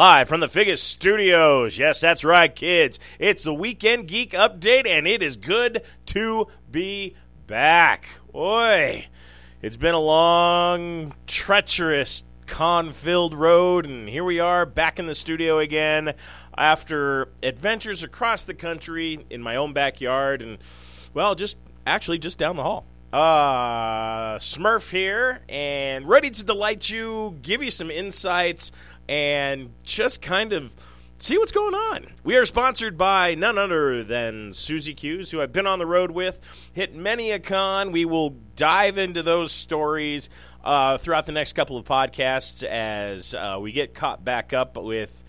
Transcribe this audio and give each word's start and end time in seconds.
Live 0.00 0.30
from 0.30 0.40
the 0.40 0.48
Figgis 0.48 0.82
Studios. 0.82 1.76
Yes, 1.76 2.00
that's 2.00 2.24
right, 2.24 2.56
kids. 2.56 2.98
It's 3.18 3.44
the 3.44 3.52
Weekend 3.52 4.08
Geek 4.08 4.30
Update, 4.30 4.86
and 4.86 5.06
it 5.06 5.22
is 5.22 5.36
good 5.36 5.82
to 6.06 6.46
be 6.70 7.16
back. 7.46 8.08
Oi. 8.34 9.08
It's 9.60 9.76
been 9.76 9.92
a 9.92 10.00
long, 10.00 11.14
treacherous, 11.26 12.24
con 12.46 12.92
filled 12.92 13.34
road, 13.34 13.84
and 13.84 14.08
here 14.08 14.24
we 14.24 14.40
are 14.40 14.64
back 14.64 14.98
in 14.98 15.04
the 15.04 15.14
studio 15.14 15.58
again 15.58 16.14
after 16.56 17.28
adventures 17.42 18.02
across 18.02 18.44
the 18.44 18.54
country 18.54 19.26
in 19.28 19.42
my 19.42 19.56
own 19.56 19.74
backyard, 19.74 20.40
and, 20.40 20.56
well, 21.12 21.34
just 21.34 21.58
actually 21.86 22.18
just 22.18 22.38
down 22.38 22.56
the 22.56 22.62
hall. 22.62 22.86
Uh, 23.12 24.38
Smurf 24.38 24.92
here, 24.92 25.40
and 25.48 26.08
ready 26.08 26.30
to 26.30 26.44
delight 26.44 26.88
you, 26.88 27.36
give 27.42 27.60
you 27.60 27.70
some 27.70 27.90
insights 27.90 28.70
and 29.10 29.70
just 29.82 30.22
kind 30.22 30.52
of 30.52 30.72
see 31.18 31.36
what's 31.36 31.50
going 31.50 31.74
on. 31.74 32.06
We 32.22 32.36
are 32.36 32.46
sponsored 32.46 32.96
by 32.96 33.34
none 33.34 33.58
other 33.58 34.04
than 34.04 34.52
Susie 34.52 34.94
Q's, 34.94 35.32
who 35.32 35.42
I've 35.42 35.52
been 35.52 35.66
on 35.66 35.80
the 35.80 35.86
road 35.86 36.12
with, 36.12 36.40
hit 36.72 36.94
many 36.94 37.32
a 37.32 37.40
con. 37.40 37.90
We 37.90 38.04
will 38.04 38.36
dive 38.54 38.98
into 38.98 39.24
those 39.24 39.50
stories 39.50 40.30
uh, 40.62 40.96
throughout 40.96 41.26
the 41.26 41.32
next 41.32 41.54
couple 41.54 41.76
of 41.76 41.84
podcasts 41.84 42.62
as 42.62 43.34
uh, 43.34 43.58
we 43.60 43.72
get 43.72 43.94
caught 43.94 44.24
back 44.24 44.52
up 44.52 44.76
with 44.76 45.24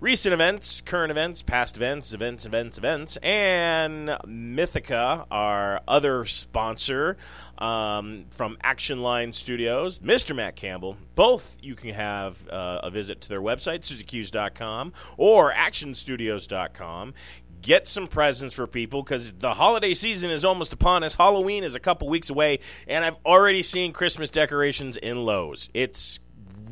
recent 0.00 0.32
events, 0.32 0.80
current 0.80 1.10
events, 1.10 1.42
past 1.42 1.76
events, 1.76 2.12
events, 2.12 2.46
events, 2.46 2.78
events, 2.78 3.16
and 3.22 4.08
Mythica, 4.26 5.26
our 5.30 5.80
other 5.86 6.24
sponsor 6.24 7.18
um, 7.58 8.24
from 8.30 8.56
Action 8.62 9.02
Line 9.02 9.32
Studios, 9.32 10.00
Mr. 10.00 10.34
Matt 10.34 10.56
Campbell. 10.56 10.96
Both 11.14 11.58
you 11.60 11.76
can 11.76 11.94
have 11.94 12.48
uh, 12.48 12.80
a 12.82 12.90
visit 12.90 13.20
to 13.22 13.28
their 13.28 13.42
website, 13.42 13.80
SusieQs.com 13.80 14.94
or 15.18 15.52
ActionStudios.com 15.52 17.14
get 17.62 17.86
some 17.86 18.06
presents 18.06 18.54
for 18.54 18.66
people 18.66 19.02
because 19.02 19.32
the 19.34 19.52
holiday 19.52 19.92
season 19.92 20.30
is 20.30 20.46
almost 20.46 20.72
upon 20.72 21.04
us. 21.04 21.14
Halloween 21.14 21.62
is 21.62 21.74
a 21.74 21.80
couple 21.80 22.08
weeks 22.08 22.30
away, 22.30 22.60
and 22.88 23.04
I've 23.04 23.18
already 23.26 23.62
seen 23.62 23.92
Christmas 23.92 24.30
decorations 24.30 24.96
in 24.96 25.26
Lowe's. 25.26 25.68
It's 25.74 26.20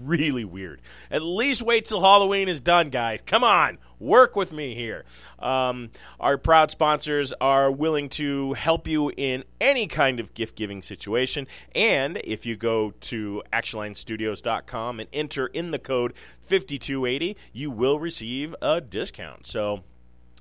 really 0.08 0.44
weird. 0.44 0.80
At 1.10 1.22
least 1.22 1.62
wait 1.62 1.84
till 1.84 2.00
Halloween 2.00 2.48
is 2.48 2.60
done, 2.60 2.90
guys. 2.90 3.20
Come 3.24 3.44
on, 3.44 3.78
work 4.00 4.34
with 4.34 4.52
me 4.52 4.74
here. 4.74 5.04
Um, 5.38 5.90
our 6.18 6.38
proud 6.38 6.70
sponsors 6.70 7.32
are 7.40 7.70
willing 7.70 8.08
to 8.10 8.54
help 8.54 8.88
you 8.88 9.12
in 9.16 9.44
any 9.60 9.86
kind 9.86 10.18
of 10.18 10.34
gift 10.34 10.56
giving 10.56 10.82
situation. 10.82 11.46
And 11.74 12.20
if 12.24 12.46
you 12.46 12.56
go 12.56 12.92
to 13.02 13.42
actionlinestudios.com 13.52 15.00
and 15.00 15.08
enter 15.12 15.46
in 15.48 15.70
the 15.70 15.78
code 15.78 16.14
5280, 16.40 17.36
you 17.52 17.70
will 17.70 17.98
receive 17.98 18.54
a 18.62 18.80
discount. 18.80 19.46
So, 19.46 19.84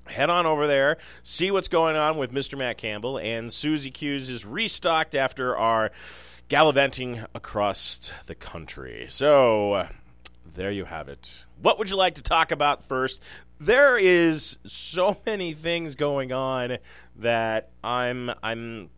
head 0.06 0.30
on 0.30 0.46
over 0.46 0.66
there, 0.66 0.96
see 1.22 1.50
what's 1.50 1.68
going 1.68 1.94
on 1.94 2.16
with 2.16 2.32
Mr. 2.32 2.56
Matt 2.56 2.78
Campbell. 2.78 3.18
And 3.18 3.52
Susie 3.52 3.90
Q's 3.90 4.30
is 4.30 4.46
restocked 4.46 5.14
after 5.14 5.54
our 5.54 5.90
gallivanting 6.48 7.24
across 7.34 8.12
the 8.26 8.34
country. 8.34 9.06
So, 9.08 9.88
there 10.54 10.70
you 10.70 10.84
have 10.84 11.08
it. 11.08 11.44
What 11.60 11.78
would 11.78 11.90
you 11.90 11.96
like 11.96 12.14
to 12.16 12.22
talk 12.22 12.50
about 12.50 12.82
first? 12.82 13.22
There 13.60 13.98
is 13.98 14.58
so 14.66 15.16
many 15.26 15.54
things 15.54 15.94
going 15.94 16.32
on 16.32 16.78
that 17.16 17.70
I'm 17.82 18.30
I'm 18.42 18.90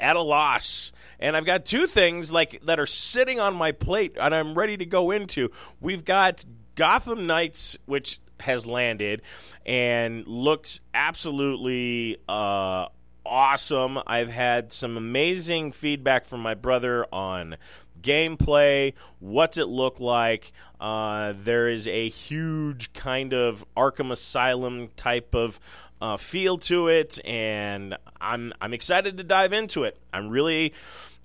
at 0.00 0.16
a 0.16 0.20
loss. 0.20 0.92
And 1.18 1.36
I've 1.36 1.46
got 1.46 1.64
two 1.64 1.86
things 1.86 2.32
like 2.32 2.60
that 2.64 2.78
are 2.78 2.86
sitting 2.86 3.40
on 3.40 3.54
my 3.54 3.72
plate 3.72 4.16
and 4.20 4.34
I'm 4.34 4.54
ready 4.54 4.76
to 4.76 4.86
go 4.86 5.10
into. 5.10 5.50
We've 5.80 6.04
got 6.04 6.44
Gotham 6.74 7.26
Knights 7.26 7.78
which 7.86 8.20
has 8.40 8.66
landed 8.66 9.22
and 9.64 10.26
looks 10.26 10.80
absolutely 10.92 12.18
uh, 12.28 12.86
awesome. 13.24 13.98
I've 14.06 14.30
had 14.30 14.72
some 14.72 14.96
amazing 14.96 15.72
feedback 15.72 16.24
from 16.24 16.40
my 16.40 16.54
brother 16.54 17.06
on 17.12 17.56
gameplay, 18.00 18.92
what's 19.18 19.56
it 19.56 19.68
look 19.68 19.98
like. 19.98 20.52
Uh, 20.80 21.32
there 21.36 21.68
is 21.68 21.88
a 21.88 22.08
huge 22.08 22.92
kind 22.92 23.32
of 23.32 23.64
Arkham 23.76 24.12
Asylum 24.12 24.90
type 24.96 25.34
of 25.34 25.58
uh, 26.00 26.16
feel 26.16 26.58
to 26.58 26.88
it, 26.88 27.18
and 27.24 27.96
I'm 28.20 28.52
I'm 28.60 28.74
excited 28.74 29.16
to 29.16 29.24
dive 29.24 29.52
into 29.52 29.84
it. 29.84 29.96
I'm 30.12 30.28
really 30.28 30.74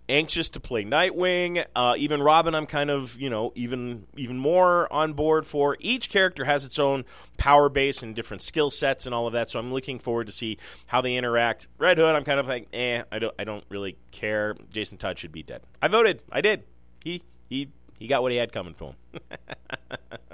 anxious 0.09 0.49
to 0.49 0.59
play 0.59 0.83
Nightwing. 0.83 1.65
Uh, 1.75 1.95
even 1.97 2.21
Robin, 2.21 2.55
I'm 2.55 2.65
kind 2.65 2.89
of 2.89 3.19
you 3.19 3.29
know 3.29 3.51
even 3.55 4.07
even 4.17 4.37
more 4.37 4.91
on 4.91 5.13
board 5.13 5.45
for. 5.45 5.77
Each 5.79 6.09
character 6.09 6.45
has 6.45 6.65
its 6.65 6.79
own 6.79 7.05
power 7.37 7.69
base 7.69 8.03
and 8.03 8.15
different 8.15 8.41
skill 8.41 8.71
sets 8.71 9.05
and 9.05 9.15
all 9.15 9.27
of 9.27 9.33
that. 9.33 9.49
So 9.49 9.59
I'm 9.59 9.71
looking 9.71 9.99
forward 9.99 10.27
to 10.27 10.33
see 10.33 10.57
how 10.87 11.01
they 11.01 11.15
interact. 11.15 11.67
Red 11.77 11.97
Hood, 11.97 12.15
I'm 12.15 12.25
kind 12.25 12.39
of 12.39 12.47
like, 12.47 12.67
eh, 12.73 13.03
I 13.11 13.19
don't 13.19 13.35
I 13.39 13.43
don't 13.43 13.63
really 13.69 13.97
care. 14.11 14.55
Jason 14.73 14.97
Todd 14.97 15.17
should 15.17 15.31
be 15.31 15.43
dead. 15.43 15.61
I 15.81 15.87
voted. 15.87 16.21
I 16.31 16.41
did. 16.41 16.63
He 17.03 17.23
he 17.49 17.69
he 17.97 18.07
got 18.07 18.21
what 18.21 18.31
he 18.31 18.37
had 18.37 18.51
coming 18.51 18.73
to 18.75 18.85
him. 18.85 18.95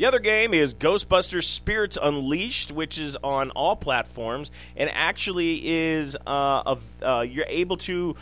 The 0.00 0.06
other 0.06 0.18
game 0.18 0.54
is 0.54 0.72
Ghostbusters 0.72 1.44
Spirits 1.44 1.98
Unleashed, 2.00 2.72
which 2.72 2.96
is 2.96 3.18
on 3.22 3.50
all 3.50 3.76
platforms 3.76 4.50
and 4.74 4.88
actually 4.94 5.60
is 5.62 6.16
uh, 6.26 6.76
uh, 7.02 7.20
you're 7.20 7.44
able 7.46 7.76
to 7.76 8.16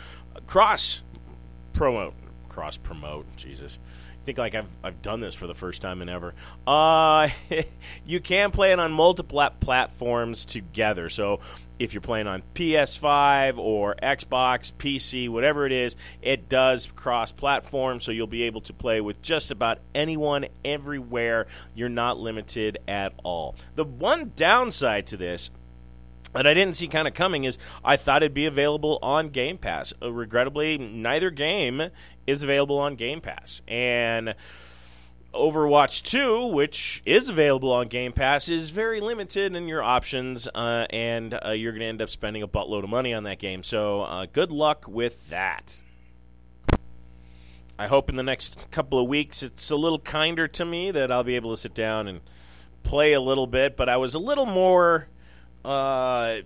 cross 0.45 1.01
promote 1.71 2.15
cross 2.49 2.75
promote. 2.75 3.25
Jesus, 3.37 3.79
think 4.25 4.37
like 4.37 4.55
I've 4.55 4.69
I've 4.83 5.01
done 5.01 5.19
this 5.19 5.35
for 5.35 5.47
the 5.47 5.55
first 5.55 5.81
time 5.81 6.01
in 6.01 6.09
ever. 6.09 6.33
Uh, 6.67 7.29
you 8.05 8.19
can 8.19 8.51
play 8.51 8.71
it 8.71 8.79
on 8.79 8.91
multiple 8.91 9.49
platforms 9.59 10.45
together. 10.45 11.09
So 11.09 11.39
if 11.79 11.93
you're 11.93 12.01
playing 12.01 12.27
on 12.27 12.43
PS5 12.53 13.57
or 13.57 13.95
Xbox, 14.03 14.71
PC, 14.73 15.29
whatever 15.29 15.65
it 15.65 15.71
is, 15.71 15.95
it 16.21 16.49
does 16.49 16.87
cross 16.95 17.31
platform, 17.31 18.01
so 18.01 18.11
you'll 18.11 18.27
be 18.27 18.43
able 18.43 18.61
to 18.61 18.73
play 18.73 18.99
with 18.99 19.21
just 19.21 19.49
about 19.49 19.79
anyone 19.95 20.45
everywhere. 20.65 21.47
You're 21.73 21.89
not 21.89 22.19
limited 22.19 22.79
at 22.87 23.13
all. 23.23 23.55
The 23.75 23.85
one 23.85 24.33
downside 24.35 25.07
to 25.07 25.17
this 25.17 25.49
that 26.33 26.45
I 26.45 26.53
didn't 26.53 26.75
see 26.75 26.87
kind 26.87 27.07
of 27.07 27.13
coming 27.13 27.43
is 27.43 27.57
I 27.83 27.97
thought 27.97 28.23
it'd 28.23 28.33
be 28.33 28.45
available 28.45 28.99
on 29.01 29.29
Game 29.29 29.57
Pass. 29.57 29.93
Uh, 30.01 30.11
regrettably, 30.11 30.77
neither 30.77 31.29
game 31.29 31.89
is 32.27 32.43
available 32.43 32.77
on 32.77 32.95
Game 32.95 33.21
Pass. 33.21 33.61
And 33.67 34.35
Overwatch 35.33 36.03
2, 36.03 36.47
which 36.47 37.01
is 37.05 37.29
available 37.29 37.71
on 37.71 37.87
Game 37.87 38.13
Pass, 38.13 38.49
is 38.49 38.71
very 38.71 38.99
limited 38.99 39.55
in 39.55 39.67
your 39.67 39.83
options, 39.83 40.47
uh, 40.53 40.85
and 40.89 41.39
uh, 41.45 41.51
you're 41.51 41.71
going 41.71 41.81
to 41.81 41.85
end 41.85 42.01
up 42.01 42.09
spending 42.09 42.41
a 42.41 42.47
buttload 42.47 42.83
of 42.83 42.89
money 42.89 43.13
on 43.13 43.23
that 43.23 43.39
game. 43.39 43.61
So, 43.63 44.01
uh, 44.01 44.25
good 44.31 44.51
luck 44.51 44.87
with 44.87 45.29
that. 45.29 45.81
I 47.77 47.87
hope 47.87 48.09
in 48.09 48.17
the 48.17 48.23
next 48.23 48.69
couple 48.71 48.99
of 48.99 49.07
weeks 49.07 49.41
it's 49.41 49.71
a 49.71 49.77
little 49.77 49.99
kinder 49.99 50.49
to 50.49 50.65
me 50.65 50.91
that 50.91 51.13
I'll 51.13 51.23
be 51.23 51.37
able 51.37 51.51
to 51.51 51.57
sit 51.57 51.73
down 51.73 52.09
and 52.09 52.19
play 52.83 53.13
a 53.13 53.21
little 53.21 53.47
bit, 53.47 53.77
but 53.77 53.87
I 53.87 53.95
was 53.95 54.13
a 54.13 54.19
little 54.19 54.45
more 54.45 55.07
uh, 55.65 56.37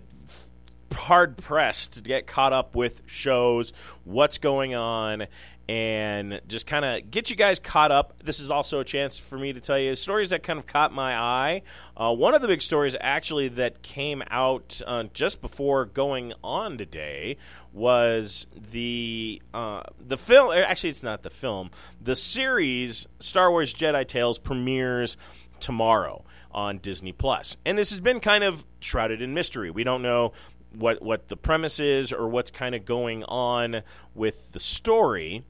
hard 0.92 1.36
pressed 1.36 1.94
to 1.94 2.00
get 2.00 2.26
caught 2.26 2.52
up 2.52 2.74
with 2.74 3.02
shows, 3.06 3.72
what's 4.04 4.38
going 4.38 4.74
on, 4.74 5.26
and 5.68 6.40
just 6.46 6.66
kind 6.66 6.84
of 6.84 7.10
get 7.10 7.30
you 7.30 7.36
guys 7.36 7.58
caught 7.58 7.90
up. 7.90 8.22
This 8.22 8.38
is 8.38 8.50
also 8.50 8.80
a 8.80 8.84
chance 8.84 9.18
for 9.18 9.38
me 9.38 9.52
to 9.52 9.60
tell 9.60 9.78
you 9.78 9.96
stories 9.96 10.30
that 10.30 10.42
kind 10.42 10.58
of 10.58 10.66
caught 10.66 10.92
my 10.92 11.16
eye. 11.16 11.62
Uh, 11.96 12.14
one 12.14 12.34
of 12.34 12.42
the 12.42 12.48
big 12.48 12.60
stories, 12.60 12.94
actually, 13.00 13.48
that 13.48 13.82
came 13.82 14.22
out 14.30 14.80
uh, 14.86 15.04
just 15.14 15.40
before 15.40 15.86
going 15.86 16.32
on 16.42 16.76
today 16.76 17.36
was 17.72 18.46
the 18.72 19.40
uh, 19.52 19.82
the 20.06 20.16
film. 20.18 20.52
Actually, 20.54 20.90
it's 20.90 21.02
not 21.02 21.22
the 21.22 21.30
film. 21.30 21.70
The 22.00 22.16
series 22.16 23.08
Star 23.18 23.50
Wars 23.50 23.74
Jedi 23.74 24.06
Tales 24.06 24.38
premieres 24.38 25.16
tomorrow 25.60 26.24
on 26.52 26.78
Disney 26.78 27.12
Plus, 27.12 27.56
and 27.64 27.76
this 27.76 27.90
has 27.90 28.00
been 28.00 28.20
kind 28.20 28.44
of 28.44 28.64
shrouded 28.80 29.20
in 29.20 29.34
mystery. 29.34 29.70
We 29.70 29.84
don't 29.84 30.02
know 30.02 30.32
what 30.72 31.02
what 31.02 31.28
the 31.28 31.36
premise 31.36 31.78
is 31.78 32.12
or 32.12 32.28
what's 32.28 32.50
kind 32.50 32.74
of 32.74 32.84
going 32.84 33.24
on 33.24 33.82
with 34.14 34.52
the 34.52 34.60
story 34.60 35.44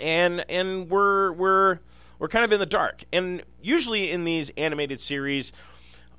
and 0.00 0.44
and 0.48 0.90
we're 0.90 1.32
we're 1.32 1.78
we're 2.18 2.28
kind 2.28 2.44
of 2.44 2.52
in 2.52 2.60
the 2.60 2.66
dark. 2.66 3.04
And 3.12 3.42
usually 3.60 4.10
in 4.10 4.24
these 4.24 4.50
animated 4.56 5.00
series, 5.00 5.52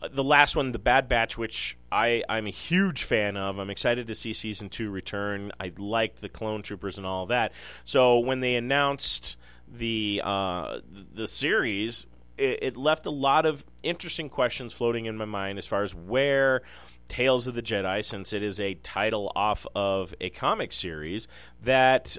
uh, 0.02 0.10
the 0.12 0.24
last 0.24 0.56
one, 0.56 0.72
The 0.72 0.80
Bad 0.80 1.08
Batch, 1.08 1.38
which 1.38 1.78
I, 1.92 2.22
I'm 2.28 2.48
a 2.48 2.52
huge 2.52 3.04
fan 3.04 3.38
of. 3.38 3.58
I'm 3.60 3.70
excited 3.70 4.08
to 4.08 4.16
see 4.16 4.34
season 4.34 4.70
two 4.70 4.90
return. 4.90 5.52
I 5.60 5.72
liked 5.78 6.22
the 6.22 6.30
clone 6.30 6.62
troopers 6.62 6.98
and 6.98 7.08
all 7.08 7.28
that. 7.28 7.54
So 7.86 8.20
when 8.20 8.42
they 8.42 8.56
announced 8.56 9.38
the 9.72 10.22
uh, 10.24 10.80
the 11.14 11.28
series, 11.28 12.06
it, 12.38 12.60
it 12.62 12.78
left 12.78 13.06
a 13.06 13.12
lot 13.12 13.46
of 13.46 13.66
interesting 13.84 14.30
questions 14.30 14.74
floating 14.74 15.06
in 15.06 15.18
my 15.18 15.26
mind 15.26 15.58
as 15.58 15.66
far 15.66 15.84
as 15.84 15.94
where 15.94 16.62
Tales 17.08 17.48
of 17.48 17.54
the 17.54 17.62
Jedi, 17.62 18.04
since 18.04 18.34
it 18.34 18.44
is 18.44 18.60
a 18.60 18.74
title 18.76 19.32
off 19.36 19.68
of 19.76 20.16
a 20.20 20.30
comic 20.30 20.72
series 20.72 21.28
that 21.64 22.18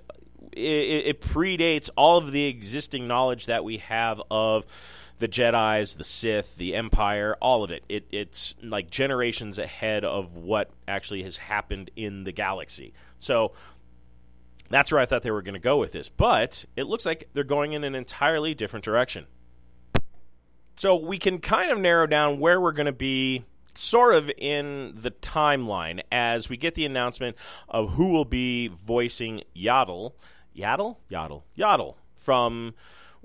it, 0.53 1.07
it, 1.07 1.21
predates 1.21 1.91
all 1.97 2.19
of 2.19 2.33
the 2.33 2.47
existing 2.47 3.09
knowledge 3.09 3.47
that 3.47 3.65
we 3.65 3.79
have 3.79 4.23
of 4.31 4.65
the 5.19 5.29
Jedi's, 5.29 5.95
the 5.95 6.05
Sith, 6.05 6.57
the 6.57 6.75
Empire, 6.75 7.37
all 7.41 7.65
of 7.65 7.71
it. 7.71 7.85
it. 7.89 8.07
It's 8.13 8.55
like 8.63 8.91
generations 8.91 9.59
ahead 9.59 10.05
of 10.05 10.37
what 10.37 10.71
actually 10.87 11.23
has 11.25 11.39
happened 11.39 11.91
in 11.97 12.25
the 12.25 12.33
galaxy. 12.33 12.93
So 13.19 13.53
that's 14.69 14.93
where 14.93 15.01
I 15.01 15.07
thought 15.07 15.23
they 15.23 15.31
were 15.31 15.43
going 15.43 15.55
to 15.55 15.61
go 15.61 15.79
with 15.79 15.93
this. 15.93 16.09
But 16.09 16.65
it 16.77 16.85
looks 16.85 17.07
like 17.07 17.29
they're 17.33 17.45
going 17.45 17.73
in 17.73 17.83
an 17.83 17.95
entirely 17.95 18.55
different 18.55 18.85
direction. 18.85 19.27
So 20.77 20.95
we 20.95 21.19
can 21.19 21.39
kind 21.39 21.71
of 21.71 21.79
narrow 21.79 22.07
down 22.07 22.39
where 22.39 22.61
we're 22.61 22.73
going 22.73 22.87
to 22.87 22.93
be 22.93 23.45
sort 23.75 24.15
of 24.15 24.31
in 24.37 24.93
the 24.95 25.11
timeline 25.11 26.03
as 26.13 26.51
we 26.51 26.59
get 26.59 26.75
the 26.75 26.85
announcement 26.85 27.37
of 27.69 27.95
who 27.95 28.09
will 28.09 28.27
be 28.27 28.69
voicing 28.69 29.43
Yaddle. 29.57 30.13
Yaddle? 30.55 30.97
Yaddle. 31.11 31.45
Yaddle 31.59 31.95
from 32.15 32.75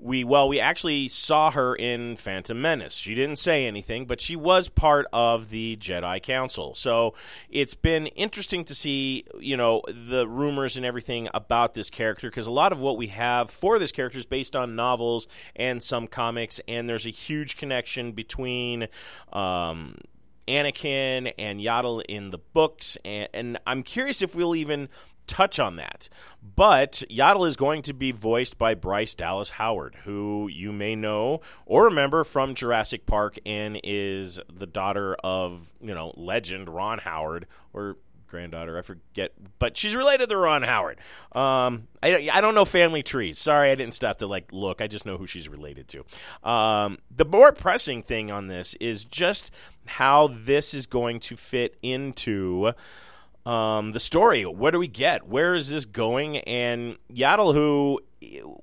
we 0.02 0.24
well 0.24 0.48
we 0.48 0.58
actually 0.58 1.08
saw 1.08 1.50
her 1.52 1.74
in 1.74 2.16
Phantom 2.16 2.60
Menace. 2.60 2.94
She 2.94 3.14
didn't 3.14 3.36
say 3.36 3.66
anything, 3.66 4.06
but 4.06 4.20
she 4.20 4.34
was 4.34 4.68
part 4.68 5.06
of 5.12 5.50
the 5.50 5.76
Jedi 5.76 6.20
Council. 6.22 6.74
So 6.74 7.14
it's 7.48 7.74
been 7.74 8.08
interesting 8.08 8.64
to 8.64 8.74
see, 8.74 9.24
you 9.38 9.56
know, 9.56 9.82
the 9.86 10.26
rumors 10.26 10.76
and 10.76 10.84
everything 10.84 11.28
about 11.32 11.74
this 11.74 11.88
character 11.88 12.28
because 12.28 12.46
a 12.46 12.50
lot 12.50 12.72
of 12.72 12.80
what 12.80 12.96
we 12.96 13.06
have 13.08 13.50
for 13.50 13.78
this 13.78 13.92
character 13.92 14.18
is 14.18 14.26
based 14.26 14.56
on 14.56 14.74
novels 14.74 15.28
and 15.54 15.82
some 15.82 16.08
comics, 16.08 16.60
and 16.66 16.88
there's 16.88 17.06
a 17.06 17.10
huge 17.10 17.56
connection 17.56 18.12
between 18.12 18.88
um, 19.32 19.96
Anakin 20.48 21.32
and 21.38 21.60
Yaddle 21.60 22.02
in 22.08 22.30
the 22.30 22.38
books, 22.38 22.98
and, 23.04 23.28
and 23.32 23.58
I'm 23.66 23.82
curious 23.82 24.22
if 24.22 24.34
we'll 24.34 24.56
even 24.56 24.88
touch 25.26 25.58
on 25.58 25.76
that. 25.76 26.08
But 26.54 27.02
Yaddle 27.10 27.46
is 27.46 27.56
going 27.56 27.82
to 27.82 27.92
be 27.92 28.12
voiced 28.12 28.58
by 28.58 28.74
Bryce 28.74 29.14
Dallas 29.14 29.50
Howard, 29.50 29.96
who 30.04 30.48
you 30.52 30.72
may 30.72 30.94
know 30.94 31.40
or 31.66 31.84
remember 31.84 32.24
from 32.24 32.54
Jurassic 32.54 33.06
Park 33.06 33.38
and 33.46 33.80
is 33.82 34.40
the 34.52 34.66
daughter 34.66 35.14
of, 35.22 35.72
you 35.80 35.94
know, 35.94 36.12
legend 36.16 36.68
Ron 36.68 36.98
Howard 36.98 37.46
or 37.72 37.96
granddaughter. 38.32 38.76
I 38.76 38.82
forget, 38.82 39.32
but 39.60 39.76
she's 39.76 39.94
related 39.94 40.28
to 40.30 40.36
Ron 40.36 40.62
Howard. 40.62 40.98
Um, 41.32 41.86
I, 42.02 42.28
I 42.32 42.40
don't 42.40 42.56
know 42.56 42.64
family 42.64 43.04
trees. 43.04 43.38
Sorry, 43.38 43.70
I 43.70 43.76
didn't 43.76 43.94
stop 43.94 44.18
to 44.18 44.26
like 44.26 44.52
look. 44.52 44.80
I 44.80 44.88
just 44.88 45.06
know 45.06 45.18
who 45.18 45.28
she's 45.28 45.48
related 45.48 45.86
to. 45.88 46.48
Um, 46.48 46.98
the 47.14 47.26
more 47.26 47.52
pressing 47.52 48.02
thing 48.02 48.32
on 48.32 48.48
this 48.48 48.74
is 48.80 49.04
just 49.04 49.52
how 49.86 50.28
this 50.28 50.74
is 50.74 50.86
going 50.86 51.20
to 51.20 51.36
fit 51.36 51.76
into 51.82 52.72
um, 53.44 53.92
the 53.92 54.00
story. 54.00 54.44
What 54.44 54.72
do 54.72 54.78
we 54.78 54.88
get? 54.88 55.26
Where 55.26 55.54
is 55.54 55.68
this 55.68 55.84
going? 55.84 56.38
And 56.38 56.96
Yaddle, 57.12 57.54
who 57.54 58.00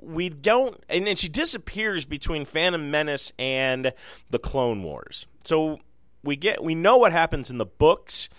we 0.02 0.30
don't, 0.30 0.81
and 0.90 1.06
then 1.06 1.16
she 1.16 1.28
disappears 1.28 2.06
between 2.06 2.46
Phantom 2.46 2.90
Menace 2.90 3.34
and 3.38 3.94
the 4.30 4.40
Clone 4.40 4.84
Wars. 4.84 5.26
So 5.44 5.80
we 6.24 6.36
get, 6.36 6.64
we 6.64 6.76
know 6.76 6.98
what 6.98 7.12
happens 7.12 7.50
in 7.50 7.58
the 7.58 7.66
books 7.66 8.30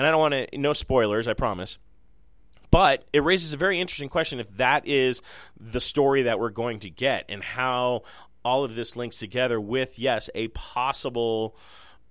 and 0.00 0.06
I 0.06 0.12
don't 0.12 0.20
want 0.20 0.50
to, 0.50 0.58
no 0.58 0.72
spoilers, 0.72 1.28
I 1.28 1.34
promise. 1.34 1.76
But 2.70 3.04
it 3.12 3.22
raises 3.22 3.52
a 3.52 3.58
very 3.58 3.78
interesting 3.78 4.08
question 4.08 4.40
if 4.40 4.56
that 4.56 4.88
is 4.88 5.20
the 5.58 5.78
story 5.78 6.22
that 6.22 6.40
we're 6.40 6.48
going 6.48 6.80
to 6.80 6.88
get 6.88 7.26
and 7.28 7.42
how 7.42 8.04
all 8.42 8.64
of 8.64 8.76
this 8.76 8.96
links 8.96 9.18
together 9.18 9.60
with, 9.60 9.98
yes, 9.98 10.30
a 10.34 10.48
possible 10.48 11.54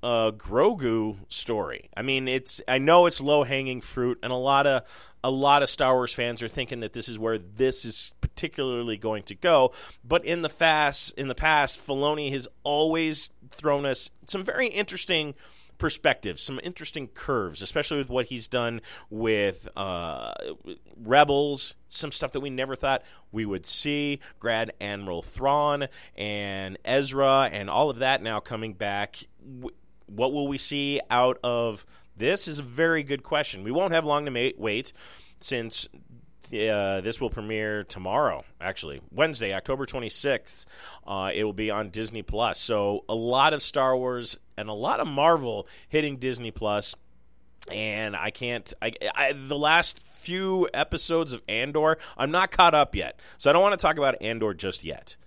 uh, 0.01 0.31
Grogu 0.31 1.17
story. 1.27 1.89
I 1.95 2.01
mean, 2.01 2.27
it's 2.27 2.61
I 2.67 2.77
know 2.77 3.05
it's 3.05 3.19
low 3.19 3.43
hanging 3.43 3.81
fruit, 3.81 4.19
and 4.23 4.31
a 4.31 4.37
lot 4.37 4.65
of 4.65 4.83
a 5.23 5.31
lot 5.31 5.63
of 5.63 5.69
Star 5.69 5.93
Wars 5.95 6.13
fans 6.13 6.41
are 6.41 6.47
thinking 6.47 6.79
that 6.79 6.93
this 6.93 7.09
is 7.09 7.19
where 7.19 7.37
this 7.37 7.83
is 7.85 8.13
particularly 8.21 8.97
going 8.97 9.23
to 9.23 9.35
go. 9.35 9.73
But 10.03 10.23
in 10.25 10.41
the 10.41 10.49
fast 10.49 11.13
in 11.17 11.27
the 11.27 11.35
past, 11.35 11.79
Filoni 11.79 12.31
has 12.31 12.47
always 12.63 13.29
thrown 13.51 13.85
us 13.85 14.09
some 14.25 14.43
very 14.43 14.67
interesting 14.67 15.35
perspectives, 15.79 16.43
some 16.43 16.59
interesting 16.61 17.07
curves, 17.07 17.61
especially 17.61 17.97
with 17.97 18.09
what 18.09 18.27
he's 18.27 18.47
done 18.47 18.81
with 19.09 19.67
uh, 19.75 20.33
Rebels, 21.01 21.73
some 21.87 22.11
stuff 22.11 22.33
that 22.33 22.41
we 22.41 22.49
never 22.49 22.75
thought 22.75 23.01
we 23.31 23.45
would 23.45 23.65
see. 23.65 24.19
Grand 24.39 24.71
Admiral 24.79 25.23
Thrawn 25.23 25.87
and 26.15 26.77
Ezra 26.85 27.49
and 27.51 27.69
all 27.69 27.89
of 27.89 27.97
that 27.99 28.21
now 28.21 28.39
coming 28.39 28.73
back. 28.73 29.23
What 30.09 30.33
will 30.33 30.47
we 30.47 30.57
see 30.57 30.99
out 31.09 31.39
of 31.43 31.85
this 32.17 32.47
is 32.47 32.59
a 32.59 32.63
very 32.63 33.03
good 33.03 33.23
question. 33.23 33.63
We 33.63 33.71
won't 33.71 33.93
have 33.93 34.05
long 34.05 34.25
to 34.25 34.53
wait 34.57 34.93
since 35.39 35.87
uh, 36.53 37.01
this 37.01 37.21
will 37.21 37.29
premiere 37.29 37.83
tomorrow, 37.83 38.43
actually 38.59 39.01
Wednesday, 39.11 39.53
October 39.53 39.85
26th. 39.85 40.65
Uh, 41.05 41.31
it 41.33 41.43
will 41.43 41.53
be 41.53 41.71
on 41.71 41.89
Disney 41.89 42.23
Plus. 42.23 42.59
So 42.59 43.05
a 43.07 43.15
lot 43.15 43.53
of 43.53 43.61
Star 43.61 43.95
Wars 43.95 44.37
and 44.57 44.69
a 44.69 44.73
lot 44.73 44.99
of 44.99 45.07
Marvel 45.07 45.67
hitting 45.87 46.17
Disney 46.17 46.51
Plus. 46.51 46.95
And 47.71 48.15
I 48.15 48.31
can't. 48.31 48.73
I, 48.81 48.93
I, 49.13 49.33
the 49.33 49.57
last 49.57 50.05
few 50.07 50.67
episodes 50.73 51.33
of 51.33 51.41
Andor, 51.47 51.97
I'm 52.17 52.31
not 52.31 52.51
caught 52.51 52.73
up 52.73 52.95
yet, 52.95 53.19
so 53.37 53.49
I 53.49 53.53
don't 53.53 53.61
want 53.61 53.73
to 53.73 53.81
talk 53.81 53.97
about 53.97 54.21
Andor 54.21 54.55
just 54.55 54.83
yet. 54.83 55.17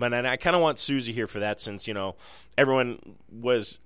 But 0.00 0.14
I 0.14 0.36
kind 0.38 0.56
of 0.56 0.62
want 0.62 0.78
Susie 0.78 1.12
here 1.12 1.26
for 1.26 1.40
that, 1.40 1.60
since 1.60 1.86
you 1.86 1.92
know 1.92 2.16
everyone 2.56 3.16
was 3.30 3.78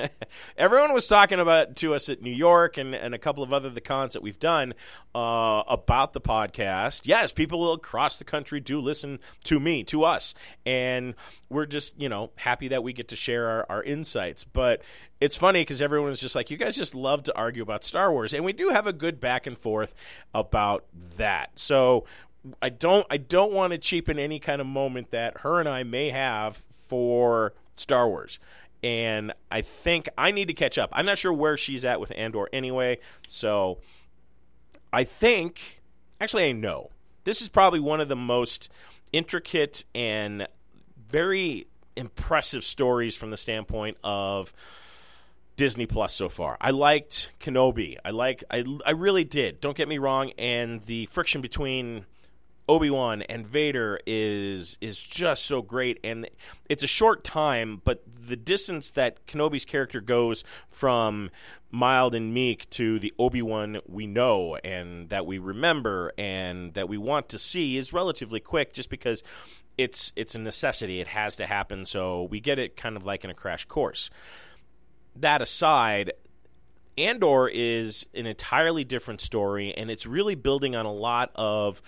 everyone 0.56 0.94
was 0.94 1.06
talking 1.06 1.38
about 1.38 1.76
to 1.76 1.94
us 1.94 2.08
at 2.08 2.22
New 2.22 2.32
York 2.32 2.78
and, 2.78 2.94
and 2.94 3.14
a 3.14 3.18
couple 3.18 3.42
of 3.42 3.52
other 3.52 3.68
the 3.68 3.82
cons 3.82 4.14
that 4.14 4.22
we've 4.22 4.38
done 4.38 4.72
uh, 5.14 5.62
about 5.68 6.14
the 6.14 6.22
podcast. 6.22 7.02
Yes, 7.04 7.32
people 7.32 7.70
across 7.74 8.18
the 8.18 8.24
country 8.24 8.60
do 8.60 8.80
listen 8.80 9.18
to 9.44 9.60
me, 9.60 9.84
to 9.84 10.04
us, 10.04 10.32
and 10.64 11.14
we're 11.50 11.66
just 11.66 12.00
you 12.00 12.08
know 12.08 12.30
happy 12.36 12.68
that 12.68 12.82
we 12.82 12.94
get 12.94 13.08
to 13.08 13.16
share 13.16 13.46
our, 13.46 13.66
our 13.68 13.82
insights. 13.82 14.44
But 14.44 14.80
it's 15.20 15.36
funny 15.36 15.60
because 15.60 15.82
everyone 15.82 16.10
is 16.10 16.20
just 16.20 16.34
like, 16.34 16.50
you 16.50 16.56
guys 16.56 16.76
just 16.76 16.94
love 16.94 17.24
to 17.24 17.36
argue 17.36 17.62
about 17.62 17.84
Star 17.84 18.10
Wars, 18.10 18.32
and 18.32 18.42
we 18.42 18.54
do 18.54 18.70
have 18.70 18.86
a 18.86 18.92
good 18.94 19.20
back 19.20 19.46
and 19.46 19.58
forth 19.58 19.94
about 20.32 20.86
that. 21.18 21.50
So 21.58 22.06
I 22.62 22.68
don't 22.68 23.06
I 23.10 23.16
don't 23.16 23.52
want 23.52 23.72
to 23.72 23.78
cheapen 23.78 24.18
any 24.18 24.38
kind 24.38 24.60
of 24.60 24.66
moment 24.66 25.10
that 25.10 25.38
her 25.38 25.60
and 25.60 25.68
I 25.68 25.82
may 25.82 26.10
have 26.10 26.62
for 26.70 27.54
Star 27.76 28.08
Wars. 28.08 28.38
And 28.82 29.32
I 29.50 29.60
think 29.60 30.08
I 30.16 30.30
need 30.30 30.46
to 30.48 30.54
catch 30.54 30.78
up. 30.78 30.90
I'm 30.92 31.04
not 31.04 31.18
sure 31.18 31.32
where 31.32 31.56
she's 31.56 31.84
at 31.84 32.00
with 32.00 32.12
Andor 32.16 32.48
anyway, 32.52 32.98
so 33.26 33.78
I 34.92 35.04
think 35.04 35.82
actually 36.20 36.44
I 36.44 36.52
know. 36.52 36.90
This 37.24 37.42
is 37.42 37.48
probably 37.48 37.80
one 37.80 38.00
of 38.00 38.08
the 38.08 38.16
most 38.16 38.70
intricate 39.12 39.84
and 39.94 40.46
very 41.08 41.66
impressive 41.96 42.64
stories 42.64 43.16
from 43.16 43.30
the 43.30 43.36
standpoint 43.36 43.96
of 44.04 44.52
Disney 45.56 45.86
Plus 45.86 46.14
so 46.14 46.28
far. 46.28 46.56
I 46.60 46.70
liked 46.70 47.30
Kenobi. 47.40 47.96
I 48.04 48.10
like 48.10 48.44
I 48.50 48.64
I 48.86 48.92
really 48.92 49.24
did. 49.24 49.60
Don't 49.60 49.76
get 49.76 49.88
me 49.88 49.98
wrong 49.98 50.30
and 50.38 50.80
the 50.82 51.06
friction 51.06 51.40
between 51.40 52.06
Obi 52.68 52.90
Wan 52.90 53.22
and 53.22 53.46
Vader 53.46 53.98
is 54.06 54.76
is 54.80 55.02
just 55.02 55.46
so 55.46 55.62
great, 55.62 55.98
and 56.04 56.28
it's 56.68 56.82
a 56.82 56.88
short 56.88 57.24
time, 57.24 57.80
but 57.82 58.02
the 58.06 58.36
distance 58.36 58.90
that 58.90 59.26
Kenobi's 59.26 59.64
character 59.64 60.00
goes 60.00 60.44
from 60.68 61.30
mild 61.70 62.14
and 62.14 62.32
meek 62.34 62.68
to 62.70 62.98
the 62.98 63.12
Obi 63.18 63.40
Wan 63.40 63.80
we 63.86 64.06
know 64.06 64.56
and 64.56 65.08
that 65.08 65.26
we 65.26 65.38
remember 65.38 66.12
and 66.18 66.74
that 66.74 66.88
we 66.88 66.98
want 66.98 67.28
to 67.30 67.38
see 67.38 67.76
is 67.76 67.92
relatively 67.92 68.40
quick, 68.40 68.74
just 68.74 68.90
because 68.90 69.22
it's 69.78 70.12
it's 70.14 70.34
a 70.34 70.38
necessity. 70.38 71.00
It 71.00 71.08
has 71.08 71.36
to 71.36 71.46
happen, 71.46 71.86
so 71.86 72.24
we 72.24 72.40
get 72.40 72.58
it 72.58 72.76
kind 72.76 72.96
of 72.96 73.06
like 73.06 73.24
in 73.24 73.30
a 73.30 73.34
crash 73.34 73.64
course. 73.64 74.10
That 75.16 75.40
aside, 75.40 76.12
Andor 76.98 77.48
is 77.48 78.06
an 78.12 78.26
entirely 78.26 78.84
different 78.84 79.22
story, 79.22 79.72
and 79.74 79.90
it's 79.90 80.04
really 80.04 80.34
building 80.34 80.76
on 80.76 80.84
a 80.84 80.92
lot 80.92 81.30
of 81.34 81.80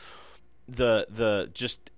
the 0.71 1.07
the 1.11 1.50
just 1.53 1.91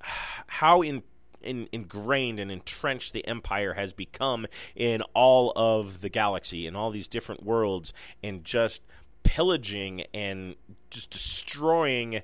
how 0.46 0.82
in, 0.82 1.02
in, 1.40 1.68
ingrained 1.72 2.38
and 2.38 2.50
entrenched 2.50 3.12
the 3.12 3.26
empire 3.26 3.74
has 3.74 3.92
become 3.92 4.46
in 4.74 5.02
all 5.14 5.52
of 5.56 6.00
the 6.00 6.08
galaxy 6.08 6.66
in 6.66 6.76
all 6.76 6.90
these 6.90 7.08
different 7.08 7.42
worlds 7.42 7.92
and 8.22 8.44
just 8.44 8.82
pillaging 9.22 10.04
and 10.12 10.56
just 10.90 11.10
destroying 11.10 12.22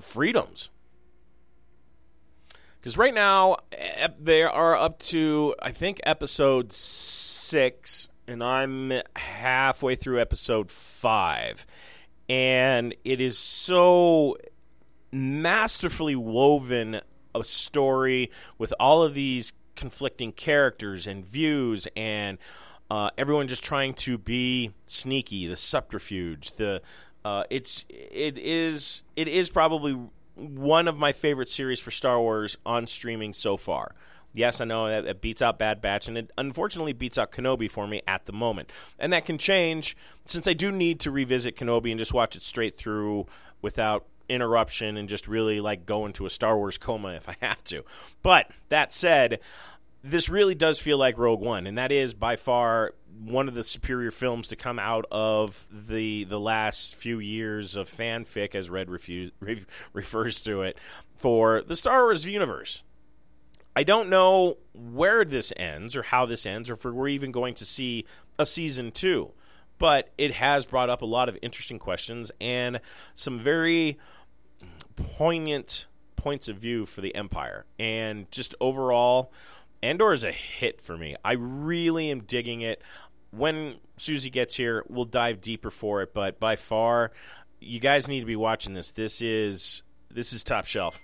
freedoms. 0.00 0.70
Because 2.80 2.96
right 2.96 3.14
now 3.14 3.56
they 4.20 4.42
are 4.42 4.76
up 4.76 4.98
to 5.00 5.54
I 5.60 5.72
think 5.72 6.00
episode 6.04 6.72
six, 6.72 8.08
and 8.26 8.42
I'm 8.42 8.92
halfway 9.16 9.96
through 9.96 10.20
episode 10.20 10.70
five, 10.70 11.66
and 12.28 12.94
it 13.04 13.20
is 13.20 13.36
so 13.36 14.36
masterfully 15.10 16.16
woven 16.16 17.00
a 17.34 17.44
story 17.44 18.30
with 18.56 18.74
all 18.78 19.02
of 19.02 19.14
these 19.14 19.52
conflicting 19.76 20.32
characters 20.32 21.06
and 21.06 21.24
views 21.24 21.86
and 21.96 22.38
uh, 22.90 23.10
everyone 23.16 23.46
just 23.46 23.62
trying 23.62 23.94
to 23.94 24.18
be 24.18 24.72
sneaky 24.86 25.46
the 25.46 25.56
subterfuge 25.56 26.52
the 26.52 26.82
uh, 27.24 27.44
it's 27.50 27.84
it 27.90 28.38
is 28.38 29.02
it 29.14 29.28
is 29.28 29.50
probably 29.50 29.98
one 30.38 30.88
of 30.88 30.96
my 30.96 31.12
favorite 31.12 31.48
series 31.48 31.80
for 31.80 31.90
Star 31.90 32.20
Wars 32.20 32.56
on 32.64 32.86
streaming 32.86 33.32
so 33.32 33.56
far. 33.56 33.94
Yes, 34.32 34.60
I 34.60 34.66
know 34.66 34.88
that, 34.88 35.04
it 35.04 35.20
beats 35.20 35.42
out 35.42 35.58
Bad 35.58 35.80
Batch, 35.80 36.06
and 36.06 36.16
it 36.16 36.30
unfortunately 36.38 36.92
beats 36.92 37.18
out 37.18 37.32
Kenobi 37.32 37.70
for 37.70 37.86
me 37.86 38.02
at 38.06 38.26
the 38.26 38.32
moment. 38.32 38.70
And 38.98 39.12
that 39.12 39.24
can 39.24 39.38
change 39.38 39.96
since 40.26 40.46
I 40.46 40.52
do 40.52 40.70
need 40.70 41.00
to 41.00 41.10
revisit 41.10 41.56
Kenobi 41.56 41.90
and 41.90 41.98
just 41.98 42.12
watch 42.12 42.36
it 42.36 42.42
straight 42.42 42.76
through 42.76 43.26
without 43.62 44.06
interruption 44.28 44.96
and 44.96 45.08
just 45.08 45.28
really 45.28 45.60
like 45.60 45.86
go 45.86 46.06
into 46.06 46.26
a 46.26 46.30
Star 46.30 46.56
Wars 46.56 46.78
coma 46.78 47.14
if 47.14 47.28
I 47.28 47.36
have 47.46 47.62
to. 47.64 47.84
But 48.22 48.50
that 48.68 48.92
said, 48.92 49.40
this 50.02 50.28
really 50.28 50.54
does 50.54 50.78
feel 50.78 50.98
like 50.98 51.18
Rogue 51.18 51.40
One, 51.40 51.66
and 51.66 51.76
that 51.78 51.92
is 51.92 52.14
by 52.14 52.36
far 52.36 52.94
one 53.24 53.48
of 53.48 53.54
the 53.54 53.64
superior 53.64 54.10
films 54.10 54.48
to 54.48 54.56
come 54.56 54.78
out 54.78 55.04
of 55.10 55.66
the 55.70 56.24
the 56.24 56.38
last 56.38 56.94
few 56.94 57.18
years 57.18 57.76
of 57.76 57.88
fanfic, 57.88 58.54
as 58.54 58.70
Red 58.70 58.88
re- 59.40 59.64
refers 59.92 60.40
to 60.42 60.62
it, 60.62 60.78
for 61.16 61.62
the 61.62 61.76
Star 61.76 62.04
Wars 62.04 62.26
universe. 62.26 62.82
I 63.74 63.84
don't 63.84 64.08
know 64.08 64.58
where 64.74 65.24
this 65.24 65.52
ends 65.56 65.96
or 65.96 66.02
how 66.02 66.26
this 66.26 66.46
ends, 66.46 66.68
or 66.68 66.74
if 66.74 66.84
we're 66.84 67.08
even 67.08 67.30
going 67.30 67.54
to 67.54 67.64
see 67.64 68.06
a 68.38 68.44
season 68.44 68.90
two, 68.90 69.32
but 69.78 70.10
it 70.18 70.34
has 70.34 70.66
brought 70.66 70.90
up 70.90 71.02
a 71.02 71.06
lot 71.06 71.28
of 71.28 71.38
interesting 71.42 71.78
questions 71.78 72.32
and 72.40 72.80
some 73.14 73.38
very 73.38 73.98
poignant 74.98 75.86
points 76.16 76.48
of 76.48 76.56
view 76.56 76.84
for 76.84 77.00
the 77.00 77.14
Empire, 77.14 77.64
and 77.78 78.30
just 78.30 78.54
overall 78.60 79.32
Andor 79.82 80.12
is 80.12 80.24
a 80.24 80.32
hit 80.32 80.80
for 80.80 80.96
me. 80.96 81.16
I 81.24 81.32
really 81.32 82.10
am 82.10 82.20
digging 82.20 82.62
it. 82.62 82.82
When 83.30 83.76
Susie 83.96 84.30
gets 84.30 84.56
here, 84.56 84.84
we'll 84.88 85.04
dive 85.04 85.40
deeper 85.40 85.70
for 85.70 86.02
it, 86.02 86.12
but 86.12 86.40
by 86.40 86.56
far, 86.56 87.12
you 87.60 87.78
guys 87.78 88.08
need 88.08 88.20
to 88.20 88.26
be 88.26 88.36
watching 88.36 88.74
this. 88.74 88.90
This 88.90 89.20
is 89.22 89.82
this 90.10 90.32
is 90.32 90.42
top 90.42 90.66
shelf. 90.66 90.98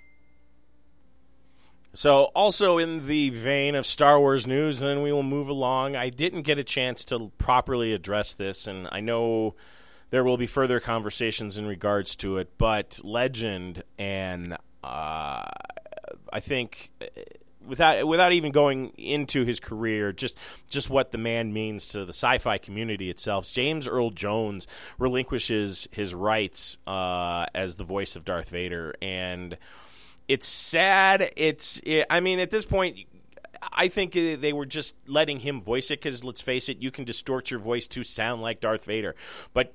So, 1.96 2.24
also 2.34 2.78
in 2.78 3.06
the 3.06 3.30
vein 3.30 3.76
of 3.76 3.86
Star 3.86 4.18
Wars 4.18 4.48
news, 4.48 4.80
then 4.80 5.00
we 5.02 5.12
will 5.12 5.22
move 5.22 5.48
along. 5.48 5.94
I 5.94 6.10
didn't 6.10 6.42
get 6.42 6.58
a 6.58 6.64
chance 6.64 7.04
to 7.06 7.30
properly 7.38 7.92
address 7.92 8.34
this, 8.34 8.66
and 8.66 8.88
I 8.90 8.98
know 8.98 9.54
there 10.14 10.22
will 10.22 10.36
be 10.36 10.46
further 10.46 10.78
conversations 10.78 11.58
in 11.58 11.66
regards 11.66 12.14
to 12.14 12.36
it. 12.36 12.56
But 12.56 13.00
Legend 13.02 13.82
and 13.98 14.56
uh, 14.84 15.44
I 16.32 16.40
think 16.40 16.92
without 17.66 18.06
without 18.06 18.32
even 18.32 18.52
going 18.52 18.90
into 18.90 19.44
his 19.44 19.58
career, 19.58 20.12
just 20.12 20.38
just 20.68 20.88
what 20.88 21.10
the 21.10 21.18
man 21.18 21.52
means 21.52 21.88
to 21.88 22.04
the 22.04 22.12
sci-fi 22.12 22.58
community 22.58 23.10
itself. 23.10 23.50
James 23.50 23.88
Earl 23.88 24.10
Jones 24.10 24.68
relinquishes 25.00 25.88
his 25.90 26.14
rights 26.14 26.78
uh, 26.86 27.46
as 27.52 27.74
the 27.74 27.84
voice 27.84 28.14
of 28.14 28.24
Darth 28.24 28.50
Vader, 28.50 28.94
and 29.02 29.58
it's 30.28 30.46
sad. 30.46 31.28
It's 31.36 31.80
it, 31.82 32.06
I 32.08 32.20
mean, 32.20 32.38
at 32.38 32.52
this 32.52 32.64
point. 32.64 32.98
I 33.72 33.88
think 33.88 34.12
they 34.12 34.52
were 34.52 34.66
just 34.66 34.94
letting 35.06 35.40
him 35.40 35.62
voice 35.62 35.90
it 35.90 35.98
because, 35.98 36.22
let's 36.22 36.42
face 36.42 36.68
it, 36.68 36.82
you 36.82 36.90
can 36.90 37.04
distort 37.04 37.50
your 37.50 37.60
voice 37.60 37.88
to 37.88 38.02
sound 38.02 38.42
like 38.42 38.60
Darth 38.60 38.84
Vader. 38.84 39.14
But 39.54 39.72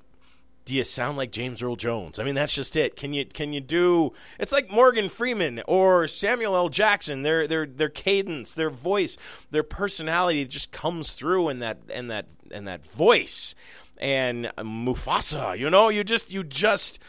do 0.70 0.76
you 0.76 0.84
sound 0.84 1.16
like 1.16 1.32
James 1.32 1.64
Earl 1.64 1.74
Jones? 1.74 2.20
I 2.20 2.22
mean, 2.22 2.36
that's 2.36 2.54
just 2.54 2.76
it. 2.76 2.94
Can 2.94 3.12
you 3.12 3.26
can 3.26 3.52
you 3.52 3.60
do? 3.60 4.12
It's 4.38 4.52
like 4.52 4.70
Morgan 4.70 5.08
Freeman 5.08 5.60
or 5.66 6.06
Samuel 6.06 6.54
L. 6.54 6.68
Jackson. 6.68 7.22
Their 7.22 7.48
their 7.48 7.66
their 7.66 7.88
cadence, 7.88 8.54
their 8.54 8.70
voice, 8.70 9.16
their 9.50 9.64
personality 9.64 10.44
just 10.44 10.70
comes 10.70 11.12
through 11.12 11.48
in 11.48 11.58
that 11.58 11.78
and 11.92 12.08
that 12.12 12.26
and 12.52 12.68
that 12.68 12.86
voice. 12.86 13.56
And 13.98 14.52
Mufasa, 14.58 15.58
you 15.58 15.70
know, 15.70 15.88
you 15.88 16.04
just 16.04 16.32
you 16.32 16.44
just 16.44 17.00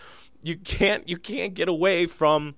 you 0.41 0.57
can't 0.57 1.07
you 1.07 1.17
can't 1.17 1.53
get 1.53 1.69
away 1.69 2.07
from 2.07 2.55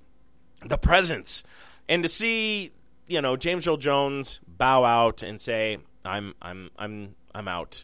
the 0.66 0.78
presence. 0.78 1.44
And 1.90 2.02
to 2.04 2.08
see, 2.08 2.72
you 3.08 3.22
know, 3.22 3.36
James 3.36 3.68
Earl 3.68 3.76
Jones 3.76 4.40
bow 4.48 4.86
out 4.86 5.22
and 5.22 5.42
say, 5.42 5.80
"I'm 6.06 6.34
I'm 6.42 6.70
I'm 6.78 7.16
I'm 7.36 7.50
out." 7.50 7.84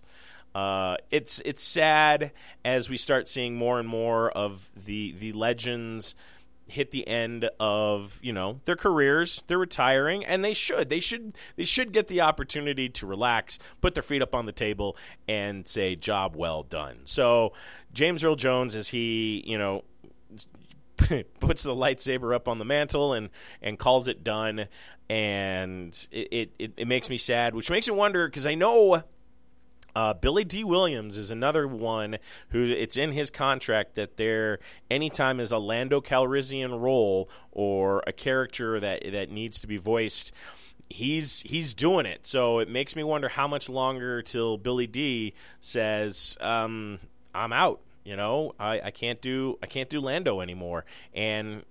Uh, 0.59 0.97
it's 1.09 1.41
it's 1.45 1.63
sad 1.63 2.33
as 2.65 2.89
we 2.89 2.97
start 2.97 3.29
seeing 3.29 3.55
more 3.55 3.79
and 3.79 3.87
more 3.87 4.29
of 4.29 4.69
the 4.75 5.13
the 5.17 5.31
legends 5.31 6.15
hit 6.67 6.91
the 6.91 7.07
end 7.07 7.49
of 7.61 8.19
you 8.21 8.33
know 8.33 8.59
their 8.65 8.75
careers. 8.75 9.41
They're 9.47 9.57
retiring 9.57 10.25
and 10.25 10.43
they 10.43 10.53
should. 10.53 10.89
They 10.89 10.99
should 10.99 11.37
they 11.55 11.63
should 11.63 11.93
get 11.93 12.09
the 12.09 12.19
opportunity 12.19 12.89
to 12.89 13.05
relax 13.05 13.57
put 13.79 13.93
their 13.93 14.03
feet 14.03 14.21
up 14.21 14.35
on 14.35 14.47
the 14.47 14.51
table 14.51 14.97
and 15.29 15.65
say 15.65 15.95
job 15.95 16.35
well 16.35 16.63
done. 16.63 16.99
So 17.05 17.53
james 17.93 18.25
earl 18.25 18.35
jones 18.35 18.75
as 18.75 18.89
he 18.89 19.41
you 19.47 19.57
know 19.57 19.85
puts 21.39 21.63
the 21.63 21.73
lightsaber 21.73 22.35
up 22.35 22.49
on 22.49 22.59
the 22.59 22.65
mantle 22.65 23.13
and 23.13 23.29
and 23.61 23.79
calls 23.79 24.09
it 24.09 24.25
done 24.25 24.67
and 25.09 26.07
it 26.11 26.51
it, 26.59 26.73
it 26.75 26.87
makes 26.87 27.09
me 27.09 27.17
sad 27.17 27.55
which 27.55 27.71
makes 27.71 27.87
me 27.87 27.95
wonder 27.95 28.27
because 28.27 28.45
i 28.45 28.53
know 28.53 29.01
uh, 29.95 30.13
Billy 30.13 30.43
Dee 30.43 30.63
Williams 30.63 31.17
is 31.17 31.31
another 31.31 31.67
one 31.67 32.17
who 32.49 32.63
it's 32.63 32.97
in 32.97 33.11
his 33.11 33.29
contract 33.29 33.95
that 33.95 34.17
there 34.17 34.59
anytime 34.89 35.39
is 35.39 35.51
a 35.51 35.57
Lando 35.57 36.01
Calrissian 36.01 36.79
role 36.79 37.29
or 37.51 38.03
a 38.07 38.13
character 38.13 38.79
that 38.79 39.03
that 39.11 39.29
needs 39.29 39.59
to 39.59 39.67
be 39.67 39.77
voiced 39.77 40.31
he's 40.89 41.41
he's 41.41 41.73
doing 41.73 42.05
it. 42.05 42.25
So 42.25 42.59
it 42.59 42.69
makes 42.69 42.95
me 42.95 43.03
wonder 43.03 43.29
how 43.29 43.47
much 43.47 43.69
longer 43.69 44.21
till 44.21 44.57
Billy 44.57 44.87
D 44.87 45.33
says, 45.59 46.37
um, 46.41 46.99
"I'm 47.33 47.53
out." 47.53 47.81
You 48.03 48.15
know, 48.15 48.53
I, 48.59 48.81
I 48.81 48.91
can't 48.91 49.21
do 49.21 49.57
I 49.61 49.67
can't 49.67 49.89
do 49.89 50.01
Lando 50.01 50.41
anymore, 50.41 50.85
and 51.13 51.63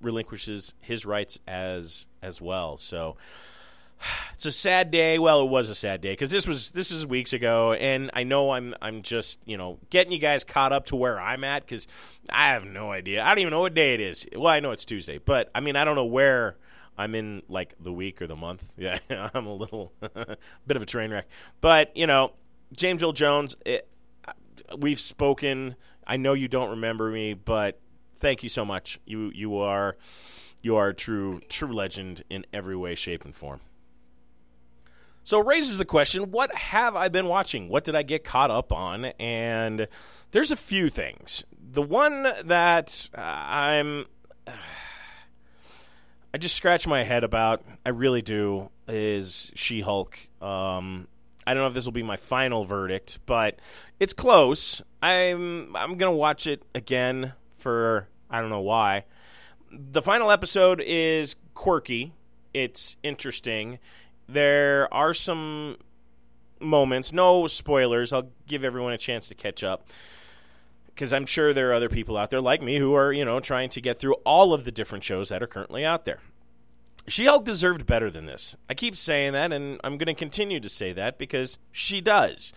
relinquishes 0.00 0.74
his 0.80 1.04
rights 1.04 1.38
as 1.46 2.06
as 2.22 2.40
well. 2.40 2.76
So 2.78 3.16
it's 4.34 4.46
a 4.46 4.52
sad 4.52 4.90
day. 4.90 5.18
Well, 5.18 5.42
it 5.42 5.48
was 5.48 5.70
a 5.70 5.74
sad 5.74 6.00
day 6.00 6.12
because 6.12 6.30
this 6.30 6.46
was 6.46 6.70
this 6.70 6.90
is 6.90 7.06
weeks 7.06 7.32
ago, 7.32 7.72
and 7.72 8.10
I 8.14 8.22
know 8.22 8.52
I'm 8.52 8.74
I'm 8.80 9.02
just 9.02 9.40
you 9.46 9.56
know 9.56 9.78
getting 9.90 10.12
you 10.12 10.18
guys 10.18 10.44
caught 10.44 10.72
up 10.72 10.86
to 10.86 10.96
where 10.96 11.20
I'm 11.20 11.44
at 11.44 11.64
because 11.64 11.86
I 12.30 12.48
have 12.48 12.64
no 12.64 12.92
idea. 12.92 13.22
I 13.22 13.28
don't 13.28 13.38
even 13.38 13.50
know 13.50 13.60
what 13.60 13.74
day 13.74 13.94
it 13.94 14.00
is. 14.00 14.26
Well, 14.34 14.48
I 14.48 14.60
know 14.60 14.72
it's 14.72 14.84
Tuesday, 14.84 15.18
but 15.18 15.50
I 15.54 15.60
mean 15.60 15.76
I 15.76 15.84
don't 15.84 15.96
know 15.96 16.04
where 16.04 16.56
I'm 16.98 17.14
in 17.14 17.42
like 17.48 17.74
the 17.80 17.92
week 17.92 18.22
or 18.22 18.26
the 18.26 18.36
month. 18.36 18.72
Yeah, 18.78 18.98
I'm 19.10 19.46
a 19.46 19.54
little 19.54 19.92
bit 20.66 20.76
of 20.76 20.82
a 20.82 20.86
train 20.86 21.10
wreck. 21.10 21.26
But 21.60 21.96
you 21.96 22.06
know, 22.06 22.32
James 22.76 23.02
Earl 23.02 23.12
Jones, 23.12 23.56
it, 23.64 23.88
we've 24.76 25.00
spoken. 25.00 25.76
I 26.06 26.16
know 26.16 26.34
you 26.34 26.48
don't 26.48 26.70
remember 26.70 27.10
me, 27.10 27.34
but 27.34 27.80
thank 28.14 28.42
you 28.42 28.48
so 28.48 28.64
much. 28.64 29.00
You 29.04 29.30
you 29.34 29.56
are 29.58 29.96
you 30.62 30.76
are 30.76 30.88
a 30.88 30.94
true 30.94 31.40
true 31.48 31.72
legend 31.72 32.22
in 32.30 32.46
every 32.52 32.76
way, 32.76 32.94
shape, 32.94 33.24
and 33.24 33.34
form. 33.34 33.60
So 35.26 35.40
it 35.40 35.46
raises 35.46 35.76
the 35.76 35.84
question 35.84 36.30
what 36.30 36.54
have 36.54 36.94
I 36.94 37.08
been 37.08 37.26
watching? 37.26 37.68
What 37.68 37.82
did 37.82 37.96
I 37.96 38.04
get 38.04 38.22
caught 38.22 38.52
up 38.52 38.70
on? 38.72 39.06
And 39.18 39.88
there's 40.30 40.52
a 40.52 40.56
few 40.56 40.88
things. 40.88 41.42
The 41.72 41.82
one 41.82 42.22
that 42.44 43.10
uh, 43.12 43.20
I'm. 43.20 44.06
I 46.32 46.38
just 46.38 46.54
scratch 46.54 46.86
my 46.86 47.02
head 47.02 47.24
about, 47.24 47.64
I 47.84 47.88
really 47.88 48.20
do, 48.20 48.70
is 48.86 49.50
She 49.54 49.80
Hulk. 49.80 50.18
Um, 50.40 51.08
I 51.46 51.54
don't 51.54 51.62
know 51.62 51.68
if 51.68 51.74
this 51.74 51.86
will 51.86 51.92
be 51.92 52.02
my 52.02 52.18
final 52.18 52.64
verdict, 52.64 53.18
but 53.26 53.58
it's 53.98 54.12
close. 54.12 54.80
I'm 55.02 55.74
I'm 55.74 55.96
gonna 55.96 56.12
watch 56.12 56.46
it 56.46 56.62
again 56.72 57.32
for 57.58 58.06
I 58.30 58.40
don't 58.40 58.50
know 58.50 58.60
why. 58.60 59.06
The 59.72 60.02
final 60.02 60.30
episode 60.30 60.80
is 60.86 61.34
quirky. 61.54 62.12
It's 62.54 62.96
interesting 63.02 63.80
there 64.28 64.92
are 64.92 65.14
some 65.14 65.76
moments, 66.60 67.12
no 67.12 67.46
spoilers. 67.46 68.12
I'll 68.12 68.30
give 68.46 68.64
everyone 68.64 68.92
a 68.92 68.98
chance 68.98 69.28
to 69.28 69.34
catch 69.34 69.62
up 69.62 69.88
because 70.86 71.12
I'm 71.12 71.26
sure 71.26 71.52
there 71.52 71.70
are 71.70 71.74
other 71.74 71.90
people 71.90 72.16
out 72.16 72.30
there 72.30 72.40
like 72.40 72.62
me 72.62 72.78
who 72.78 72.94
are, 72.94 73.12
you 73.12 73.24
know, 73.24 73.38
trying 73.38 73.68
to 73.70 73.80
get 73.80 73.98
through 73.98 74.14
all 74.24 74.54
of 74.54 74.64
the 74.64 74.72
different 74.72 75.04
shows 75.04 75.28
that 75.28 75.42
are 75.42 75.46
currently 75.46 75.84
out 75.84 76.06
there. 76.06 76.20
She 77.06 77.26
Hulk 77.26 77.44
deserved 77.44 77.86
better 77.86 78.10
than 78.10 78.24
this. 78.24 78.56
I 78.68 78.74
keep 78.74 78.96
saying 78.96 79.34
that, 79.34 79.52
and 79.52 79.80
I'm 79.84 79.98
going 79.98 80.06
to 80.06 80.14
continue 80.14 80.58
to 80.58 80.68
say 80.68 80.92
that 80.94 81.18
because 81.18 81.58
she 81.70 82.00
does. 82.00 82.52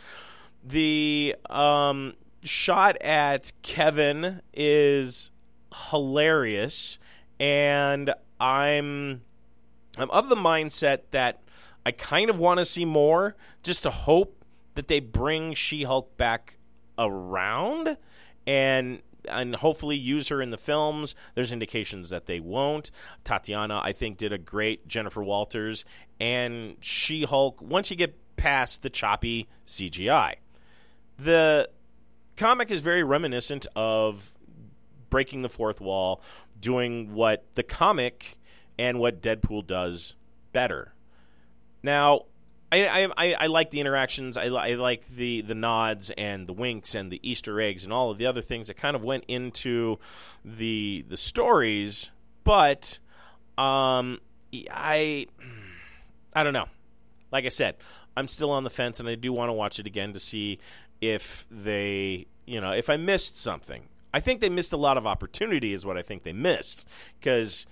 The 0.64 1.36
um, 1.50 2.14
shot 2.44 2.98
at 3.02 3.52
Kevin 3.62 4.42
is 4.54 5.32
hilarious, 5.92 6.98
and 7.40 8.14
I'm 8.40 9.22
I'm 9.98 10.10
of 10.12 10.30
the 10.30 10.36
mindset 10.36 11.02
that 11.12 11.42
I 11.90 11.92
kind 11.92 12.30
of 12.30 12.38
want 12.38 12.60
to 12.60 12.66
see 12.66 12.86
more, 12.86 13.36
just 13.64 13.82
to 13.82 13.90
hope 13.90 14.46
that 14.76 14.88
they 14.88 15.00
bring 15.00 15.56
She 15.56 15.86
Hulk 15.86 16.16
back 16.18 16.60
around 17.00 17.98
and 18.46 19.02
and 19.28 19.56
hopefully 19.56 19.96
use 19.96 20.28
her 20.28 20.40
in 20.40 20.52
the 20.52 20.58
films. 20.58 21.16
There's 21.34 21.52
indications 21.52 22.12
that 22.12 22.28
they 22.28 22.40
won't. 22.40 22.92
Tatiana, 23.24 23.82
I 23.84 23.92
think, 23.92 24.18
did 24.18 24.32
a 24.32 24.38
great 24.38 24.88
Jennifer 24.88 25.24
Walters 25.24 25.84
and 26.20 26.76
She 26.80 27.24
Hulk. 27.24 27.60
Once 27.60 27.90
you 27.90 27.98
get 27.98 28.16
past 28.36 28.84
the 28.84 28.92
choppy 28.92 29.50
CGI, 29.66 30.36
the 31.18 31.72
comic 32.38 32.70
is 32.70 32.82
very 32.82 33.04
reminiscent 33.04 33.66
of 33.76 34.36
breaking 35.10 35.42
the 35.42 35.50
fourth 35.50 35.82
wall, 35.82 36.22
doing 36.60 37.16
what 37.16 37.46
the 37.56 37.64
comic 37.64 38.38
and 38.78 39.00
what 39.00 39.24
Deadpool 39.24 39.66
does 39.66 40.16
better. 40.54 40.94
Now, 41.84 42.26
I, 42.72 43.10
I, 43.18 43.34
I 43.34 43.48
like 43.48 43.72
the 43.72 43.80
interactions. 43.80 44.38
I, 44.38 44.46
I 44.46 44.76
like 44.76 45.08
the, 45.08 45.42
the 45.42 45.56
nods 45.56 46.12
and 46.12 46.46
the 46.48 46.54
winks 46.54 46.94
and 46.94 47.12
the 47.12 47.20
Easter 47.28 47.60
eggs 47.60 47.84
and 47.84 47.92
all 47.92 48.12
of 48.12 48.18
the 48.18 48.26
other 48.26 48.42
things 48.42 48.68
that 48.68 48.78
kind 48.78 48.96
of 48.96 49.04
went 49.04 49.24
into 49.28 49.98
the 50.46 51.04
the 51.08 51.18
stories. 51.18 52.12
But 52.44 53.00
um, 53.58 54.20
I 54.72 55.28
I 56.34 56.44
don't 56.44 56.54
know. 56.54 56.68
Like 57.32 57.46
I 57.46 57.50
said, 57.50 57.76
I'm 58.16 58.28
still 58.28 58.52
on 58.52 58.64
the 58.64 58.70
fence, 58.70 59.00
and 59.00 59.10
I 59.10 59.16
do 59.16 59.34
want 59.34 59.50
to 59.50 59.54
watch 59.54 59.80
it 59.80 59.88
again 59.88 60.14
to 60.14 60.20
see 60.20 60.60
if 61.02 61.48
they 61.50 62.28
you 62.46 62.62
know 62.62 62.72
if 62.72 62.90
I 62.90 62.98
missed 62.98 63.38
something. 63.38 63.84
I 64.12 64.20
think 64.20 64.42
they 64.42 64.50
missed 64.50 64.74
a 64.74 64.78
lot 64.78 64.98
of 64.98 65.06
opportunity, 65.06 65.72
is 65.74 65.86
what 65.86 65.96
I 65.98 66.02
think 66.02 66.24
they 66.24 66.34
missed 66.34 66.88
because 67.20 67.68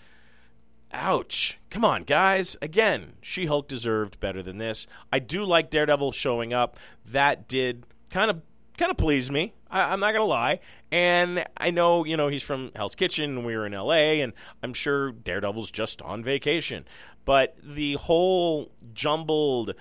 Ouch. 0.94 1.60
Come 1.70 1.84
on, 1.84 2.03
guys. 2.03 2.56
Again, 2.62 3.13
She 3.22 3.46
Hulk 3.46 3.67
deserved 3.67 4.20
better 4.20 4.41
than 4.41 4.58
this. 4.58 4.88
I 5.12 5.20
do 5.20 5.44
like 5.44 5.70
Daredevil 5.70 6.13
showing 6.13 6.53
up. 6.53 6.77
That 7.06 7.48
did 7.48 7.86
kind 8.10 8.32
of 8.32 8.41
kind 8.77 8.91
of 8.91 8.98
please 8.98 9.29
me. 9.29 9.53
I, 9.70 9.94
am 9.94 10.00
not 10.00 10.13
gonna 10.13 10.25
lie. 10.25 10.60
And 10.91 11.44
I 11.58 11.72
know, 11.72 12.06
you 12.06 12.15
know, 12.15 12.29
he's 12.29 12.44
from 12.44 12.72
Hell's 12.75 12.96
Kitchen 12.96 13.38
and 13.38 13.46
we 13.46 13.58
were 13.58 13.65
in 13.65 13.74
LA 13.74 14.22
and 14.22 14.34
I'm 14.63 14.74
sure 14.74 15.12
Daredevil's 15.12 15.72
just 15.72 16.01
on 16.01 16.24
vacation. 16.24 16.86
But 17.25 17.58
the 17.62 17.96
whole 17.96 18.72
jumbled 18.94 19.74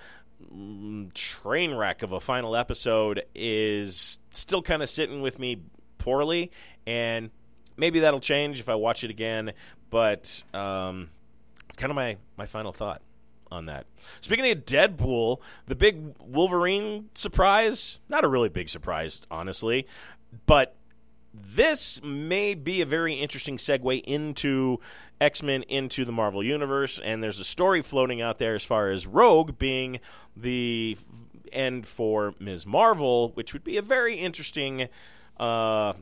mm, 0.53 1.13
train 1.13 1.73
wreck 1.73 2.03
of 2.03 2.11
a 2.11 2.19
final 2.19 2.55
episode 2.55 3.23
is 3.33 4.19
still 4.31 4.61
kind 4.61 4.83
of 4.83 4.89
sitting 4.89 5.21
with 5.21 5.39
me 5.39 5.61
poorly 5.97 6.51
and 6.85 7.29
maybe 7.77 7.99
that'll 8.01 8.19
change 8.19 8.59
if 8.59 8.67
I 8.67 8.75
watch 8.75 9.03
it 9.03 9.09
again. 9.09 9.53
But 9.89 10.43
um, 10.53 11.09
it's 11.69 11.77
kind 11.77 11.91
of 11.91 11.95
my 11.95 12.17
my 12.37 12.45
final 12.45 12.71
thought 12.71 13.01
on 13.51 13.65
that. 13.67 13.85
Speaking 14.21 14.49
of 14.51 14.65
Deadpool, 14.65 15.39
the 15.67 15.75
big 15.75 16.15
Wolverine 16.19 17.09
surprise, 17.13 17.99
not 18.09 18.23
a 18.23 18.27
really 18.27 18.49
big 18.49 18.69
surprise, 18.69 19.21
honestly, 19.31 19.87
but 20.45 20.75
this 21.33 22.01
may 22.03 22.53
be 22.53 22.81
a 22.81 22.85
very 22.85 23.13
interesting 23.15 23.57
segue 23.57 24.03
into 24.03 24.79
X 25.21 25.41
Men 25.43 25.63
into 25.63 26.05
the 26.05 26.11
Marvel 26.11 26.43
Universe. 26.43 26.99
And 27.03 27.23
there's 27.23 27.39
a 27.39 27.45
story 27.45 27.81
floating 27.81 28.21
out 28.21 28.37
there 28.37 28.55
as 28.55 28.63
far 28.63 28.89
as 28.89 29.07
Rogue 29.07 29.57
being 29.57 29.99
the 30.35 30.97
end 31.51 31.85
for 31.85 32.33
Ms. 32.39 32.65
Marvel, 32.65 33.29
which 33.29 33.53
would 33.53 33.63
be 33.63 33.77
a 33.77 33.81
very 33.81 34.15
interesting 34.15 34.89
uh, 35.39 35.93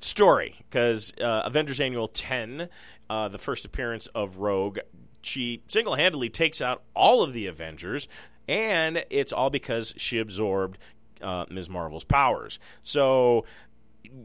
story 0.00 0.56
because 0.68 1.12
uh, 1.20 1.42
Avengers 1.44 1.80
Annual 1.80 2.08
10, 2.08 2.68
uh, 3.10 3.26
the 3.28 3.38
first 3.38 3.64
appearance 3.64 4.06
of 4.14 4.36
Rogue, 4.36 4.78
she 5.20 5.62
single 5.66 5.96
handedly 5.96 6.30
takes 6.30 6.62
out 6.62 6.82
all 6.94 7.22
of 7.22 7.32
the 7.32 7.48
Avengers, 7.48 8.06
and 8.48 9.04
it's 9.10 9.32
all 9.32 9.50
because 9.50 9.92
she 9.96 10.18
absorbed 10.18 10.78
uh, 11.20 11.44
Ms. 11.50 11.68
Marvel's 11.68 12.04
powers. 12.04 12.60
So 12.84 13.44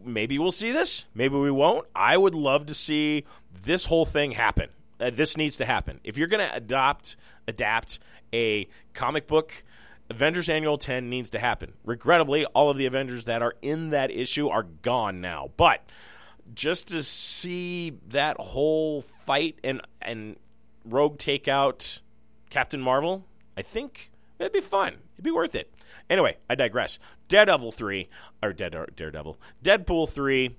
maybe 0.03 0.37
we'll 0.37 0.51
see 0.51 0.71
this, 0.71 1.07
maybe 1.15 1.35
we 1.35 1.49
won't. 1.49 1.87
I 1.95 2.15
would 2.15 2.35
love 2.35 2.67
to 2.67 2.75
see 2.75 3.25
this 3.63 3.85
whole 3.85 4.05
thing 4.05 4.31
happen. 4.31 4.69
Uh, 4.99 5.09
this 5.09 5.35
needs 5.35 5.57
to 5.57 5.65
happen. 5.65 5.99
If 6.03 6.15
you're 6.17 6.27
going 6.27 6.47
to 6.47 6.55
adopt, 6.55 7.17
adapt 7.47 7.97
a 8.31 8.67
comic 8.93 9.25
book 9.25 9.63
Avengers 10.11 10.47
Annual 10.47 10.77
10 10.77 11.09
needs 11.09 11.31
to 11.31 11.39
happen. 11.39 11.73
Regrettably, 11.83 12.45
all 12.45 12.69
of 12.69 12.77
the 12.77 12.85
Avengers 12.85 13.25
that 13.25 13.41
are 13.41 13.55
in 13.63 13.89
that 13.89 14.11
issue 14.11 14.47
are 14.47 14.63
gone 14.63 15.21
now. 15.21 15.49
But 15.57 15.81
just 16.55 16.87
to 16.87 17.03
see 17.03 17.93
that 18.07 18.37
whole 18.39 19.01
fight 19.01 19.59
and 19.63 19.81
and 20.01 20.37
Rogue 20.83 21.17
take 21.17 21.47
out 21.47 22.01
Captain 22.49 22.81
Marvel, 22.81 23.25
I 23.57 23.61
think 23.61 24.11
it'd 24.39 24.53
be 24.53 24.61
fun. 24.61 24.95
It'd 25.13 25.25
be 25.25 25.31
worth 25.31 25.55
it. 25.55 25.73
Anyway, 26.09 26.37
I 26.49 26.55
digress. 26.55 26.99
Daredevil 27.27 27.71
3 27.71 28.07
or 28.43 28.53
Dead 28.53 28.75
Daredevil. 28.95 29.39
Deadpool 29.63 30.09
3 30.09 30.55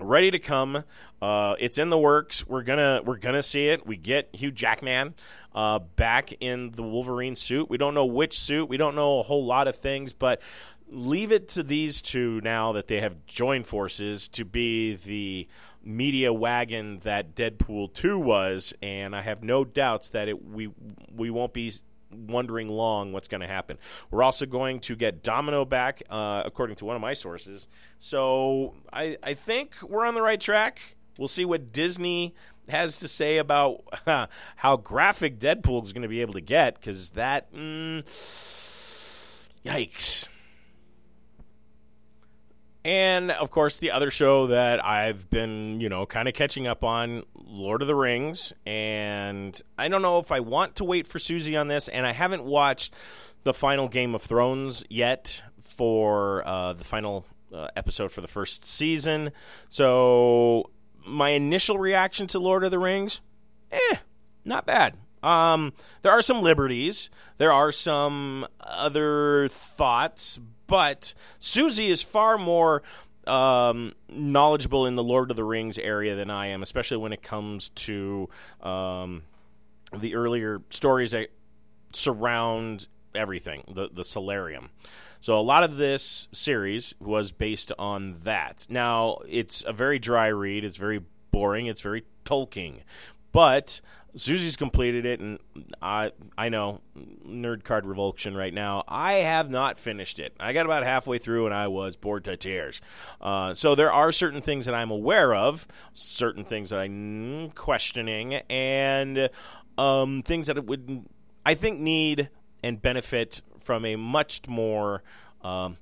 ready 0.00 0.30
to 0.30 0.38
come. 0.38 0.84
Uh, 1.20 1.54
it's 1.58 1.78
in 1.78 1.90
the 1.90 1.98
works. 1.98 2.46
We're 2.46 2.62
gonna 2.62 3.00
we're 3.04 3.18
gonna 3.18 3.42
see 3.42 3.68
it. 3.68 3.86
We 3.86 3.96
get 3.96 4.28
Hugh 4.32 4.50
Jackman 4.50 5.14
uh, 5.54 5.80
back 5.80 6.32
in 6.40 6.72
the 6.72 6.82
Wolverine 6.82 7.34
suit. 7.34 7.68
We 7.68 7.78
don't 7.78 7.94
know 7.94 8.06
which 8.06 8.38
suit. 8.38 8.68
We 8.68 8.76
don't 8.76 8.94
know 8.94 9.18
a 9.18 9.22
whole 9.22 9.44
lot 9.44 9.68
of 9.68 9.76
things, 9.76 10.12
but 10.12 10.40
leave 10.90 11.32
it 11.32 11.48
to 11.48 11.62
these 11.62 12.00
two 12.00 12.40
now 12.42 12.72
that 12.72 12.88
they 12.88 13.00
have 13.00 13.26
joined 13.26 13.66
forces 13.66 14.28
to 14.28 14.44
be 14.44 14.94
the 14.94 15.48
media 15.82 16.32
wagon 16.32 17.00
that 17.00 17.34
Deadpool 17.34 17.92
2 17.92 18.18
was 18.18 18.74
and 18.82 19.14
I 19.14 19.22
have 19.22 19.42
no 19.42 19.64
doubts 19.64 20.10
that 20.10 20.28
it 20.28 20.44
we 20.44 20.70
we 21.14 21.30
won't 21.30 21.52
be 21.52 21.72
wondering 22.10 22.68
long 22.68 23.12
what's 23.12 23.28
going 23.28 23.40
to 23.40 23.46
happen. 23.46 23.78
We're 24.10 24.22
also 24.22 24.46
going 24.46 24.80
to 24.80 24.96
get 24.96 25.22
Domino 25.22 25.64
back, 25.64 26.02
uh, 26.08 26.42
according 26.44 26.76
to 26.76 26.84
one 26.84 26.96
of 26.96 27.02
my 27.02 27.12
sources. 27.12 27.68
So 27.98 28.74
I, 28.92 29.16
I 29.22 29.34
think 29.34 29.76
we're 29.82 30.06
on 30.06 30.14
the 30.14 30.22
right 30.22 30.40
track. 30.40 30.96
We'll 31.18 31.28
see 31.28 31.44
what 31.44 31.72
Disney 31.72 32.34
has 32.68 32.98
to 32.98 33.08
say 33.08 33.38
about 33.38 33.82
how 34.56 34.76
graphic 34.76 35.38
Deadpool 35.38 35.84
is 35.84 35.92
going 35.92 36.02
to 36.02 36.08
be 36.08 36.20
able 36.20 36.34
to 36.34 36.40
get, 36.40 36.74
because 36.74 37.10
that, 37.10 37.52
mm, 37.52 38.02
yikes. 39.64 40.28
And 42.88 43.32
of 43.32 43.50
course, 43.50 43.76
the 43.76 43.90
other 43.90 44.10
show 44.10 44.46
that 44.46 44.82
I've 44.82 45.28
been, 45.28 45.78
you 45.78 45.90
know, 45.90 46.06
kind 46.06 46.26
of 46.26 46.32
catching 46.32 46.66
up 46.66 46.82
on, 46.82 47.22
Lord 47.34 47.82
of 47.82 47.86
the 47.86 47.94
Rings. 47.94 48.54
And 48.64 49.60
I 49.76 49.88
don't 49.88 50.00
know 50.00 50.20
if 50.20 50.32
I 50.32 50.40
want 50.40 50.76
to 50.76 50.84
wait 50.84 51.06
for 51.06 51.18
Susie 51.18 51.54
on 51.54 51.68
this. 51.68 51.88
And 51.88 52.06
I 52.06 52.12
haven't 52.12 52.44
watched 52.44 52.94
the 53.42 53.52
final 53.52 53.88
Game 53.88 54.14
of 54.14 54.22
Thrones 54.22 54.84
yet 54.88 55.42
for 55.60 56.42
uh, 56.48 56.72
the 56.72 56.84
final 56.84 57.26
uh, 57.52 57.68
episode 57.76 58.10
for 58.10 58.22
the 58.22 58.26
first 58.26 58.64
season. 58.64 59.32
So 59.68 60.70
my 61.04 61.28
initial 61.32 61.76
reaction 61.76 62.26
to 62.28 62.38
Lord 62.38 62.64
of 62.64 62.70
the 62.70 62.78
Rings, 62.78 63.20
eh, 63.70 63.96
not 64.46 64.64
bad. 64.64 64.94
Um, 65.22 65.74
there 66.00 66.12
are 66.12 66.22
some 66.22 66.40
liberties. 66.40 67.10
There 67.36 67.52
are 67.52 67.70
some 67.70 68.46
other 68.58 69.48
thoughts, 69.48 70.40
but 70.68 71.14
Susie 71.40 71.88
is 71.88 72.00
far 72.00 72.38
more 72.38 72.84
um, 73.26 73.92
knowledgeable 74.08 74.86
in 74.86 74.94
the 74.94 75.02
Lord 75.02 75.30
of 75.30 75.36
the 75.36 75.44
Rings 75.44 75.78
area 75.78 76.14
than 76.14 76.30
I 76.30 76.46
am, 76.48 76.62
especially 76.62 76.98
when 76.98 77.12
it 77.12 77.22
comes 77.22 77.70
to 77.70 78.28
um, 78.62 79.22
the 79.92 80.14
earlier 80.14 80.62
stories 80.70 81.10
that 81.10 81.28
surround 81.92 82.86
everything, 83.14 83.64
the 83.66 83.88
the 83.92 84.02
Silmarillion. 84.02 84.68
So 85.20 85.38
a 85.38 85.42
lot 85.42 85.64
of 85.64 85.76
this 85.76 86.28
series 86.32 86.94
was 87.00 87.32
based 87.32 87.72
on 87.78 88.18
that. 88.20 88.66
Now 88.70 89.18
it's 89.28 89.64
a 89.66 89.72
very 89.72 89.98
dry 89.98 90.28
read. 90.28 90.64
It's 90.64 90.76
very 90.76 91.00
boring. 91.32 91.66
It's 91.66 91.80
very 91.80 92.04
Tolkien, 92.24 92.82
but 93.32 93.80
Susie's 94.18 94.56
completed 94.56 95.06
it, 95.06 95.20
and 95.20 95.38
I 95.80 96.12
I 96.36 96.48
know 96.48 96.80
nerd 97.26 97.64
card 97.64 97.86
revulsion 97.86 98.36
right 98.36 98.52
now. 98.52 98.84
I 98.88 99.14
have 99.14 99.50
not 99.50 99.78
finished 99.78 100.18
it. 100.18 100.34
I 100.40 100.52
got 100.52 100.66
about 100.66 100.84
halfway 100.84 101.18
through, 101.18 101.46
and 101.46 101.54
I 101.54 101.68
was 101.68 101.96
bored 101.96 102.24
to 102.24 102.36
tears. 102.36 102.80
Uh, 103.20 103.54
so 103.54 103.74
there 103.74 103.92
are 103.92 104.12
certain 104.12 104.42
things 104.42 104.66
that 104.66 104.74
I'm 104.74 104.90
aware 104.90 105.34
of, 105.34 105.66
certain 105.92 106.44
things 106.44 106.70
that 106.70 106.80
I'm 106.80 107.50
questioning, 107.52 108.34
and 108.50 109.30
um, 109.76 110.22
things 110.22 110.48
that 110.48 110.56
it 110.56 110.66
would 110.66 111.06
I 111.46 111.54
think 111.54 111.80
need 111.80 112.30
and 112.62 112.82
benefit 112.82 113.40
from 113.60 113.84
a 113.84 113.96
much 113.96 114.42
more 114.48 115.02
um, 115.42 115.76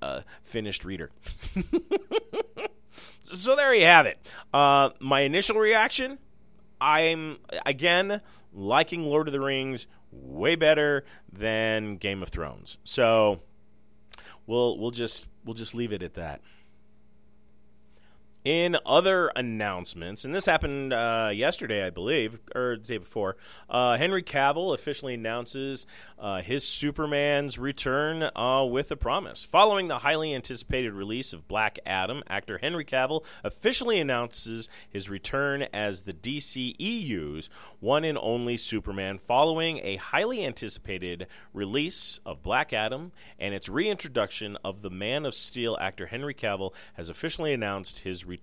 uh, 0.00 0.22
finished 0.42 0.84
reader. 0.84 1.10
so 3.22 3.54
there 3.56 3.74
you 3.74 3.84
have 3.84 4.06
it. 4.06 4.18
Uh, 4.52 4.90
my 5.00 5.20
initial 5.20 5.56
reaction 5.56 6.18
I'm 6.80 7.38
again 7.66 8.20
liking 8.52 9.04
Lord 9.04 9.28
of 9.28 9.32
the 9.32 9.40
Rings 9.40 9.86
way 10.10 10.54
better 10.54 11.04
than 11.32 11.96
Game 11.96 12.22
of 12.22 12.28
Thrones. 12.28 12.78
So 12.84 13.40
we'll 14.46 14.78
we'll 14.78 14.90
just 14.90 15.26
we'll 15.44 15.54
just 15.54 15.74
leave 15.74 15.92
it 15.92 16.02
at 16.02 16.14
that. 16.14 16.40
In 18.44 18.76
other 18.84 19.28
announcements, 19.28 20.26
and 20.26 20.34
this 20.34 20.44
happened 20.44 20.92
uh, 20.92 21.30
yesterday, 21.32 21.86
I 21.86 21.88
believe, 21.88 22.38
or 22.54 22.76
the 22.76 22.86
day 22.86 22.98
before, 22.98 23.38
uh, 23.70 23.96
Henry 23.96 24.22
Cavill 24.22 24.74
officially 24.74 25.14
announces 25.14 25.86
uh, 26.18 26.42
his 26.42 26.68
Superman's 26.68 27.58
return 27.58 28.22
uh, 28.36 28.62
with 28.64 28.90
a 28.90 28.96
promise. 28.96 29.44
Following 29.44 29.88
the 29.88 30.00
highly 30.00 30.34
anticipated 30.34 30.92
release 30.92 31.32
of 31.32 31.48
Black 31.48 31.78
Adam, 31.86 32.22
actor 32.28 32.58
Henry 32.58 32.84
Cavill 32.84 33.24
officially 33.42 33.98
announces 33.98 34.68
his 34.90 35.08
return 35.08 35.62
as 35.72 36.02
the 36.02 36.12
DCEU's 36.12 37.48
one 37.80 38.04
and 38.04 38.18
only 38.20 38.58
Superman, 38.58 39.16
following 39.16 39.80
a 39.82 39.96
highly 39.96 40.44
anticipated 40.44 41.28
release 41.54 42.20
of 42.26 42.42
Black 42.42 42.74
Adam 42.74 43.12
and 43.38 43.54
its 43.54 43.70
reintroduction 43.70 44.58
of 44.62 44.82
the 44.82 44.90
Man 44.90 45.24
of 45.24 45.34
Steel 45.34 45.78
actor 45.80 46.08
Henry 46.08 46.34
Cavill 46.34 46.74
has 46.92 47.08
officially 47.08 47.54
announced 47.54 48.00
his 48.00 48.26
return 48.26 48.33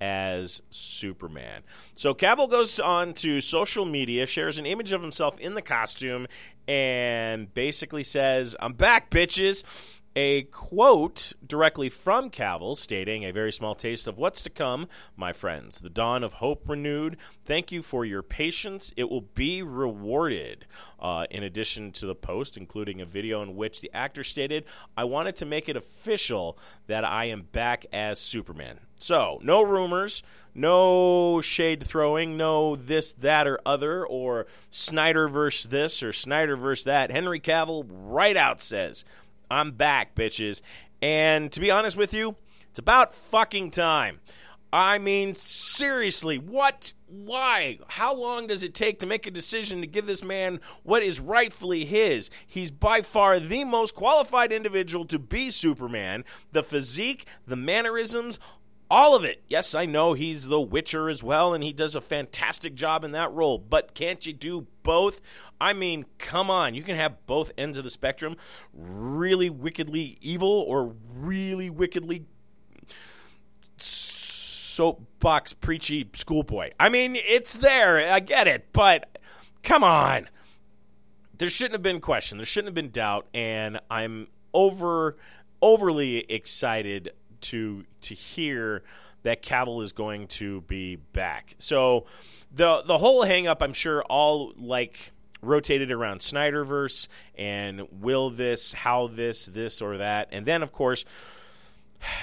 as 0.00 0.62
Superman. 0.70 1.62
So 1.94 2.14
Cavill 2.14 2.50
goes 2.50 2.80
on 2.80 3.12
to 3.14 3.40
social 3.40 3.84
media, 3.84 4.26
shares 4.26 4.58
an 4.58 4.66
image 4.66 4.92
of 4.92 5.02
himself 5.02 5.38
in 5.38 5.54
the 5.54 5.62
costume, 5.62 6.26
and 6.66 7.52
basically 7.52 8.04
says, 8.04 8.56
I'm 8.60 8.72
back, 8.72 9.10
bitches 9.10 9.64
a 10.16 10.42
quote 10.44 11.32
directly 11.46 11.88
from 11.88 12.30
Cavill 12.30 12.76
stating, 12.76 13.24
A 13.24 13.32
very 13.32 13.52
small 13.52 13.74
taste 13.74 14.06
of 14.06 14.18
what's 14.18 14.42
to 14.42 14.50
come, 14.50 14.88
my 15.16 15.32
friends. 15.32 15.80
The 15.80 15.90
dawn 15.90 16.24
of 16.24 16.34
hope 16.34 16.68
renewed. 16.68 17.16
Thank 17.44 17.70
you 17.70 17.82
for 17.82 18.04
your 18.04 18.22
patience. 18.22 18.92
It 18.96 19.08
will 19.08 19.20
be 19.20 19.62
rewarded. 19.62 20.66
Uh, 20.98 21.26
in 21.30 21.42
addition 21.42 21.92
to 21.92 22.06
the 22.06 22.14
post, 22.14 22.56
including 22.56 23.00
a 23.00 23.06
video 23.06 23.42
in 23.42 23.56
which 23.56 23.80
the 23.80 23.90
actor 23.94 24.24
stated, 24.24 24.64
I 24.96 25.04
wanted 25.04 25.36
to 25.36 25.46
make 25.46 25.68
it 25.68 25.76
official 25.76 26.58
that 26.86 27.04
I 27.04 27.26
am 27.26 27.42
back 27.42 27.86
as 27.92 28.18
Superman. 28.18 28.80
So, 28.98 29.38
no 29.42 29.62
rumors, 29.62 30.22
no 30.54 31.40
shade 31.40 31.82
throwing, 31.82 32.36
no 32.36 32.76
this, 32.76 33.12
that, 33.14 33.46
or 33.46 33.58
other, 33.64 34.06
or 34.06 34.46
Snyder 34.70 35.26
versus 35.26 35.70
this 35.70 36.02
or 36.02 36.12
Snyder 36.12 36.54
versus 36.54 36.84
that. 36.84 37.10
Henry 37.10 37.40
Cavill 37.40 37.86
right 37.88 38.36
out 38.36 38.60
says, 38.60 39.06
I'm 39.50 39.72
back, 39.72 40.14
bitches. 40.14 40.62
And 41.02 41.50
to 41.52 41.60
be 41.60 41.70
honest 41.70 41.96
with 41.96 42.14
you, 42.14 42.36
it's 42.68 42.78
about 42.78 43.14
fucking 43.14 43.72
time. 43.72 44.20
I 44.72 44.98
mean, 44.98 45.34
seriously, 45.34 46.38
what? 46.38 46.92
Why? 47.08 47.80
How 47.88 48.14
long 48.14 48.46
does 48.46 48.62
it 48.62 48.72
take 48.72 49.00
to 49.00 49.06
make 49.06 49.26
a 49.26 49.30
decision 49.32 49.80
to 49.80 49.86
give 49.88 50.06
this 50.06 50.22
man 50.22 50.60
what 50.84 51.02
is 51.02 51.18
rightfully 51.18 51.84
his? 51.84 52.30
He's 52.46 52.70
by 52.70 53.02
far 53.02 53.40
the 53.40 53.64
most 53.64 53.96
qualified 53.96 54.52
individual 54.52 55.04
to 55.06 55.18
be 55.18 55.50
Superman. 55.50 56.24
The 56.52 56.62
physique, 56.62 57.26
the 57.48 57.56
mannerisms, 57.56 58.38
all 58.90 59.14
of 59.14 59.24
it. 59.24 59.42
Yes, 59.46 59.74
I 59.74 59.86
know 59.86 60.14
he's 60.14 60.48
the 60.48 60.60
Witcher 60.60 61.08
as 61.08 61.22
well, 61.22 61.54
and 61.54 61.62
he 61.62 61.72
does 61.72 61.94
a 61.94 62.00
fantastic 62.00 62.74
job 62.74 63.04
in 63.04 63.12
that 63.12 63.32
role, 63.32 63.56
but 63.56 63.94
can't 63.94 64.24
you 64.26 64.32
do 64.32 64.66
both? 64.82 65.20
I 65.60 65.72
mean, 65.72 66.06
come 66.18 66.50
on. 66.50 66.74
You 66.74 66.82
can 66.82 66.96
have 66.96 67.24
both 67.26 67.52
ends 67.56 67.78
of 67.78 67.84
the 67.84 67.90
spectrum 67.90 68.36
really 68.72 69.48
wickedly 69.48 70.18
evil 70.20 70.64
or 70.66 70.94
really 71.14 71.70
wickedly 71.70 72.24
soapbox 73.78 75.52
preachy 75.52 76.10
schoolboy. 76.14 76.70
I 76.80 76.88
mean, 76.88 77.16
it's 77.16 77.54
there. 77.54 78.12
I 78.12 78.18
get 78.18 78.48
it, 78.48 78.72
but 78.72 79.18
come 79.62 79.84
on. 79.84 80.28
There 81.38 81.48
shouldn't 81.48 81.74
have 81.74 81.82
been 81.82 82.00
question. 82.00 82.38
There 82.38 82.44
shouldn't 82.44 82.68
have 82.68 82.74
been 82.74 82.90
doubt, 82.90 83.26
and 83.32 83.80
I'm 83.90 84.28
over 84.52 85.16
overly 85.62 86.18
excited 86.30 87.12
to 87.42 87.84
to 88.02 88.14
hear 88.14 88.82
that 89.22 89.42
Cavill 89.42 89.82
is 89.82 89.92
going 89.92 90.26
to 90.28 90.62
be 90.62 90.96
back. 90.96 91.54
So 91.58 92.06
the 92.54 92.82
the 92.86 92.98
whole 92.98 93.22
hang 93.22 93.46
up, 93.46 93.62
I'm 93.62 93.72
sure, 93.72 94.02
all 94.04 94.52
like 94.56 95.12
rotated 95.42 95.90
around 95.90 96.20
Snyderverse 96.20 97.08
and 97.36 97.88
will 97.90 98.28
this, 98.28 98.74
how 98.74 99.06
this, 99.06 99.46
this 99.46 99.80
or 99.80 99.96
that, 99.96 100.28
and 100.32 100.44
then 100.44 100.62
of 100.62 100.72
course 100.72 101.04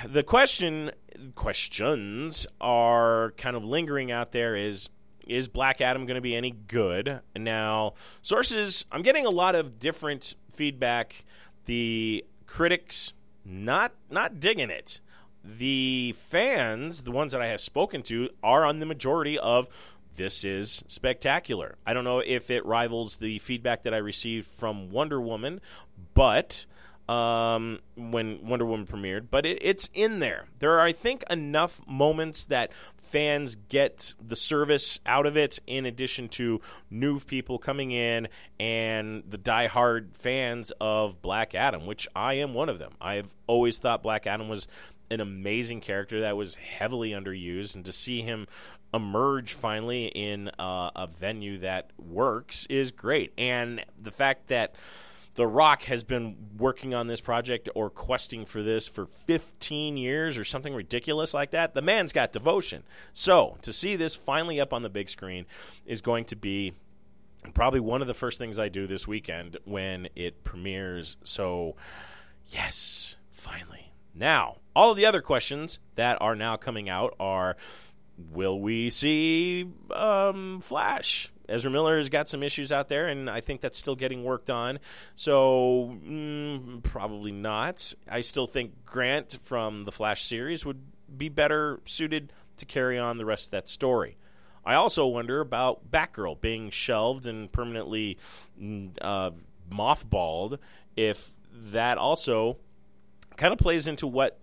the 0.05 0.23
question 0.23 0.91
questions 1.35 2.47
are 2.59 3.33
kind 3.37 3.55
of 3.55 3.63
lingering 3.63 4.11
out 4.11 4.31
there 4.31 4.55
is 4.55 4.89
is 5.27 5.49
Black 5.49 5.81
Adam 5.81 6.05
going 6.05 6.15
to 6.15 6.21
be 6.21 6.35
any 6.35 6.51
good? 6.51 7.19
Now, 7.35 7.95
sources, 8.21 8.85
I'm 8.93 9.01
getting 9.01 9.25
a 9.25 9.29
lot 9.29 9.55
of 9.55 9.77
different 9.77 10.35
feedback. 10.53 11.25
The 11.65 12.23
critics 12.45 13.13
not 13.43 13.91
not 14.09 14.39
digging 14.39 14.69
it 14.69 15.01
the 15.57 16.13
fans, 16.17 17.03
the 17.03 17.11
ones 17.11 17.31
that 17.31 17.41
I 17.41 17.47
have 17.47 17.61
spoken 17.61 18.03
to, 18.03 18.29
are 18.43 18.65
on 18.65 18.79
the 18.79 18.85
majority 18.85 19.39
of 19.39 19.69
this 20.15 20.43
is 20.43 20.83
spectacular. 20.87 21.75
I 21.85 21.93
don't 21.93 22.03
know 22.03 22.19
if 22.19 22.51
it 22.51 22.65
rivals 22.65 23.17
the 23.17 23.39
feedback 23.39 23.83
that 23.83 23.93
I 23.93 23.97
received 23.97 24.47
from 24.47 24.89
Wonder 24.89 25.21
Woman, 25.21 25.61
but 26.13 26.65
um, 27.07 27.79
when 27.95 28.45
Wonder 28.45 28.65
Woman 28.65 28.85
premiered, 28.85 29.27
but 29.31 29.45
it, 29.45 29.59
it's 29.61 29.89
in 29.93 30.19
there. 30.19 30.47
There 30.59 30.73
are, 30.73 30.81
I 30.81 30.91
think, 30.91 31.23
enough 31.29 31.79
moments 31.87 32.45
that 32.45 32.71
fans 32.97 33.55
get 33.69 34.13
the 34.19 34.35
service 34.35 34.99
out 35.05 35.25
of 35.25 35.37
it, 35.37 35.59
in 35.67 35.85
addition 35.85 36.27
to 36.29 36.59
new 36.89 37.19
people 37.21 37.59
coming 37.59 37.91
in 37.91 38.27
and 38.59 39.23
the 39.29 39.37
die-hard 39.37 40.17
fans 40.17 40.71
of 40.81 41.21
Black 41.21 41.55
Adam, 41.55 41.85
which 41.85 42.07
I 42.13 42.33
am 42.33 42.53
one 42.53 42.67
of 42.67 42.79
them. 42.79 42.93
I've 42.99 43.37
always 43.45 43.77
thought 43.77 44.03
Black 44.03 44.27
Adam 44.27 44.49
was 44.49 44.67
an 45.09 45.21
amazing 45.21 45.81
character 45.81 46.21
that 46.21 46.35
was 46.35 46.55
heavily 46.55 47.11
underused, 47.11 47.75
and 47.75 47.85
to 47.85 47.91
see 47.91 48.21
him 48.21 48.47
emerge 48.93 49.53
finally 49.53 50.07
in 50.07 50.49
uh, 50.59 50.91
a 50.95 51.07
venue 51.07 51.57
that 51.59 51.91
works 51.97 52.65
is 52.69 52.91
great. 52.91 53.33
And 53.37 53.83
the 54.01 54.11
fact 54.11 54.47
that 54.47 54.75
The 55.35 55.47
Rock 55.47 55.83
has 55.83 56.03
been 56.03 56.35
working 56.57 56.93
on 56.93 57.07
this 57.07 57.21
project 57.21 57.69
or 57.75 57.89
questing 57.89 58.45
for 58.45 58.63
this 58.63 58.87
for 58.87 59.05
15 59.05 59.97
years 59.97 60.37
or 60.37 60.43
something 60.43 60.73
ridiculous 60.73 61.33
like 61.33 61.51
that, 61.51 61.73
the 61.73 61.81
man's 61.81 62.13
got 62.13 62.31
devotion. 62.31 62.83
So 63.13 63.57
to 63.61 63.73
see 63.73 63.95
this 63.95 64.15
finally 64.15 64.59
up 64.59 64.73
on 64.73 64.83
the 64.83 64.89
big 64.89 65.09
screen 65.09 65.45
is 65.85 66.01
going 66.01 66.25
to 66.25 66.35
be 66.35 66.73
probably 67.53 67.79
one 67.79 68.01
of 68.01 68.07
the 68.07 68.13
first 68.13 68.39
things 68.39 68.57
I 68.57 68.69
do 68.69 68.87
this 68.87 69.07
weekend 69.07 69.57
when 69.65 70.09
it 70.15 70.43
premieres. 70.43 71.17
So, 71.23 71.75
yes, 72.47 73.17
finally. 73.31 73.86
Now, 74.17 74.57
all 74.75 74.91
of 74.91 74.97
the 74.97 75.05
other 75.05 75.21
questions 75.21 75.79
that 75.95 76.17
are 76.21 76.35
now 76.35 76.55
coming 76.55 76.89
out 76.89 77.15
are 77.19 77.55
will 78.31 78.59
we 78.59 78.89
see 78.89 79.69
um, 79.91 80.59
Flash? 80.59 81.31
Ezra 81.47 81.71
Miller 81.71 81.97
has 81.97 82.09
got 82.09 82.27
some 82.27 82.43
issues 82.43 82.71
out 82.71 82.89
there, 82.89 83.07
and 83.07 83.29
I 83.29 83.39
think 83.41 83.61
that's 83.61 83.77
still 83.77 83.95
getting 83.95 84.23
worked 84.23 84.49
on. 84.49 84.79
So, 85.15 85.97
mm, 86.05 86.83
probably 86.83 87.31
not. 87.31 87.93
I 88.09 88.21
still 88.21 88.47
think 88.47 88.85
Grant 88.85 89.37
from 89.43 89.83
the 89.83 89.91
Flash 89.91 90.25
series 90.25 90.65
would 90.65 90.81
be 91.15 91.29
better 91.29 91.79
suited 91.85 92.33
to 92.57 92.65
carry 92.65 92.97
on 92.97 93.17
the 93.17 93.25
rest 93.25 93.45
of 93.45 93.51
that 93.51 93.69
story. 93.69 94.17
I 94.65 94.73
also 94.73 95.05
wonder 95.05 95.39
about 95.39 95.89
Batgirl 95.89 96.41
being 96.41 96.69
shelved 96.69 97.25
and 97.25 97.49
permanently 97.49 98.17
mm, 98.61 98.91
uh, 98.99 99.31
mothballed 99.71 100.57
if 100.97 101.31
that 101.53 101.97
also 101.97 102.57
kind 103.37 103.53
of 103.53 103.59
plays 103.59 103.87
into 103.87 104.07
what 104.07 104.39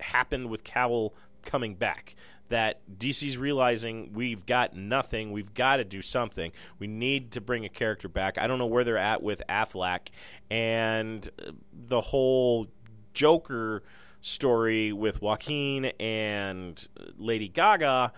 happened 0.00 0.48
with 0.48 0.64
Cavill 0.64 1.12
coming 1.44 1.74
back. 1.74 2.16
That 2.48 2.80
DC's 2.96 3.36
realizing 3.36 4.12
we've 4.12 4.46
got 4.46 4.76
nothing, 4.76 5.32
we've 5.32 5.52
got 5.52 5.76
to 5.76 5.84
do 5.84 6.00
something. 6.00 6.52
We 6.78 6.86
need 6.86 7.32
to 7.32 7.40
bring 7.40 7.64
a 7.64 7.68
character 7.68 8.08
back. 8.08 8.38
I 8.38 8.46
don't 8.46 8.58
know 8.58 8.66
where 8.66 8.84
they're 8.84 8.96
at 8.96 9.20
with 9.20 9.42
Affleck 9.48 10.08
and 10.48 11.28
uh, 11.44 11.50
the 11.72 12.00
whole 12.00 12.68
Joker 13.14 13.82
story 14.20 14.92
with 14.92 15.20
Joaquin 15.20 15.86
and 15.98 16.86
uh, 16.98 17.04
Lady 17.18 17.48
Gaga 17.48 18.12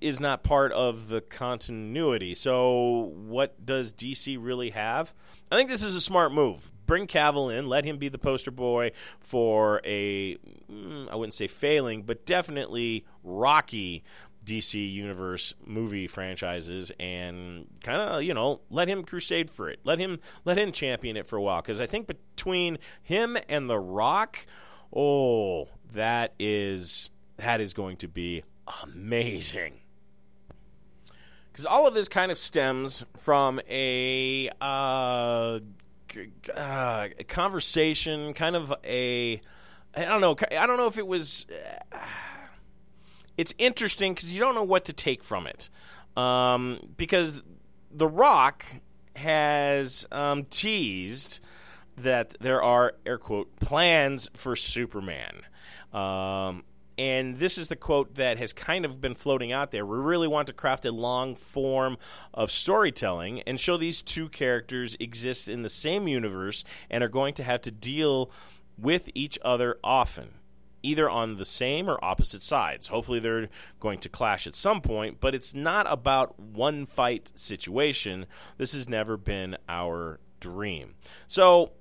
is 0.00 0.20
not 0.20 0.42
part 0.42 0.72
of 0.72 1.08
the 1.08 1.20
continuity. 1.20 2.34
So, 2.34 3.12
what 3.14 3.64
does 3.64 3.92
DC 3.92 4.36
really 4.40 4.70
have? 4.70 5.12
I 5.52 5.56
think 5.56 5.68
this 5.68 5.82
is 5.82 5.94
a 5.94 6.00
smart 6.00 6.32
move. 6.32 6.70
Bring 6.86 7.06
Cavill 7.06 7.56
in, 7.56 7.68
let 7.68 7.84
him 7.84 7.98
be 7.98 8.08
the 8.08 8.18
poster 8.18 8.50
boy 8.50 8.92
for 9.18 9.80
a, 9.84 10.36
mm, 10.70 11.12
wouldn't 11.12 11.34
say 11.34 11.48
failing, 11.48 12.02
but 12.02 12.24
definitely 12.24 13.04
rocky 13.24 14.04
DC 14.44 14.92
Universe 14.92 15.54
movie 15.64 16.06
franchises 16.06 16.90
and 16.98 17.66
kind 17.82 18.00
of 18.00 18.22
you 18.22 18.34
know 18.34 18.60
let 18.70 18.88
him 18.88 19.04
crusade 19.04 19.50
for 19.50 19.68
it. 19.68 19.80
Let 19.84 19.98
him 19.98 20.18
let 20.44 20.58
him 20.58 20.72
champion 20.72 21.16
it 21.16 21.26
for 21.26 21.36
a 21.36 21.42
while 21.42 21.60
because 21.60 21.80
I 21.80 21.86
think 21.86 22.06
between 22.06 22.78
him 23.02 23.36
and 23.48 23.68
The 23.68 23.78
Rock, 23.78 24.46
oh, 24.94 25.68
that 25.92 26.34
is 26.38 27.10
that 27.36 27.60
is 27.60 27.74
going 27.74 27.96
to 27.98 28.08
be 28.08 28.42
amazing. 28.82 29.80
Because 31.52 31.66
all 31.66 31.86
of 31.86 31.94
this 31.94 32.08
kind 32.08 32.30
of 32.30 32.38
stems 32.38 33.04
from 33.16 33.60
a 33.68 34.50
uh, 34.60 35.58
uh, 36.54 37.08
conversation, 37.28 38.34
kind 38.34 38.56
of 38.56 38.72
a 38.84 39.40
I 39.94 40.04
don't 40.04 40.20
know. 40.20 40.36
I 40.56 40.66
don't 40.66 40.76
know 40.76 40.86
if 40.86 40.98
it 40.98 41.06
was. 41.06 41.46
Uh, 41.92 41.98
it's 43.36 43.54
interesting 43.58 44.14
because 44.14 44.32
you 44.32 44.40
don't 44.40 44.54
know 44.54 44.62
what 44.62 44.84
to 44.86 44.92
take 44.92 45.24
from 45.24 45.46
it. 45.46 45.68
Um, 46.16 46.92
because 46.96 47.42
The 47.90 48.08
Rock 48.08 48.64
has 49.16 50.06
um, 50.12 50.44
teased 50.44 51.40
that 51.96 52.36
there 52.40 52.62
are 52.62 52.94
air 53.04 53.18
quote 53.18 53.56
plans 53.56 54.28
for 54.34 54.54
Superman. 54.56 55.42
Um, 55.92 56.64
and 57.00 57.38
this 57.38 57.56
is 57.56 57.68
the 57.68 57.76
quote 57.76 58.16
that 58.16 58.36
has 58.36 58.52
kind 58.52 58.84
of 58.84 59.00
been 59.00 59.14
floating 59.14 59.52
out 59.52 59.70
there. 59.70 59.86
We 59.86 59.96
really 59.96 60.28
want 60.28 60.48
to 60.48 60.52
craft 60.52 60.84
a 60.84 60.92
long 60.92 61.34
form 61.34 61.96
of 62.34 62.50
storytelling 62.50 63.40
and 63.46 63.58
show 63.58 63.78
these 63.78 64.02
two 64.02 64.28
characters 64.28 64.98
exist 65.00 65.48
in 65.48 65.62
the 65.62 65.70
same 65.70 66.06
universe 66.06 66.62
and 66.90 67.02
are 67.02 67.08
going 67.08 67.32
to 67.34 67.42
have 67.42 67.62
to 67.62 67.70
deal 67.70 68.30
with 68.76 69.08
each 69.14 69.38
other 69.42 69.78
often 69.82 70.34
either 70.82 71.08
on 71.08 71.36
the 71.36 71.44
same 71.46 71.88
or 71.88 72.02
opposite 72.02 72.42
sides. 72.42 72.88
Hopefully, 72.88 73.18
they're 73.18 73.48
going 73.80 73.98
to 74.00 74.10
clash 74.10 74.46
at 74.46 74.54
some 74.54 74.82
point, 74.82 75.20
but 75.20 75.34
it's 75.34 75.54
not 75.54 75.90
about 75.90 76.38
one 76.38 76.84
fight 76.84 77.32
situation. 77.34 78.26
This 78.58 78.72
has 78.72 78.90
never 78.90 79.16
been 79.16 79.56
our 79.70 80.20
dream. 80.38 80.96
So, 81.28 81.72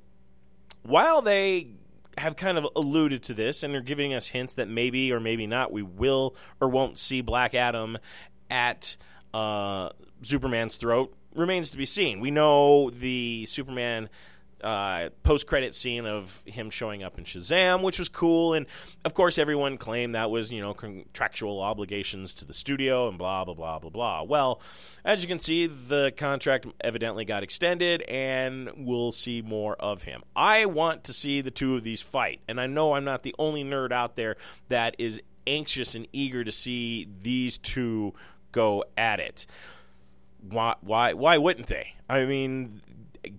while 0.84 1.21
they 1.21 1.79
have 2.19 2.36
kind 2.36 2.58
of 2.58 2.67
alluded 2.75 3.23
to 3.23 3.34
this 3.34 3.63
and 3.63 3.75
are 3.75 3.82
giving 3.82 4.13
us 4.13 4.27
hints 4.27 4.55
that 4.55 4.67
maybe 4.67 5.12
or 5.12 5.19
maybe 5.19 5.47
not 5.47 5.71
we 5.71 5.82
will 5.82 6.36
or 6.62 6.69
won't 6.69 6.97
see 6.97 7.21
Black 7.21 7.55
Adam 7.55 7.97
at 8.49 8.97
uh, 9.34 9.89
Superman's 10.21 10.75
throat 10.75 11.13
remains 11.34 11.69
to 11.71 11.77
be 11.77 11.86
seen. 11.86 12.19
We 12.19 12.32
know 12.32 12.89
the 12.89 13.45
Superman 13.47 14.10
uh, 14.63 15.10
post 15.24 15.48
credit 15.48 15.76
scene 15.76 16.06
of 16.06 16.41
him 16.45 16.69
showing 16.69 17.04
up 17.04 17.17
in 17.17 17.24
Shazam, 17.24 17.82
which 17.82 18.00
was 18.00 18.10
cool. 18.10 18.54
And 18.54 18.65
of 19.06 19.13
course, 19.13 19.38
everyone 19.38 19.78
claimed 19.78 20.15
that 20.15 20.30
was, 20.30 20.52
you 20.52 20.62
know, 20.62 20.74
contractual 20.74 21.62
obligations 21.62 22.34
to 22.36 22.45
the 22.45 22.54
studio 22.54 23.08
and 23.08 23.17
blah, 23.17 23.45
blah, 23.45 23.54
blah, 23.54 23.80
blah, 23.80 23.89
blah. 23.89 24.24
Well, 24.24 24.62
as 25.06 25.22
you 25.22 25.28
can 25.28 25.39
see, 25.39 25.67
the 25.67 26.12
contract 26.17 26.67
evidently 26.82 27.26
got 27.26 27.43
extended 27.43 28.02
and 28.04 28.72
we'll 28.78 29.12
see 29.12 29.41
more 29.41 29.76
of 29.76 30.04
him. 30.04 30.24
I 30.36 30.65
want 30.65 31.04
to 31.06 31.13
see 31.13 31.41
the 31.41 31.52
two 31.52 31.76
of 31.76 31.84
these 31.84 32.02
fight. 32.02 32.41
And 32.48 32.60
I 32.60 32.67
know 32.67 32.93
I'm 32.93 33.06
not 33.06 33.24
the 33.24 33.36
only 33.39 33.63
nerd 33.63 33.91
out 33.91 34.15
there 34.15 34.38
that 34.67 34.95
is 35.00 35.22
anxious 35.48 35.95
and 35.95 36.08
eager 36.13 36.43
to 36.43 36.52
see 36.52 37.08
these 37.22 37.58
two 37.58 38.13
go 38.52 38.84
at 38.98 39.19
it. 39.19 39.45
Why, 40.41 40.76
why, 40.82 41.13
why 41.13 41.38
wouldn't 41.38 41.67
they? 41.67 41.95
I 42.08 42.26
mean, 42.26 42.82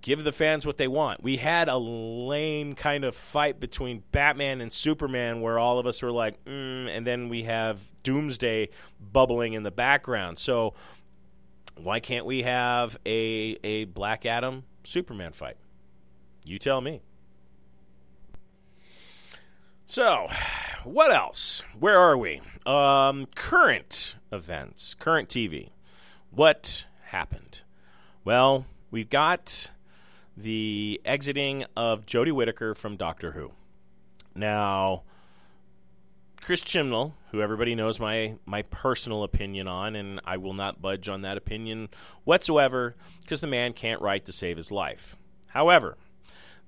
give 0.01 0.25
the 0.25 0.33
fans 0.33 0.67
what 0.67 0.77
they 0.77 0.89
want. 0.89 1.23
We 1.23 1.37
had 1.39 1.69
a 1.69 1.77
lame 1.77 2.75
kind 2.75 3.05
of 3.05 3.15
fight 3.15 3.61
between 3.61 4.03
Batman 4.13 4.61
and 4.61 4.73
Superman 4.73 5.41
where 5.41 5.59
all 5.59 5.79
of 5.79 5.87
us 5.87 6.03
were 6.03 6.13
like, 6.13 6.43
mm, 6.45 6.89
and 6.89 7.07
then 7.07 7.29
we 7.29 7.45
have 7.45 7.81
Doomsday 8.03 8.69
bubbling 9.01 9.53
in 9.55 9.63
the 9.63 9.71
background. 9.71 10.39
So 10.39 10.75
why 11.77 12.01
can't 12.01 12.27
we 12.27 12.43
have 12.43 12.99
a 13.07 13.59
a 13.65 13.85
Black 13.87 14.27
Adam 14.27 14.65
Superman 14.85 15.33
fight? 15.33 15.57
You 16.45 16.59
tell 16.59 16.81
me. 16.81 17.03
So, 19.87 20.29
what 20.85 21.13
else? 21.13 21.65
Where 21.79 21.99
are 21.99 22.17
we? 22.17 22.41
Um, 22.65 23.27
current 23.35 24.15
events, 24.31 24.95
current 24.95 25.29
TV. 25.29 25.71
What 26.31 26.87
happened? 27.07 27.63
Well, 28.25 28.67
we've 28.91 29.11
got 29.11 29.71
the 30.37 31.01
exiting 31.05 31.65
of 31.77 32.07
Jodie 32.07 32.33
Whittaker 32.33 32.75
from 32.75 32.97
Doctor 32.97 33.33
Who. 33.33 33.53
Now, 34.35 35.03
Chris 36.41 36.63
Chibnall, 36.63 37.13
who 37.33 37.43
everybody 37.43 37.75
knows 37.75 38.01
my 38.01 38.37
my 38.47 38.63
personal 38.63 39.23
opinion 39.23 39.69
on, 39.69 39.95
and 39.95 40.21
I 40.25 40.37
will 40.37 40.55
not 40.55 40.81
budge 40.81 41.09
on 41.09 41.23
that 41.23 41.37
opinion 41.37 41.89
whatsoever, 42.25 42.97
because 43.23 43.41
the 43.41 43.47
man 43.47 43.73
can't 43.73 44.01
write 44.01 44.25
to 44.27 44.33
save 44.33 44.57
his 44.57 44.71
life. 44.71 45.17
However, 45.49 45.97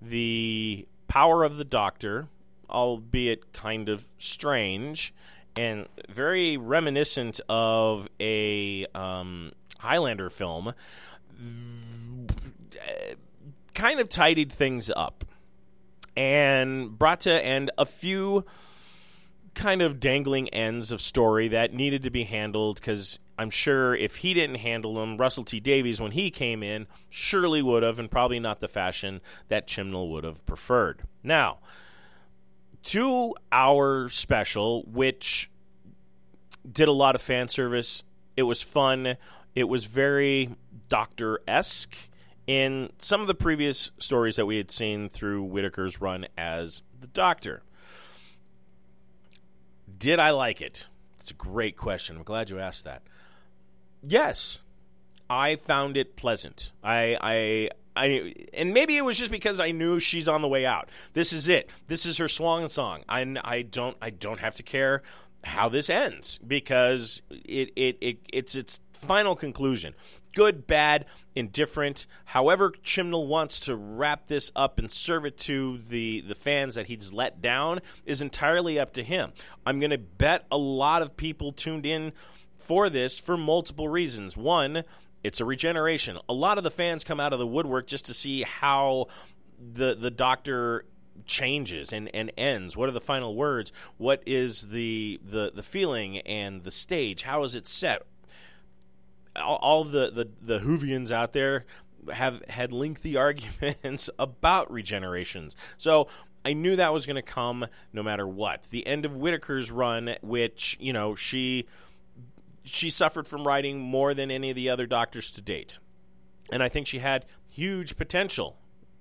the 0.01 0.87
power 1.09 1.45
of 1.45 1.57
the 1.57 1.65
Doctor, 1.65 2.29
albeit 2.69 3.53
kind 3.53 3.89
of 3.89 4.07
strange 4.19 5.15
and 5.57 5.87
very 6.09 6.57
reminiscent 6.57 7.41
of 7.49 8.09
a 8.19 8.87
um, 8.95 9.53
Highlander 9.79 10.31
film 10.31 10.75
kind 13.75 14.01
of 14.01 14.09
tidied 14.09 14.53
things 14.53 14.90
up 14.95 15.25
and 16.16 16.99
brought 16.99 17.21
to 17.21 17.33
end 17.33 17.71
a 17.79 17.87
few 17.87 18.45
kind 19.55 19.83
of 19.83 20.01
dangling 20.01 20.49
ends 20.51 20.90
of 20.92 21.01
story 21.01 21.49
that 21.49 21.73
needed 21.75 22.03
to 22.03 22.11
be 22.11 22.25
handled 22.25 22.77
because 22.77 23.18
I'm 23.38 23.51
sure 23.51 23.95
if 23.95 24.16
he 24.16 24.35
didn't 24.35 24.57
handle 24.57 24.95
them, 24.95 25.16
Russell 25.16 25.45
T 25.45 25.61
Davies, 25.61 26.01
when 26.01 26.12
he 26.12 26.31
came 26.31 26.62
in, 26.62 26.87
surely 27.11 27.62
would 27.62 27.83
have, 27.83 27.99
and 27.99 28.11
probably 28.11 28.40
not 28.40 28.61
the 28.61 28.68
fashion 28.68 29.21
that 29.49 29.66
Chibnall 29.66 30.11
would 30.11 30.25
have 30.25 30.45
preferred. 30.47 31.03
Now, 31.23 31.59
to 32.85 33.35
our 33.51 34.09
special, 34.09 34.83
which 34.83 35.51
did 36.71 36.88
a 36.88 36.92
lot 36.92 37.14
of 37.14 37.23
fan 37.23 37.49
service, 37.49 38.05
it 38.37 38.42
was 38.45 38.62
fun, 38.62 39.16
it 39.55 39.64
was 39.64 39.85
very 39.85 40.51
Doctor 40.88 41.40
esque 41.49 41.97
in 42.46 42.90
some 42.98 43.20
of 43.20 43.26
the 43.26 43.35
previous 43.35 43.90
stories 43.98 44.37
that 44.37 44.46
we 44.46 44.57
had 44.57 44.70
seen 44.70 45.09
through 45.09 45.44
Whittaker's 45.44 46.00
run 46.00 46.26
as 46.37 46.83
the 47.00 47.07
Doctor. 47.07 47.62
Did 49.98 50.18
I 50.18 50.31
like 50.31 50.61
it? 50.61 50.87
It's 51.20 51.31
a 51.31 51.35
great 51.35 51.76
question. 51.76 52.16
I'm 52.16 52.22
glad 52.24 52.50
you 52.50 52.59
asked 52.59 52.85
that. 52.85 53.02
Yes, 54.02 54.61
I 55.31 55.57
found 55.57 55.96
it 55.96 56.16
pleasant. 56.16 56.72
I, 56.83 57.16
I, 57.20 57.68
I, 57.94 58.35
and 58.52 58.74
maybe 58.74 58.96
it 58.96 59.05
was 59.05 59.16
just 59.16 59.31
because 59.31 59.61
I 59.61 59.70
knew 59.70 60.00
she's 60.00 60.26
on 60.26 60.42
the 60.42 60.48
way 60.48 60.66
out. 60.66 60.88
This 61.12 61.33
is 61.33 61.48
it. 61.48 61.70
This 61.87 62.05
is 62.05 62.18
her 62.18 62.28
swan 62.28 62.68
song. 62.68 63.05
I, 63.09 63.37
I 63.44 63.62
don't, 63.62 63.96
I 64.02 64.11
don't 64.11 64.40
have 64.40 64.57
to 64.57 64.64
care 64.64 65.02
how 65.44 65.68
this 65.68 65.90
ends 65.90 66.38
because 66.46 67.22
it, 67.31 67.70
it, 67.74 67.98
it 68.00 68.18
it's 68.33 68.55
its 68.55 68.81
final 68.92 69.35
conclusion 69.35 69.94
good, 70.33 70.66
bad, 70.66 71.07
indifferent. 71.35 72.07
However, 72.27 72.71
Chibnall 72.71 73.27
wants 73.27 73.61
to 73.61 73.77
wrap 73.77 74.27
this 74.27 74.51
up 74.55 74.79
and 74.79 74.90
serve 74.90 75.25
it 75.25 75.38
to 75.38 75.79
the, 75.79 76.21
the 76.23 76.35
fans 76.35 76.75
that 76.75 76.87
he's 76.87 77.12
let 77.12 77.40
down 77.40 77.81
is 78.05 78.21
entirely 78.21 78.79
up 78.79 78.92
to 78.95 79.03
him. 79.03 79.33
I'm 79.64 79.81
going 79.81 79.90
to 79.90 79.99
bet 79.99 80.47
a 80.51 80.59
lot 80.59 81.03
of 81.03 81.16
people 81.16 81.53
tuned 81.53 81.87
in 81.87 82.12
for 82.57 82.88
this 82.88 83.18
for 83.18 83.37
multiple 83.37 83.88
reasons. 83.88 84.37
One, 84.37 84.85
it's 85.23 85.40
a 85.40 85.45
regeneration. 85.45 86.18
A 86.29 86.35
lot 86.35 86.59
of 86.59 86.64
the 86.64 86.71
fans 86.71 87.05
come 87.05 87.21
out 87.21 87.33
of 87.33 87.38
the 87.38 87.47
woodwork 87.47 87.87
just 87.87 88.07
to 88.07 88.14
see 88.14 88.42
how 88.42 89.09
the 89.75 89.95
the 89.95 90.11
doctor 90.11 90.85
changes 91.25 91.92
and, 91.92 92.11
and 92.14 92.33
ends 92.37 92.77
what 92.77 92.88
are 92.88 92.92
the 92.92 93.01
final 93.01 93.37
words 93.37 93.73
what 93.97 94.23
is 94.27 94.68
the, 94.68 95.21
the 95.25 95.53
the 95.55 95.62
feeling 95.62 96.18
and 96.18 96.64
the 96.64 96.71
stage 96.71 97.23
how 97.23 97.45
is 97.45 97.55
it 97.55 97.68
set 97.68 98.03
all, 99.37 99.57
all 99.57 99.85
the, 99.85 100.11
the 100.11 100.29
the 100.40 100.59
Whovians 100.61 101.11
out 101.11 101.33
there 101.33 101.64
have 102.12 102.42
had 102.49 102.73
lengthy 102.73 103.16
arguments 103.16 104.11
about 104.18 104.71
regenerations. 104.71 105.55
So 105.77 106.09
I 106.45 106.53
knew 106.53 106.77
that 106.77 106.92
was 106.92 107.07
going 107.07 107.16
to 107.16 107.23
come 107.23 107.66
no 107.92 108.03
matter 108.03 108.27
what. 108.27 108.64
The 108.71 108.87
end 108.87 109.05
of 109.05 109.16
Whittaker's 109.16 109.71
run, 109.71 110.16
which 110.23 110.77
you 110.81 110.92
know 110.92 111.14
she 111.14 111.66
she 112.64 112.90
suffered 112.90 113.27
from 113.27 113.47
writing 113.47 113.81
more 113.81 114.14
than 114.14 114.31
any 114.31 114.51
of 114.51 114.57
the 114.57 114.71
other 114.71 114.87
doctors 114.87 115.31
to 115.33 115.40
date, 115.40 115.79
and 116.51 116.62
I 116.62 116.68
think 116.68 116.87
she 116.87 116.99
had 116.99 117.25
huge 117.49 117.97
potential. 117.97 118.59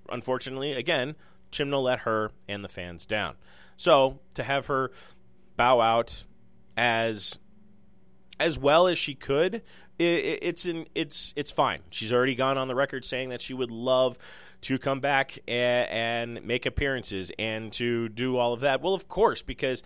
Unfortunately, 0.08 0.72
again, 0.72 1.16
Chibnall 1.50 1.84
let 1.84 2.00
her 2.00 2.30
and 2.48 2.64
the 2.64 2.68
fans 2.68 3.06
down. 3.06 3.36
So 3.76 4.20
to 4.34 4.42
have 4.42 4.66
her 4.66 4.90
bow 5.56 5.80
out 5.80 6.24
as 6.76 7.38
as 8.40 8.58
well 8.58 8.86
as 8.86 8.98
she 8.98 9.14
could 9.14 9.62
it, 9.98 10.38
it's 10.42 10.66
in 10.66 10.86
it's 10.94 11.32
it's 11.36 11.50
fine. 11.50 11.80
She's 11.90 12.12
already 12.12 12.34
gone 12.34 12.58
on 12.58 12.68
the 12.68 12.74
record 12.74 13.04
saying 13.04 13.30
that 13.30 13.40
she 13.40 13.54
would 13.54 13.70
love 13.70 14.18
to 14.62 14.78
come 14.78 15.00
back 15.00 15.38
and, 15.48 16.36
and 16.36 16.46
make 16.46 16.66
appearances 16.66 17.32
and 17.38 17.72
to 17.72 18.08
do 18.08 18.36
all 18.36 18.52
of 18.52 18.60
that. 18.60 18.80
Well, 18.80 18.94
of 18.94 19.08
course, 19.08 19.42
because 19.42 19.82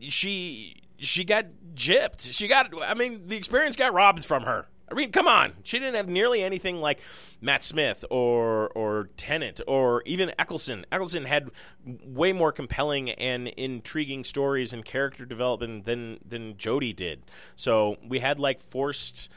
she 0.00 0.82
she 0.98 1.24
got 1.24 1.46
gypped. 1.74 2.32
She 2.32 2.48
got 2.48 2.72
I 2.84 2.94
mean, 2.94 3.26
the 3.26 3.36
experience 3.36 3.76
got 3.76 3.92
robbed 3.92 4.24
from 4.24 4.44
her. 4.44 4.66
I 4.92 4.94
mean, 4.94 5.10
come 5.10 5.26
on. 5.26 5.54
She 5.62 5.78
didn't 5.78 5.94
have 5.94 6.08
nearly 6.08 6.42
anything 6.42 6.76
like 6.76 7.00
Matt 7.40 7.62
Smith 7.62 8.04
or 8.10 8.68
or 8.68 9.08
Tennant 9.16 9.62
or 9.66 10.02
even 10.04 10.32
Eccleston. 10.38 10.84
Eccleston 10.92 11.24
had 11.24 11.50
way 11.84 12.32
more 12.34 12.52
compelling 12.52 13.10
and 13.10 13.48
intriguing 13.48 14.22
stories 14.22 14.74
and 14.74 14.84
character 14.84 15.24
development 15.24 15.86
than 15.86 16.18
than 16.28 16.54
Jodie 16.54 16.94
did. 16.94 17.22
So 17.56 17.96
we 18.06 18.18
had 18.18 18.38
like 18.38 18.60
forced 18.60 19.30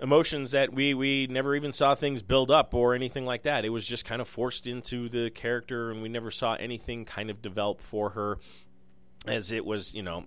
emotions 0.00 0.52
that 0.52 0.72
we 0.72 0.94
we 0.94 1.26
never 1.26 1.54
even 1.54 1.74
saw 1.74 1.94
things 1.94 2.22
build 2.22 2.50
up 2.50 2.72
or 2.72 2.94
anything 2.94 3.26
like 3.26 3.42
that. 3.42 3.66
It 3.66 3.70
was 3.70 3.86
just 3.86 4.06
kind 4.06 4.22
of 4.22 4.28
forced 4.28 4.66
into 4.66 5.10
the 5.10 5.28
character, 5.28 5.90
and 5.90 6.00
we 6.00 6.08
never 6.08 6.30
saw 6.30 6.54
anything 6.54 7.04
kind 7.04 7.28
of 7.28 7.42
develop 7.42 7.82
for 7.82 8.10
her 8.10 8.38
as 9.26 9.52
it 9.52 9.66
was, 9.66 9.92
you 9.92 10.02
know, 10.02 10.24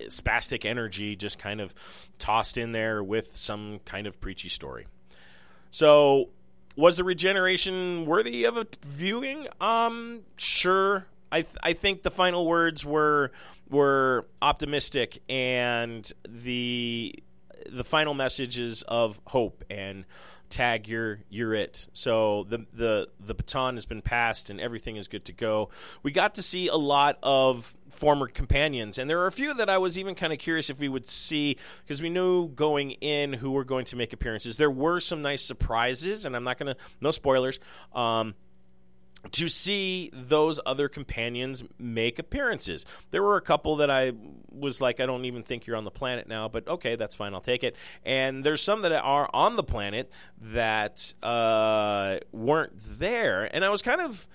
spastic 0.00 0.64
energy 0.64 1.16
just 1.16 1.38
kind 1.38 1.60
of 1.60 1.74
tossed 2.18 2.56
in 2.58 2.72
there 2.72 3.02
with 3.02 3.36
some 3.36 3.80
kind 3.84 4.06
of 4.06 4.20
preachy 4.20 4.48
story. 4.48 4.86
So, 5.70 6.30
was 6.76 6.96
the 6.96 7.04
regeneration 7.04 8.06
worthy 8.06 8.44
of 8.44 8.56
a 8.56 8.66
viewing? 8.84 9.46
Um, 9.60 10.22
sure. 10.36 11.06
I 11.30 11.42
th- 11.42 11.56
I 11.62 11.72
think 11.72 12.02
the 12.02 12.10
final 12.10 12.46
words 12.46 12.84
were 12.84 13.32
were 13.70 14.26
optimistic, 14.40 15.20
and 15.28 16.10
the 16.28 17.14
the 17.70 17.84
final 17.84 18.14
messages 18.14 18.82
of 18.82 19.20
hope 19.26 19.64
and 19.70 20.04
tag 20.52 20.86
you're 20.86 21.20
you're 21.30 21.54
it. 21.54 21.88
So 21.92 22.46
the 22.48 22.66
the 22.72 23.08
the 23.18 23.34
baton 23.34 23.74
has 23.76 23.86
been 23.86 24.02
passed 24.02 24.50
and 24.50 24.60
everything 24.60 24.96
is 24.96 25.08
good 25.08 25.24
to 25.24 25.32
go. 25.32 25.70
We 26.02 26.12
got 26.12 26.36
to 26.36 26.42
see 26.42 26.68
a 26.68 26.76
lot 26.76 27.18
of 27.22 27.74
former 27.92 28.26
companions, 28.26 28.98
and 28.98 29.08
there 29.08 29.20
are 29.20 29.26
a 29.26 29.32
few 29.32 29.54
that 29.54 29.68
I 29.68 29.78
was 29.78 29.98
even 29.98 30.14
kind 30.14 30.32
of 30.32 30.38
curious 30.38 30.70
if 30.70 30.80
we 30.80 30.88
would 30.88 31.08
see 31.08 31.56
because 31.82 32.02
we 32.02 32.10
knew 32.10 32.48
going 32.48 32.92
in 32.92 33.34
who 33.34 33.52
were 33.52 33.64
going 33.64 33.84
to 33.86 33.96
make 33.96 34.12
appearances. 34.12 34.56
There 34.56 34.70
were 34.70 34.98
some 35.00 35.22
nice 35.22 35.44
surprises, 35.44 36.26
and 36.26 36.34
I'm 36.34 36.44
not 36.44 36.58
gonna 36.58 36.76
no 37.00 37.10
spoilers. 37.10 37.60
Um, 37.94 38.34
to 39.30 39.48
see 39.48 40.10
those 40.12 40.58
other 40.66 40.88
companions 40.88 41.62
make 41.78 42.18
appearances. 42.18 42.84
There 43.12 43.22
were 43.22 43.36
a 43.36 43.40
couple 43.40 43.76
that 43.76 43.90
I 43.90 44.12
was 44.50 44.80
like, 44.80 44.98
I 44.98 45.06
don't 45.06 45.24
even 45.26 45.44
think 45.44 45.66
you're 45.66 45.76
on 45.76 45.84
the 45.84 45.92
planet 45.92 46.26
now, 46.26 46.48
but 46.48 46.66
okay, 46.66 46.96
that's 46.96 47.14
fine, 47.14 47.32
I'll 47.32 47.40
take 47.40 47.62
it. 47.62 47.76
And 48.04 48.42
there's 48.42 48.60
some 48.60 48.82
that 48.82 48.92
are 48.92 49.30
on 49.32 49.54
the 49.54 49.62
planet 49.62 50.10
that 50.40 51.14
uh, 51.22 52.18
weren't 52.32 52.72
there, 52.74 53.48
and 53.54 53.64
I 53.64 53.68
was 53.68 53.80
kind 53.80 54.00
of 54.00 54.26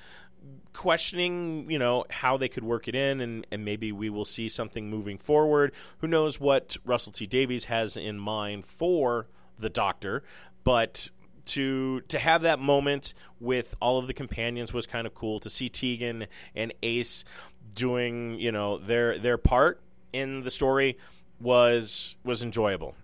questioning, 0.78 1.70
you 1.70 1.80
know, 1.80 2.06
how 2.10 2.38
they 2.38 2.48
could 2.48 2.64
work 2.64 2.88
it 2.88 2.96
in, 2.96 3.20
and, 3.20 3.48
and 3.52 3.66
maybe 3.66 3.92
we 3.92 4.10
will 4.10 4.26
see 4.26 4.48
something 4.48 4.90
moving 4.90 5.18
forward. 5.18 5.74
Who 5.98 6.08
knows 6.08 6.40
what 6.40 6.78
Russell 6.86 7.12
T 7.12 7.26
Davies 7.26 7.66
has 7.66 7.98
in 7.98 8.20
mind 8.20 8.66
for 8.66 9.28
the 9.58 9.70
Doctor? 9.70 10.24
But 10.64 11.10
to 11.46 12.02
to 12.02 12.20
have 12.20 12.44
that 12.44 12.60
moment 12.60 13.14
with 13.40 13.76
all 13.82 13.98
of 13.98 14.08
the 14.08 14.14
companions 14.14 14.72
was 14.72 14.86
kind 14.86 15.08
of 15.08 15.16
cool. 15.16 15.40
To 15.40 15.50
see 15.50 15.68
Tegan 15.68 16.28
and 16.56 16.74
Ace 16.84 17.26
doing 17.74 18.40
you 18.40 18.52
know 18.52 18.78
their 18.78 19.18
their 19.18 19.38
part 19.38 19.82
in 20.14 20.44
the 20.44 20.52
story 20.52 20.98
was 21.40 22.16
was 22.24 22.44
enjoyable. 22.44 22.96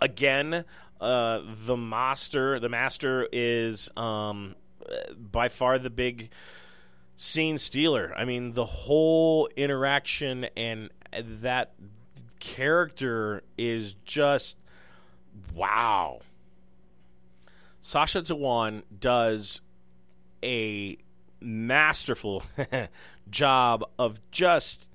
Again, 0.00 0.64
uh, 1.00 1.40
the 1.64 1.76
master 1.76 2.60
the 2.60 2.68
master 2.68 3.26
is 3.32 3.88
um, 3.96 4.56
by 5.18 5.48
far 5.48 5.78
the 5.78 5.90
big 5.90 6.30
scene 7.20 7.58
stealer. 7.58 8.14
I 8.16 8.24
mean, 8.24 8.52
the 8.52 8.64
whole 8.64 9.48
interaction 9.56 10.46
and 10.56 10.88
that 11.12 11.74
character 12.38 13.42
is 13.58 13.94
just 14.04 14.56
wow. 15.52 16.20
Sacha 17.80 18.22
Dhawan 18.22 18.84
does 19.00 19.60
a 20.44 20.96
masterful 21.40 22.44
job 23.30 23.84
of 23.98 24.20
just 24.30 24.88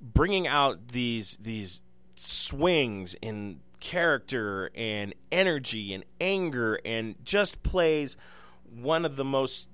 bringing 0.00 0.46
out 0.46 0.88
these 0.88 1.38
these 1.38 1.82
swings 2.16 3.16
in 3.22 3.60
character 3.80 4.70
and 4.74 5.14
energy 5.30 5.94
and 5.94 6.04
anger 6.20 6.78
and 6.84 7.14
just 7.24 7.62
plays 7.62 8.16
one 8.70 9.06
of 9.06 9.16
the 9.16 9.24
most 9.24 9.68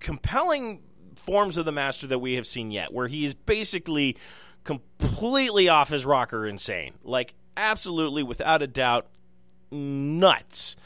compelling 0.00 0.82
forms 1.16 1.56
of 1.56 1.64
the 1.64 1.72
master 1.72 2.06
that 2.06 2.18
we 2.18 2.34
have 2.34 2.46
seen 2.46 2.70
yet 2.70 2.92
where 2.92 3.08
he 3.08 3.24
is 3.24 3.34
basically 3.34 4.16
completely 4.64 5.68
off 5.68 5.90
his 5.90 6.06
rocker 6.06 6.46
insane. 6.46 6.94
Like 7.02 7.34
absolutely 7.56 8.22
without 8.22 8.62
a 8.62 8.66
doubt 8.66 9.08
nuts. 9.70 10.76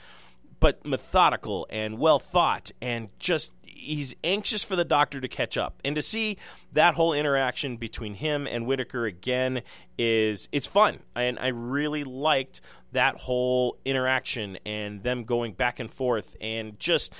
But 0.60 0.86
methodical 0.86 1.66
and 1.70 1.98
well 1.98 2.20
thought 2.20 2.70
and 2.80 3.08
just 3.18 3.52
he's 3.64 4.14
anxious 4.22 4.62
for 4.62 4.76
the 4.76 4.84
doctor 4.84 5.20
to 5.20 5.28
catch 5.28 5.56
up. 5.56 5.80
And 5.84 5.96
to 5.96 6.02
see 6.02 6.38
that 6.72 6.94
whole 6.94 7.12
interaction 7.12 7.76
between 7.76 8.14
him 8.14 8.46
and 8.46 8.66
Whittaker 8.66 9.06
again 9.06 9.62
is 9.98 10.48
it's 10.52 10.66
fun. 10.66 11.00
And 11.16 11.38
I 11.38 11.48
really 11.48 12.04
liked 12.04 12.60
that 12.92 13.16
whole 13.16 13.76
interaction 13.84 14.58
and 14.64 15.02
them 15.02 15.24
going 15.24 15.54
back 15.54 15.80
and 15.80 15.90
forth 15.90 16.36
and 16.40 16.78
just 16.78 17.12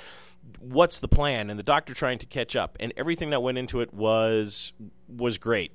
what's 0.58 1.00
the 1.00 1.08
plan 1.08 1.50
and 1.50 1.58
the 1.58 1.64
doctor 1.64 1.94
trying 1.94 2.18
to 2.18 2.26
catch 2.26 2.54
up 2.54 2.76
and 2.80 2.92
everything 2.96 3.30
that 3.30 3.42
went 3.42 3.58
into 3.58 3.80
it 3.80 3.92
was 3.92 4.72
was 5.08 5.38
great 5.38 5.72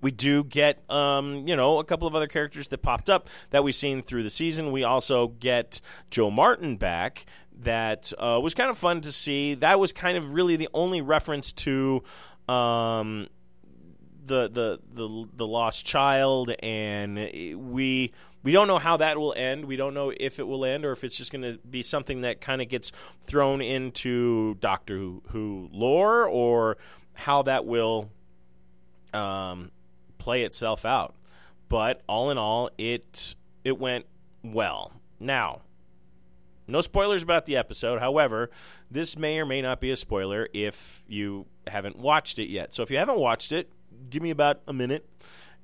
we 0.00 0.10
do 0.10 0.44
get, 0.44 0.88
um, 0.90 1.46
you 1.46 1.56
know, 1.56 1.78
a 1.78 1.84
couple 1.84 2.06
of 2.06 2.14
other 2.14 2.26
characters 2.26 2.68
that 2.68 2.82
popped 2.82 3.10
up 3.10 3.28
that 3.50 3.64
we've 3.64 3.74
seen 3.74 4.02
through 4.02 4.22
the 4.22 4.30
season. 4.30 4.70
We 4.72 4.84
also 4.84 5.28
get 5.28 5.80
Jo 6.10 6.30
Martin 6.30 6.76
back. 6.76 7.26
That 7.60 8.12
uh, 8.18 8.38
was 8.40 8.54
kind 8.54 8.70
of 8.70 8.78
fun 8.78 9.00
to 9.00 9.12
see. 9.12 9.54
That 9.54 9.80
was 9.80 9.92
kind 9.92 10.16
of 10.16 10.32
really 10.32 10.56
the 10.56 10.68
only 10.72 11.00
reference 11.00 11.52
to 11.52 12.04
um, 12.48 13.26
the, 14.24 14.48
the 14.48 14.78
the 14.94 15.28
the 15.34 15.46
lost 15.46 15.84
child, 15.84 16.52
and 16.62 17.16
we 17.56 18.12
we 18.42 18.52
don't 18.52 18.68
know 18.68 18.78
how 18.78 18.96
that 18.98 19.18
will 19.18 19.34
end. 19.36 19.64
We 19.64 19.76
don't 19.76 19.94
know 19.94 20.12
if 20.18 20.38
it 20.38 20.46
will 20.46 20.64
end 20.64 20.84
or 20.84 20.92
if 20.92 21.04
it's 21.04 21.16
just 21.16 21.32
going 21.32 21.42
to 21.42 21.58
be 21.68 21.82
something 21.82 22.20
that 22.22 22.40
kind 22.40 22.62
of 22.62 22.68
gets 22.68 22.92
thrown 23.20 23.60
into 23.60 24.54
Doctor 24.56 24.96
Who, 24.96 25.22
Who 25.28 25.68
lore, 25.72 26.26
or 26.26 26.76
how 27.14 27.42
that 27.42 27.66
will 27.66 28.10
um, 29.12 29.70
play 30.18 30.44
itself 30.44 30.84
out. 30.84 31.14
But 31.68 32.02
all 32.08 32.30
in 32.30 32.38
all, 32.38 32.70
it 32.78 33.34
it 33.64 33.78
went 33.78 34.06
well. 34.42 34.92
Now, 35.20 35.62
no 36.66 36.80
spoilers 36.80 37.22
about 37.22 37.46
the 37.46 37.56
episode. 37.56 37.98
However, 37.98 38.50
this 38.90 39.18
may 39.18 39.38
or 39.38 39.46
may 39.46 39.60
not 39.60 39.80
be 39.80 39.90
a 39.90 39.96
spoiler 39.96 40.48
if 40.54 41.02
you 41.08 41.46
haven't 41.66 41.98
watched 41.98 42.38
it 42.38 42.48
yet. 42.48 42.74
So 42.74 42.82
if 42.82 42.90
you 42.90 42.98
haven't 42.98 43.18
watched 43.18 43.52
it, 43.52 43.70
give 44.10 44.22
me 44.22 44.30
about 44.30 44.60
a 44.68 44.72
minute 44.72 45.08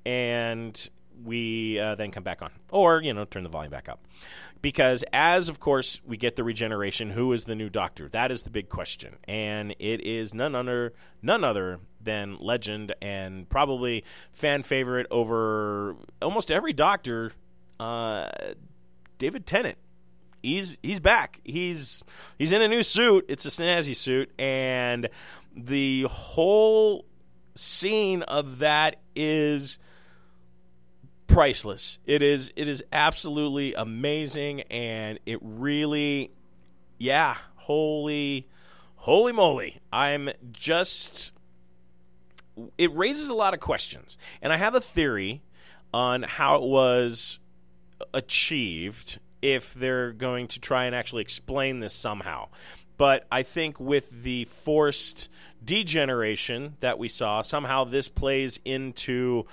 and 0.04 0.88
we 1.22 1.78
uh, 1.78 1.94
then 1.94 2.10
come 2.10 2.22
back 2.22 2.42
on. 2.42 2.50
Or, 2.70 3.02
you 3.02 3.12
know, 3.12 3.24
turn 3.24 3.42
the 3.42 3.48
volume 3.48 3.70
back 3.70 3.88
up. 3.88 4.06
Because 4.62 5.04
as, 5.12 5.48
of 5.48 5.60
course, 5.60 6.00
we 6.04 6.16
get 6.16 6.36
the 6.36 6.44
regeneration, 6.44 7.10
who 7.10 7.32
is 7.32 7.44
the 7.44 7.54
new 7.54 7.68
doctor? 7.68 8.08
That 8.08 8.30
is 8.30 8.42
the 8.42 8.50
big 8.50 8.68
question. 8.68 9.16
And 9.28 9.74
it 9.78 10.00
is 10.00 10.32
none 10.32 10.54
other, 10.54 10.94
none 11.22 11.44
other 11.44 11.80
than 12.00 12.36
legend 12.38 12.94
and 13.02 13.48
probably 13.48 14.04
fan 14.32 14.62
favorite 14.62 15.06
over 15.10 15.96
almost 16.22 16.50
every 16.50 16.72
doctor, 16.72 17.32
uh, 17.78 18.30
David 19.18 19.46
Tennant. 19.46 19.78
He's 20.42 20.76
he's 20.82 21.00
back. 21.00 21.40
He's 21.42 22.04
he's 22.38 22.52
in 22.52 22.60
a 22.60 22.68
new 22.68 22.82
suit. 22.82 23.24
It's 23.28 23.46
a 23.46 23.48
snazzy 23.48 23.96
suit, 23.96 24.30
and 24.38 25.08
the 25.56 26.02
whole 26.02 27.06
scene 27.54 28.20
of 28.22 28.58
that 28.58 28.96
is 29.16 29.78
priceless. 31.26 31.98
It 32.06 32.22
is 32.22 32.52
it 32.56 32.68
is 32.68 32.82
absolutely 32.92 33.74
amazing, 33.74 34.62
and 34.62 35.18
it 35.26 35.38
really, 35.42 36.30
yeah, 36.98 37.36
holy, 37.56 38.48
holy 38.96 39.32
moly! 39.32 39.80
I'm 39.92 40.30
just 40.52 41.32
it 42.78 42.94
raises 42.94 43.28
a 43.28 43.34
lot 43.34 43.54
of 43.54 43.60
questions. 43.60 44.16
And 44.42 44.52
I 44.52 44.56
have 44.56 44.74
a 44.74 44.80
theory 44.80 45.42
on 45.92 46.22
how 46.22 46.56
it 46.56 46.62
was 46.62 47.40
achieved 48.12 49.18
if 49.42 49.74
they're 49.74 50.12
going 50.12 50.48
to 50.48 50.60
try 50.60 50.86
and 50.86 50.94
actually 50.94 51.22
explain 51.22 51.80
this 51.80 51.94
somehow. 51.94 52.48
But 52.96 53.26
I 53.30 53.42
think 53.42 53.80
with 53.80 54.22
the 54.22 54.44
forced 54.46 55.28
degeneration 55.64 56.76
that 56.80 56.98
we 56.98 57.08
saw, 57.08 57.42
somehow 57.42 57.84
this 57.84 58.08
plays 58.08 58.60
into 58.64 59.46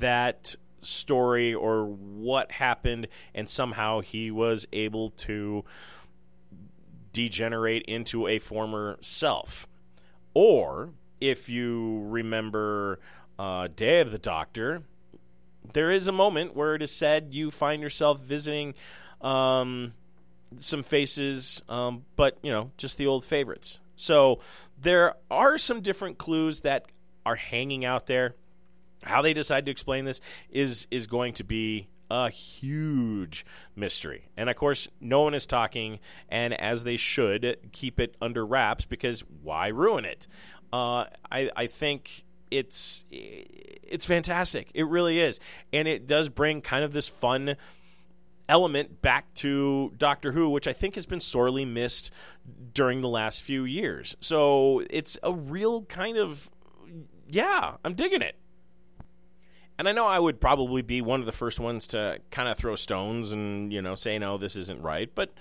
that 0.00 0.56
story 0.80 1.54
or 1.54 1.84
what 1.84 2.52
happened, 2.52 3.08
and 3.34 3.48
somehow 3.48 4.00
he 4.00 4.30
was 4.30 4.66
able 4.72 5.10
to 5.10 5.64
degenerate 7.12 7.82
into 7.86 8.26
a 8.26 8.38
former 8.38 8.98
self. 9.00 9.66
Or 10.34 10.90
if 11.20 11.48
you 11.48 12.02
remember 12.06 13.00
uh, 13.38 13.68
Day 13.74 14.00
of 14.00 14.10
the 14.10 14.18
Doctor, 14.18 14.82
there 15.72 15.90
is 15.90 16.08
a 16.08 16.12
moment 16.12 16.56
where 16.56 16.74
it 16.74 16.82
is 16.82 16.90
said 16.90 17.28
you 17.30 17.50
find 17.50 17.82
yourself 17.82 18.20
visiting 18.20 18.74
um, 19.20 19.92
some 20.58 20.82
faces, 20.82 21.62
um, 21.68 22.04
but 22.16 22.38
you 22.42 22.50
know, 22.50 22.70
just 22.76 22.96
the 22.96 23.06
old 23.06 23.24
favorites. 23.24 23.80
So 23.96 24.40
there 24.80 25.14
are 25.30 25.58
some 25.58 25.82
different 25.82 26.18
clues 26.18 26.62
that 26.62 26.86
are 27.26 27.36
hanging 27.36 27.84
out 27.84 28.06
there. 28.06 28.34
How 29.02 29.22
they 29.22 29.32
decide 29.32 29.64
to 29.66 29.70
explain 29.70 30.04
this 30.04 30.20
is 30.50 30.86
is 30.90 31.06
going 31.06 31.34
to 31.34 31.44
be 31.44 31.88
a 32.10 32.28
huge 32.28 33.46
mystery. 33.76 34.28
And 34.36 34.50
of 34.50 34.56
course, 34.56 34.88
no 35.00 35.22
one 35.22 35.34
is 35.34 35.46
talking, 35.46 36.00
and 36.28 36.52
as 36.60 36.84
they 36.84 36.96
should, 36.96 37.58
keep 37.72 38.00
it 38.00 38.16
under 38.20 38.44
wraps 38.44 38.84
because 38.84 39.20
why 39.42 39.68
ruin 39.68 40.04
it? 40.04 40.26
Uh, 40.72 41.04
I, 41.30 41.50
I 41.56 41.66
think 41.66 42.24
it's 42.50 43.04
it's 43.10 44.04
fantastic. 44.04 44.70
It 44.74 44.86
really 44.86 45.20
is, 45.20 45.38
and 45.72 45.86
it 45.86 46.06
does 46.06 46.28
bring 46.28 46.60
kind 46.60 46.84
of 46.84 46.92
this 46.92 47.08
fun 47.08 47.56
element 48.48 49.00
back 49.00 49.32
to 49.34 49.92
Doctor 49.96 50.32
Who, 50.32 50.50
which 50.50 50.66
I 50.66 50.72
think 50.72 50.96
has 50.96 51.06
been 51.06 51.20
sorely 51.20 51.64
missed 51.64 52.10
during 52.74 53.00
the 53.00 53.08
last 53.08 53.42
few 53.42 53.64
years. 53.64 54.16
So 54.20 54.82
it's 54.90 55.16
a 55.22 55.32
real 55.32 55.82
kind 55.84 56.16
of 56.16 56.50
yeah, 57.28 57.76
I'm 57.84 57.94
digging 57.94 58.22
it. 58.22 58.34
And 59.80 59.88
I 59.88 59.92
know 59.92 60.06
I 60.06 60.18
would 60.18 60.42
probably 60.42 60.82
be 60.82 61.00
one 61.00 61.20
of 61.20 61.26
the 61.26 61.32
first 61.32 61.58
ones 61.58 61.86
to 61.86 62.18
kind 62.30 62.50
of 62.50 62.58
throw 62.58 62.76
stones 62.76 63.32
and, 63.32 63.72
you 63.72 63.80
know, 63.80 63.94
say, 63.94 64.18
no, 64.18 64.36
this 64.36 64.54
isn't 64.54 64.82
right. 64.82 65.10
But 65.14 65.32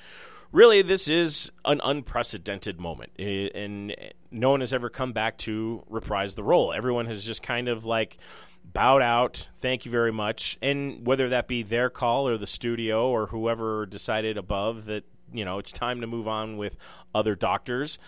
really, 0.53 0.81
this 0.81 1.09
is 1.09 1.51
an 1.65 1.81
unprecedented 1.83 2.79
moment. 2.79 3.11
And 3.19 3.93
no 4.31 4.51
one 4.51 4.61
has 4.61 4.71
ever 4.71 4.89
come 4.89 5.11
back 5.11 5.37
to 5.39 5.83
reprise 5.89 6.35
the 6.35 6.43
role. 6.45 6.71
Everyone 6.71 7.05
has 7.07 7.25
just 7.25 7.43
kind 7.43 7.67
of 7.67 7.83
like 7.83 8.17
bowed 8.63 9.01
out. 9.01 9.49
Thank 9.57 9.83
you 9.83 9.91
very 9.91 10.13
much. 10.13 10.57
And 10.61 11.05
whether 11.05 11.27
that 11.27 11.49
be 11.49 11.61
their 11.61 11.89
call 11.89 12.25
or 12.25 12.37
the 12.37 12.47
studio 12.47 13.09
or 13.09 13.27
whoever 13.27 13.85
decided 13.87 14.37
above 14.37 14.85
that, 14.85 15.03
you 15.33 15.43
know, 15.43 15.59
it's 15.59 15.73
time 15.73 15.99
to 15.99 16.07
move 16.07 16.29
on 16.29 16.55
with 16.55 16.77
other 17.13 17.35
doctors 17.35 17.99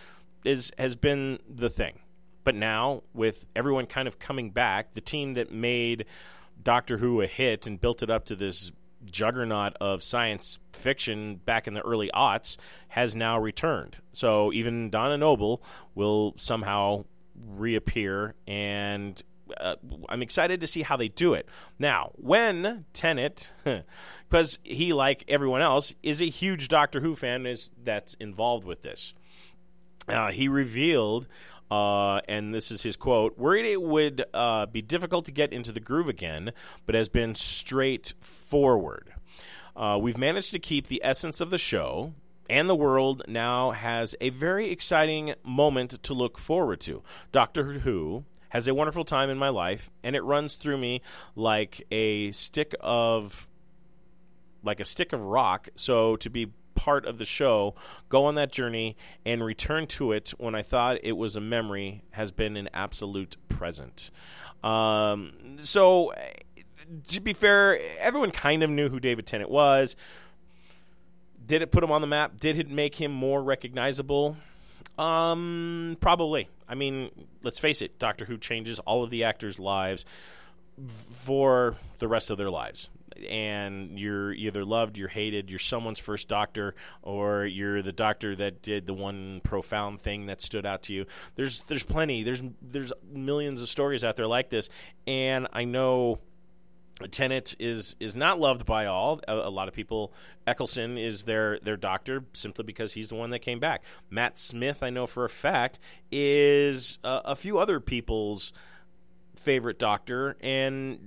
is 0.46 0.72
has 0.78 0.96
been 0.96 1.40
the 1.46 1.70
thing. 1.70 2.00
But 2.44 2.56
now, 2.56 3.04
with 3.14 3.46
everyone 3.56 3.86
kind 3.86 4.08
of 4.08 4.20
coming 4.20 4.52
back, 4.52 4.94
the 4.94 5.02
team 5.02 5.34
that 5.36 5.52
made 5.52 6.06
Doctor 6.62 6.98
Who 6.98 7.22
a 7.22 7.28
hit 7.28 7.68
and 7.68 7.80
built 7.80 8.02
it 8.04 8.10
up 8.10 8.26
to 8.26 8.36
this 8.36 8.72
juggernaut 9.06 9.74
of 9.82 10.04
science 10.04 10.60
fiction 10.74 11.36
back 11.38 11.68
in 11.68 11.74
the 11.74 11.82
early 11.82 12.10
aughts 12.14 12.58
has 12.90 13.16
now 13.16 13.40
returned. 13.40 13.98
So 14.12 14.54
even 14.54 14.90
Donna 14.90 15.18
Noble 15.18 15.64
will 15.96 16.36
somehow 16.38 17.06
reappear, 17.36 18.36
and 18.48 19.22
uh, 19.60 19.76
I'm 20.10 20.22
excited 20.22 20.62
to 20.62 20.68
see 20.68 20.84
how 20.84 20.98
they 20.98 21.08
do 21.08 21.34
it. 21.34 21.48
Now, 21.80 22.12
when 22.16 22.86
Tennant, 22.94 23.54
because 24.30 24.60
he, 24.64 24.94
like 24.94 25.24
everyone 25.28 25.62
else, 25.62 25.94
is 26.04 26.22
a 26.22 26.30
huge 26.30 26.68
Doctor 26.68 27.02
Who 27.02 27.16
fan, 27.16 27.46
is 27.46 27.72
that's 27.84 28.14
involved 28.16 28.66
with 28.66 28.84
this. 28.84 29.14
Uh, 30.08 30.32
he 30.32 30.48
revealed 30.48 31.28
uh, 31.72 32.20
and 32.28 32.54
this 32.54 32.70
is 32.70 32.84
his 32.84 32.98
quote 32.98 33.38
worried 33.38 33.66
it 33.66 33.82
would 33.82 34.26
uh, 34.34 34.66
be 34.66 34.82
difficult 34.82 35.24
to 35.26 35.32
get 35.32 35.54
into 35.54 35.72
the 35.72 35.80
groove 35.80 36.10
again, 36.10 36.52
but 36.86 36.94
has 36.94 37.08
been 37.08 37.34
straightforward. 37.34 39.14
Uh, 39.74 39.98
we've 40.00 40.18
managed 40.18 40.52
to 40.52 40.60
keep 40.60 40.88
the 40.88 41.02
essence 41.02 41.40
of 41.40 41.50
the 41.50 41.58
show, 41.58 42.14
and 42.50 42.70
the 42.70 42.76
world 42.76 43.24
now 43.26 43.72
has 43.72 44.14
a 44.20 44.30
very 44.30 44.70
exciting 44.70 45.34
moment 45.46 46.04
to 46.04 46.14
look 46.14 46.38
forward 46.38 46.82
to. 46.82 47.02
Doctor 47.32 47.64
Who 47.64 48.26
has 48.50 48.68
a 48.68 48.74
wonderful 48.74 49.06
time 49.06 49.30
in 49.30 49.38
my 49.38 49.48
life, 49.48 49.90
and 50.04 50.14
it 50.14 50.22
runs 50.24 50.56
through 50.56 50.78
me 50.78 51.02
like 51.38 51.88
a 51.90 52.34
stick 52.34 52.76
of 52.82 53.48
like 54.62 54.82
a 54.82 54.86
stick 54.86 55.14
of 55.14 55.22
rock. 55.22 55.70
So 55.76 56.18
to 56.18 56.30
be 56.30 56.52
part 56.82 57.06
of 57.06 57.20
the 57.20 57.26
show, 57.26 57.76
go 58.10 58.26
on 58.26 58.34
that 58.34 58.52
journey, 58.52 58.98
and 59.24 59.46
return 59.46 59.86
to 59.86 60.12
it 60.12 60.34
when 60.40 60.56
I 60.56 60.64
thought 60.64 60.98
it 61.04 61.12
was 61.12 61.36
a 61.36 61.42
memory 61.42 62.02
has 62.12 62.32
been 62.32 62.58
an 62.58 62.70
absolute 62.74 63.38
present. 63.50 64.10
Um, 64.64 65.58
so, 65.62 66.12
to 67.10 67.22
be 67.22 67.34
fair, 67.34 67.78
everyone 68.00 68.32
kind 68.32 68.64
of 68.64 68.72
knew 68.72 68.90
who 68.90 69.00
David 69.00 69.28
Tennant 69.28 69.52
was. 69.52 69.96
Did 71.46 71.62
it 71.62 71.72
put 71.72 71.84
him 71.84 71.92
on 71.92 72.02
the 72.02 72.08
map? 72.08 72.40
Did 72.40 72.58
it 72.58 72.68
make 72.68 72.96
him 72.96 73.12
more 73.12 73.44
recognizable? 73.44 74.38
Um, 74.98 75.98
probably. 76.00 76.50
I 76.68 76.74
mean, 76.74 77.12
let's 77.44 77.60
face 77.60 77.84
it, 77.84 78.00
Doctor 78.00 78.26
Who 78.26 78.40
changes 78.40 78.80
all 78.80 79.04
of 79.04 79.12
the 79.12 79.24
actors' 79.24 79.60
lives 79.60 80.04
for 80.88 81.76
the 82.00 82.08
rest 82.08 82.32
of 82.32 82.40
their 82.40 82.50
lives 82.50 82.90
and 83.30 84.00
you're 84.00 84.34
either 84.34 84.66
loved, 84.66 84.98
you're 84.98 85.10
hated, 85.10 85.50
you're 85.50 85.60
someone's 85.60 86.00
first 86.00 86.28
doctor, 86.28 86.76
or 87.02 87.46
you're 87.46 87.82
the 87.82 87.92
doctor 87.92 88.36
that 88.36 88.62
did 88.62 88.88
the 88.88 88.94
one 88.94 89.42
profound 89.44 90.02
thing 90.02 90.28
that 90.28 90.42
stood 90.42 90.66
out 90.66 90.84
to 90.84 90.94
you. 90.94 91.06
There's 91.36 91.62
there's 91.64 91.84
plenty. 91.84 92.24
There's 92.24 92.42
there's 92.62 92.94
millions 93.12 93.62
of 93.62 93.70
stories 93.70 94.04
out 94.04 94.16
there 94.16 94.28
like 94.28 94.50
this, 94.50 94.70
and 95.08 95.48
I 95.54 95.66
know. 95.66 96.20
Tennant 97.10 97.56
is 97.58 97.96
is 98.00 98.16
not 98.16 98.40
loved 98.40 98.64
by 98.64 98.86
all. 98.86 99.22
A, 99.28 99.34
a, 99.34 99.50
lot 99.50 99.68
of 99.68 99.74
people. 99.74 100.14
Eccleston 100.46 101.00
is 101.00 101.24
their 101.24 101.58
their 101.60 101.78
doctor 101.78 102.26
simply 102.34 102.64
because 102.64 102.94
he's 102.94 103.10
the 103.10 103.16
one 103.16 103.32
that 103.32 103.40
came 103.40 103.60
back. 103.60 103.82
Matt 104.12 104.38
Smith, 104.38 104.84
I 104.84 104.92
know 104.92 105.08
for 105.08 105.26
a 105.26 105.30
fact, 105.30 105.80
is 106.12 107.00
uh, 107.04 107.22
a 107.26 107.36
few 107.36 107.58
other 107.58 107.80
people's 107.80 108.54
favorite 109.36 109.80
doctor, 109.80 110.38
and 110.42 111.00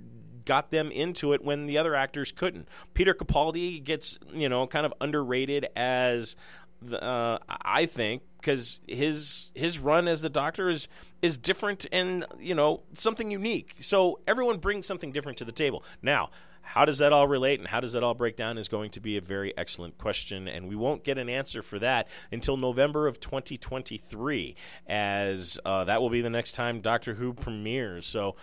got 0.45 0.71
them 0.71 0.91
into 0.91 1.33
it 1.33 1.43
when 1.43 1.65
the 1.65 1.77
other 1.77 1.95
actors 1.95 2.31
couldn't. 2.31 2.67
Peter 2.93 3.13
Capaldi 3.13 3.83
gets, 3.83 4.17
you 4.33 4.49
know, 4.49 4.67
kind 4.67 4.85
of 4.85 4.93
underrated 5.01 5.67
as 5.75 6.35
uh, 6.91 7.37
I 7.49 7.85
think 7.85 8.23
because 8.39 8.79
his 8.87 9.49
his 9.55 9.79
run 9.79 10.07
as 10.07 10.21
the 10.21 10.29
Doctor 10.29 10.69
is 10.69 10.87
is 11.21 11.37
different 11.37 11.85
and 11.91 12.25
you 12.39 12.55
know 12.55 12.83
something 12.93 13.31
unique. 13.31 13.75
So 13.81 14.19
everyone 14.27 14.57
brings 14.57 14.85
something 14.85 15.11
different 15.11 15.37
to 15.39 15.45
the 15.45 15.51
table. 15.51 15.83
Now, 16.01 16.29
how 16.61 16.85
does 16.85 16.97
that 16.97 17.13
all 17.13 17.27
relate 17.27 17.59
and 17.59 17.67
how 17.67 17.79
does 17.79 17.93
that 17.93 18.03
all 18.03 18.13
break 18.13 18.35
down 18.35 18.57
is 18.57 18.67
going 18.67 18.91
to 18.91 18.99
be 18.99 19.17
a 19.17 19.21
very 19.21 19.55
excellent 19.57 19.97
question, 19.97 20.47
and 20.47 20.67
we 20.67 20.75
won't 20.75 21.03
get 21.03 21.17
an 21.17 21.29
answer 21.29 21.61
for 21.61 21.79
that 21.79 22.07
until 22.31 22.57
November 22.57 23.07
of 23.07 23.19
2023, 23.19 24.55
as 24.87 25.59
uh, 25.65 25.83
that 25.85 26.01
will 26.01 26.09
be 26.09 26.21
the 26.21 26.29
next 26.29 26.53
time 26.53 26.81
Doctor 26.81 27.13
Who 27.13 27.33
premieres. 27.33 28.05
So 28.05 28.35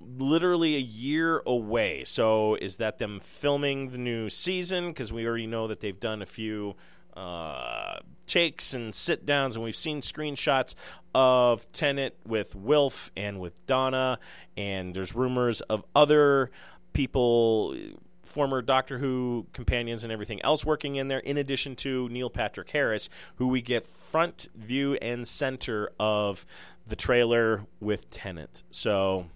literally 0.00 0.76
a 0.76 0.80
year 0.80 1.42
away. 1.46 2.04
So 2.04 2.54
is 2.56 2.76
that 2.76 2.98
them 2.98 3.20
filming 3.20 3.90
the 3.90 3.98
new 3.98 4.30
season? 4.30 4.88
Because 4.88 5.12
we 5.12 5.26
already 5.26 5.46
know 5.46 5.66
that 5.68 5.80
they've 5.80 5.98
done 5.98 6.22
a 6.22 6.26
few 6.26 6.76
uh, 7.16 7.98
takes 8.26 8.74
and 8.74 8.94
sit 8.94 9.24
downs, 9.24 9.54
and 9.54 9.64
we've 9.64 9.76
seen 9.76 10.00
screenshots 10.00 10.74
of 11.14 11.70
Tennant 11.72 12.14
with 12.26 12.54
Wilf 12.54 13.12
and 13.16 13.38
with 13.40 13.64
Donna, 13.66 14.18
and 14.56 14.94
there's 14.94 15.14
rumors 15.14 15.60
of 15.62 15.84
other 15.94 16.50
people. 16.92 17.76
Former 18.24 18.62
Doctor 18.62 18.98
Who 18.98 19.46
companions 19.52 20.02
and 20.02 20.12
everything 20.12 20.42
else 20.42 20.64
working 20.64 20.96
in 20.96 21.06
there, 21.06 21.20
in 21.20 21.36
addition 21.36 21.76
to 21.76 22.08
Neil 22.08 22.30
Patrick 22.30 22.68
Harris, 22.70 23.08
who 23.36 23.46
we 23.46 23.62
get 23.62 23.86
front 23.86 24.48
view 24.56 24.94
and 24.94 25.28
center 25.28 25.92
of 26.00 26.44
the 26.84 26.96
trailer 26.96 27.66
with 27.78 28.10
Tennant. 28.10 28.64
So 28.72 29.26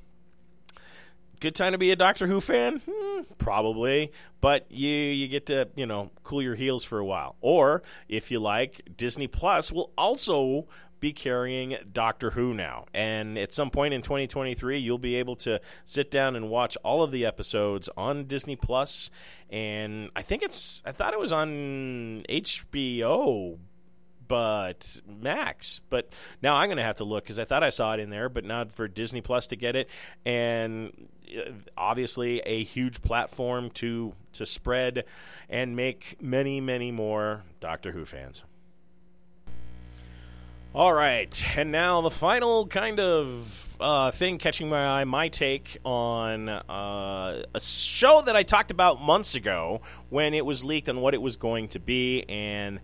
good 1.39 1.55
time 1.55 1.73
to 1.73 1.79
be 1.79 1.91
a 1.91 1.97
Doctor 1.97 2.27
Who 2.27 2.41
fan? 2.41 2.81
Hmm, 2.89 3.23
probably, 3.39 4.13
but 4.41 4.71
you 4.71 4.89
you 4.91 5.29
get 5.29 5.47
to 5.47 5.69
you 5.77 5.87
know 5.87 6.11
cool 6.23 6.43
your 6.43 6.55
heels 6.55 6.85
for 6.85 6.99
a 6.99 7.05
while. 7.05 7.37
Or 7.41 7.83
if 8.09 8.31
you 8.31 8.41
like, 8.41 8.97
Disney 8.97 9.27
Plus 9.27 9.73
will 9.73 9.93
also 9.97 10.67
be 11.01 11.13
carrying 11.13 11.77
Doctor 11.93 12.31
Who 12.31 12.55
now, 12.55 12.87
and 12.93 13.39
at 13.39 13.53
some 13.53 13.71
point 13.71 13.95
in 13.95 14.03
2023, 14.03 14.79
you'll 14.79 14.99
be 14.99 15.17
able 15.17 15.37
to 15.37 15.61
sit 15.85 16.11
down 16.11 16.35
and 16.37 16.51
watch 16.51 16.77
all 16.83 17.03
of 17.03 17.11
the 17.11 17.25
episodes 17.25 17.89
on 17.97 18.25
Disney 18.25 18.57
Plus. 18.57 19.11
And 19.51 20.11
I 20.17 20.23
think 20.23 20.43
it's 20.43 20.83
I 20.85 20.93
thought 20.93 21.15
it 21.15 21.21
was 21.21 21.33
on 21.33 22.25
HBO 22.29 23.59
but 24.29 25.01
Max. 25.07 25.81
But 25.91 26.13
now 26.43 26.57
I'm 26.57 26.69
going 26.69 26.77
to 26.77 26.85
have 26.85 26.97
to 26.97 27.05
look 27.05 27.25
because 27.25 27.39
I 27.39 27.45
thought 27.45 27.65
I 27.65 27.71
saw 27.71 27.95
it 27.95 28.01
in 28.01 28.11
there, 28.11 28.29
but 28.29 28.45
not 28.45 28.73
for 28.73 28.87
Disney 28.87 29.21
Plus 29.21 29.47
to 29.49 29.57
get 29.57 29.75
it. 29.75 29.89
And 30.25 31.09
uh, 31.37 31.53
obviously, 31.77 32.41
a 32.41 32.63
huge 32.63 33.03
platform 33.03 33.71
to 33.71 34.13
to 34.35 34.47
spread 34.47 35.05
and 35.49 35.75
make 35.75 36.19
many, 36.21 36.61
many 36.61 36.93
more 36.93 37.45
Doctor 37.61 37.93
Who 37.93 38.05
fans. 38.05 38.45
All 40.75 40.93
right, 40.93 41.43
and 41.57 41.73
now 41.73 42.03
the 42.03 42.11
final 42.11 42.67
kind 42.67 43.01
of 43.01 43.69
uh, 43.81 44.11
thing 44.11 44.37
catching 44.37 44.69
my 44.69 45.01
eye, 45.01 45.05
my 45.05 45.29
take 45.29 45.79
on 45.83 46.49
uh, 46.49 47.43
a 47.55 47.61
show 47.61 48.23
that 48.27 48.37
I 48.37 48.43
talked 48.43 48.71
about 48.71 49.01
months 49.01 49.35
ago 49.35 49.81
when 50.11 50.35
it 50.35 50.45
was 50.45 50.63
leaked 50.65 50.91
on 50.91 51.01
what 51.01 51.15
it 51.15 51.23
was 51.23 51.37
going 51.37 51.69
to 51.69 51.81
be 51.81 52.23
and 52.29 52.81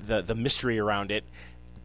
the 0.00 0.22
the 0.22 0.34
mystery 0.34 0.78
around 0.78 1.10
it. 1.10 1.24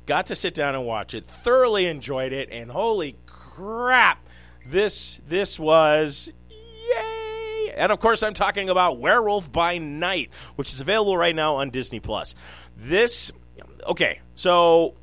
Got 0.05 0.27
to 0.27 0.35
sit 0.35 0.53
down 0.53 0.75
and 0.75 0.85
watch 0.85 1.13
it, 1.13 1.25
thoroughly 1.25 1.85
enjoyed 1.85 2.33
it, 2.33 2.49
and 2.51 2.71
holy 2.71 3.15
crap, 3.25 4.27
this 4.65 5.21
this 5.27 5.59
was 5.59 6.31
yay! 6.49 7.73
And 7.75 7.91
of 7.91 7.99
course, 7.99 8.23
I'm 8.23 8.33
talking 8.33 8.69
about 8.69 8.97
Werewolf 8.97 9.51
by 9.51 9.77
Night, 9.77 10.29
which 10.55 10.73
is 10.73 10.79
available 10.79 11.17
right 11.17 11.35
now 11.35 11.57
on 11.57 11.69
Disney 11.69 11.99
Plus. 11.99 12.35
This 12.75 13.31
okay, 13.85 14.21
so 14.35 14.95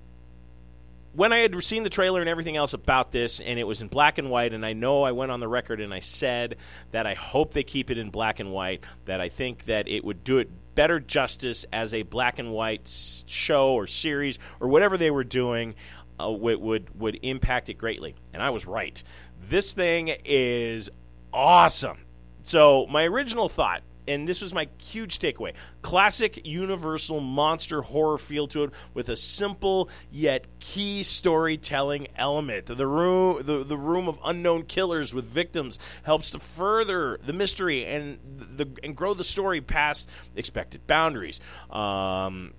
when 1.18 1.32
I 1.32 1.38
had 1.38 1.64
seen 1.64 1.82
the 1.82 1.90
trailer 1.90 2.20
and 2.20 2.28
everything 2.28 2.56
else 2.56 2.74
about 2.74 3.10
this, 3.10 3.40
and 3.40 3.58
it 3.58 3.64
was 3.64 3.82
in 3.82 3.88
black 3.88 4.18
and 4.18 4.30
white, 4.30 4.52
and 4.52 4.64
I 4.64 4.72
know 4.72 5.02
I 5.02 5.10
went 5.10 5.32
on 5.32 5.40
the 5.40 5.48
record 5.48 5.80
and 5.80 5.92
I 5.92 5.98
said 5.98 6.56
that 6.92 7.08
I 7.08 7.14
hope 7.14 7.54
they 7.54 7.64
keep 7.64 7.90
it 7.90 7.98
in 7.98 8.10
black 8.10 8.38
and 8.38 8.52
white, 8.52 8.84
that 9.06 9.20
I 9.20 9.28
think 9.28 9.64
that 9.64 9.88
it 9.88 10.04
would 10.04 10.22
do 10.22 10.38
it 10.38 10.48
better 10.78 11.00
justice 11.00 11.66
as 11.72 11.92
a 11.92 12.04
black 12.04 12.38
and 12.38 12.52
white 12.52 12.88
show 13.26 13.72
or 13.72 13.88
series 13.88 14.38
or 14.60 14.68
whatever 14.68 14.96
they 14.96 15.10
were 15.10 15.24
doing. 15.24 15.74
Uh, 16.20 16.30
would, 16.30 16.60
would 16.60 17.00
would 17.00 17.18
impact 17.22 17.68
it 17.68 17.74
greatly, 17.74 18.14
and 18.32 18.42
I 18.42 18.50
was 18.50 18.66
right. 18.66 19.00
This 19.48 19.72
thing 19.72 20.12
is 20.24 20.88
awesome. 21.32 21.98
So, 22.42 22.86
my 22.88 23.04
original 23.04 23.48
thought, 23.48 23.82
and 24.08 24.26
this 24.26 24.40
was 24.40 24.52
my 24.54 24.68
huge 24.78 25.18
takeaway 25.18 25.52
classic 25.82 26.46
universal 26.46 27.20
monster 27.20 27.82
horror 27.82 28.18
feel 28.18 28.46
to 28.48 28.64
it 28.64 28.70
with 28.94 29.08
a 29.08 29.16
simple 29.16 29.88
yet 30.10 30.46
key 30.58 31.02
storytelling 31.02 32.08
element. 32.16 32.66
The 32.66 32.86
room, 32.86 33.42
the, 33.42 33.64
the 33.64 33.76
room 33.76 34.08
of 34.08 34.18
unknown 34.24 34.64
killers 34.64 35.14
with 35.14 35.24
victims 35.24 35.78
helps 36.02 36.30
to 36.30 36.38
further 36.38 37.18
the 37.24 37.32
mystery 37.32 37.84
and, 37.84 38.18
the, 38.24 38.68
and 38.82 38.96
grow 38.96 39.14
the 39.14 39.24
story 39.24 39.60
past 39.60 40.08
expected 40.36 40.86
boundaries. 40.86 41.40
Um, 41.70 42.54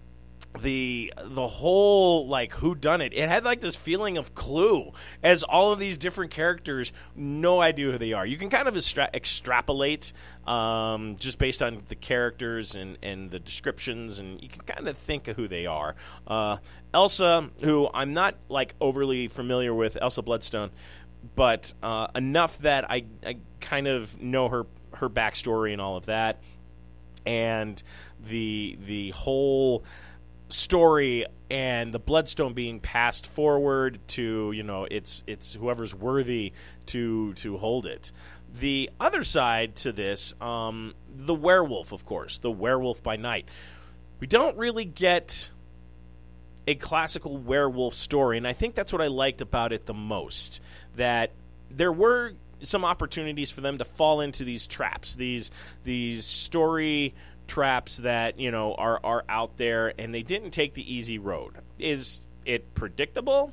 the 0.61 1.13
the 1.23 1.47
whole 1.47 2.27
like 2.27 2.53
who 2.53 2.75
done 2.75 3.01
it. 3.01 3.13
It 3.13 3.29
had 3.29 3.43
like 3.43 3.61
this 3.61 3.75
feeling 3.75 4.17
of 4.17 4.33
clue 4.33 4.91
as 5.23 5.43
all 5.43 5.71
of 5.71 5.79
these 5.79 5.97
different 5.97 6.31
characters 6.31 6.91
no 7.15 7.61
idea 7.61 7.91
who 7.91 7.97
they 7.97 8.13
are. 8.13 8.25
You 8.25 8.37
can 8.37 8.49
kind 8.49 8.67
of 8.67 8.75
extra- 8.75 9.09
extrapolate 9.13 10.11
um, 10.47 11.17
just 11.17 11.37
based 11.37 11.61
on 11.61 11.83
the 11.87 11.95
characters 11.95 12.75
and, 12.75 12.97
and 13.03 13.29
the 13.29 13.39
descriptions 13.39 14.19
and 14.19 14.41
you 14.41 14.49
can 14.49 14.61
kind 14.63 14.87
of 14.87 14.97
think 14.97 15.27
of 15.27 15.35
who 15.35 15.47
they 15.47 15.65
are. 15.65 15.95
Uh, 16.27 16.57
elsa 16.91 17.47
who 17.61 17.87
i'm 17.93 18.15
not 18.15 18.33
like 18.49 18.73
overly 18.81 19.27
familiar 19.27 19.71
with 19.71 19.95
elsa 20.01 20.23
bloodstone 20.23 20.71
but 21.35 21.73
uh, 21.83 22.07
enough 22.15 22.57
that 22.59 22.89
I, 22.89 23.05
I 23.25 23.37
kind 23.59 23.87
of 23.87 24.21
know 24.21 24.49
her 24.49 24.65
her 24.93 25.09
backstory 25.09 25.73
and 25.73 25.81
all 25.81 25.97
of 25.97 26.07
that. 26.07 26.39
And 27.25 27.81
the 28.27 28.77
the 28.85 29.11
whole 29.11 29.83
story 30.49 31.25
and 31.49 31.93
the 31.93 31.99
bloodstone 31.99 32.53
being 32.53 32.79
passed 32.79 33.25
forward 33.27 33.99
to 34.07 34.51
you 34.51 34.63
know 34.63 34.87
it's 34.89 35.23
it's 35.27 35.53
whoever's 35.53 35.95
worthy 35.95 36.53
to 36.87 37.33
to 37.35 37.57
hold 37.57 37.85
it. 37.85 38.11
The 38.59 38.89
other 38.99 39.23
side 39.23 39.75
to 39.77 39.91
this 39.91 40.33
um, 40.41 40.93
the 41.07 41.35
werewolf 41.35 41.91
of 41.91 42.05
course 42.05 42.39
the 42.39 42.51
werewolf 42.51 43.01
by 43.01 43.15
night. 43.15 43.47
We 44.19 44.27
don't 44.27 44.57
really 44.57 44.85
get 44.85 45.49
a 46.67 46.75
classical 46.75 47.35
werewolf 47.37 47.95
story 47.95 48.37
and 48.37 48.47
i 48.47 48.53
think 48.53 48.75
that's 48.75 48.93
what 48.93 49.01
i 49.01 49.07
liked 49.07 49.41
about 49.41 49.73
it 49.73 49.87
the 49.87 49.93
most 49.93 50.61
that 50.95 51.31
there 51.71 51.91
were 51.91 52.33
some 52.61 52.85
opportunities 52.85 53.49
for 53.49 53.61
them 53.61 53.79
to 53.79 53.85
fall 53.85 54.21
into 54.21 54.43
these 54.43 54.67
traps 54.67 55.15
these 55.15 55.49
these 55.83 56.25
story 56.25 57.15
traps 57.49 57.97
that 57.97 58.39
you 58.39 58.51
know 58.51 58.73
are 58.75 58.99
are 59.03 59.25
out 59.27 59.57
there, 59.57 59.93
and 59.99 60.13
they 60.13 60.23
didn't 60.23 60.51
take 60.51 60.73
the 60.73 60.93
easy 60.93 61.17
road. 61.17 61.55
Is 61.77 62.21
it 62.45 62.73
predictable? 62.73 63.51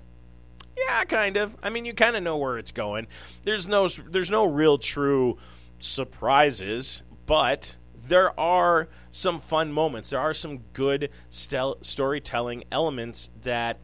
Yeah, 0.76 1.04
kind 1.04 1.36
of. 1.36 1.56
I 1.62 1.70
mean, 1.70 1.84
you 1.84 1.94
kind 1.94 2.16
of 2.16 2.22
know 2.22 2.36
where 2.36 2.58
it's 2.58 2.72
going. 2.72 3.08
There's 3.42 3.66
no 3.66 3.88
there's 3.88 4.30
no 4.30 4.44
real 4.44 4.78
true 4.78 5.38
surprises, 5.78 7.02
but 7.24 7.76
there 8.06 8.38
are 8.38 8.88
some 9.10 9.40
fun 9.40 9.72
moments. 9.72 10.10
There 10.10 10.20
are 10.20 10.34
some 10.34 10.60
good 10.74 11.10
stel- 11.30 11.78
storytelling 11.80 12.64
elements 12.70 13.30
that 13.42 13.78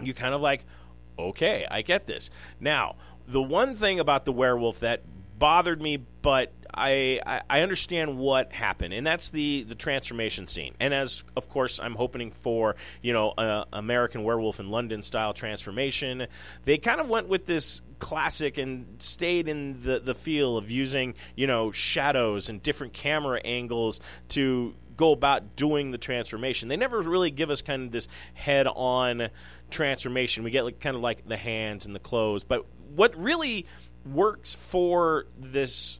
you 0.00 0.14
kind 0.14 0.34
of 0.34 0.40
like, 0.40 0.64
okay, 1.18 1.66
I 1.70 1.82
get 1.82 2.06
this. 2.06 2.30
Now, 2.60 2.96
the 3.26 3.42
one 3.42 3.74
thing 3.74 3.98
about 3.98 4.24
the 4.24 4.32
werewolf 4.32 4.80
that 4.80 5.02
bothered 5.40 5.82
me, 5.82 5.96
but 5.96 6.52
I, 6.72 7.40
I 7.50 7.62
understand 7.62 8.16
what 8.16 8.52
happened, 8.52 8.94
and 8.94 9.04
that's 9.04 9.30
the 9.30 9.64
the 9.64 9.74
transformation 9.74 10.46
scene. 10.46 10.74
And 10.78 10.94
as 10.94 11.24
of 11.36 11.48
course, 11.48 11.80
I'm 11.82 11.96
hoping 11.96 12.30
for 12.30 12.76
you 13.02 13.12
know 13.12 13.34
a 13.36 13.64
American 13.72 14.22
Werewolf 14.22 14.60
in 14.60 14.70
London 14.70 15.02
style 15.02 15.32
transformation. 15.32 16.28
They 16.64 16.78
kind 16.78 17.00
of 17.00 17.08
went 17.08 17.28
with 17.28 17.46
this 17.46 17.82
classic 17.98 18.56
and 18.58 19.02
stayed 19.02 19.48
in 19.48 19.82
the 19.82 19.98
the 19.98 20.14
feel 20.14 20.56
of 20.56 20.70
using 20.70 21.14
you 21.34 21.48
know 21.48 21.72
shadows 21.72 22.48
and 22.48 22.62
different 22.62 22.92
camera 22.92 23.40
angles 23.44 24.00
to 24.28 24.74
go 24.96 25.12
about 25.12 25.56
doing 25.56 25.90
the 25.90 25.98
transformation. 25.98 26.68
They 26.68 26.76
never 26.76 27.00
really 27.00 27.30
give 27.30 27.48
us 27.48 27.62
kind 27.62 27.84
of 27.84 27.90
this 27.90 28.06
head 28.34 28.66
on 28.68 29.30
transformation. 29.70 30.44
We 30.44 30.50
get 30.50 30.64
like 30.64 30.78
kind 30.78 30.94
of 30.94 31.02
like 31.02 31.26
the 31.26 31.38
hands 31.38 31.86
and 31.86 31.94
the 31.94 32.00
clothes, 32.00 32.44
but 32.44 32.66
what 32.94 33.16
really 33.16 33.66
works 34.04 34.54
for 34.54 35.26
this 35.38 35.98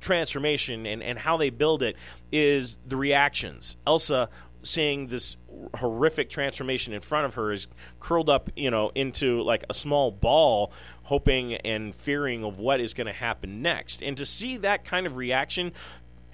transformation 0.00 0.86
and, 0.86 1.02
and 1.02 1.18
how 1.18 1.36
they 1.36 1.50
build 1.50 1.82
it 1.82 1.96
is 2.30 2.78
the 2.86 2.96
reactions. 2.96 3.76
Elsa 3.86 4.28
seeing 4.62 5.06
this 5.06 5.36
horrific 5.76 6.28
transformation 6.30 6.92
in 6.92 7.00
front 7.00 7.26
of 7.26 7.34
her 7.34 7.52
is 7.52 7.68
curled 8.00 8.28
up, 8.28 8.50
you 8.56 8.70
know, 8.70 8.90
into 8.94 9.40
like 9.42 9.64
a 9.70 9.74
small 9.74 10.10
ball, 10.10 10.72
hoping 11.04 11.54
and 11.54 11.94
fearing 11.94 12.44
of 12.44 12.58
what 12.58 12.80
is 12.80 12.94
going 12.94 13.06
to 13.06 13.12
happen 13.12 13.62
next. 13.62 14.02
And 14.02 14.16
to 14.16 14.26
see 14.26 14.56
that 14.58 14.84
kind 14.84 15.06
of 15.06 15.16
reaction, 15.16 15.72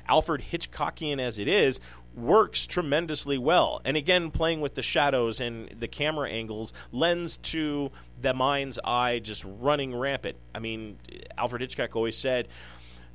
Alfred 0.09 0.43
Hitchcockian 0.43 1.21
as 1.21 1.39
it 1.39 1.49
is, 1.49 1.81
works 2.15 2.67
tremendously 2.67 3.39
well. 3.39 3.81
And 3.85 3.97
again, 3.97 4.31
playing 4.31 4.61
with 4.61 4.75
the 4.75 4.83
shadows 4.83 5.41
and 5.41 5.69
the 5.79 5.89
camera 5.89 6.31
angles 6.31 6.73
lends 6.93 7.37
to 7.39 7.91
the 8.21 8.35
mind's 8.35 8.79
eye 8.85 9.19
just 9.19 9.45
running 9.45 9.95
rampant. 9.95 10.37
I 10.55 10.61
mean, 10.61 10.99
Alfred 11.37 11.63
Hitchcock 11.63 11.97
always 11.97 12.17
said, 12.17 12.49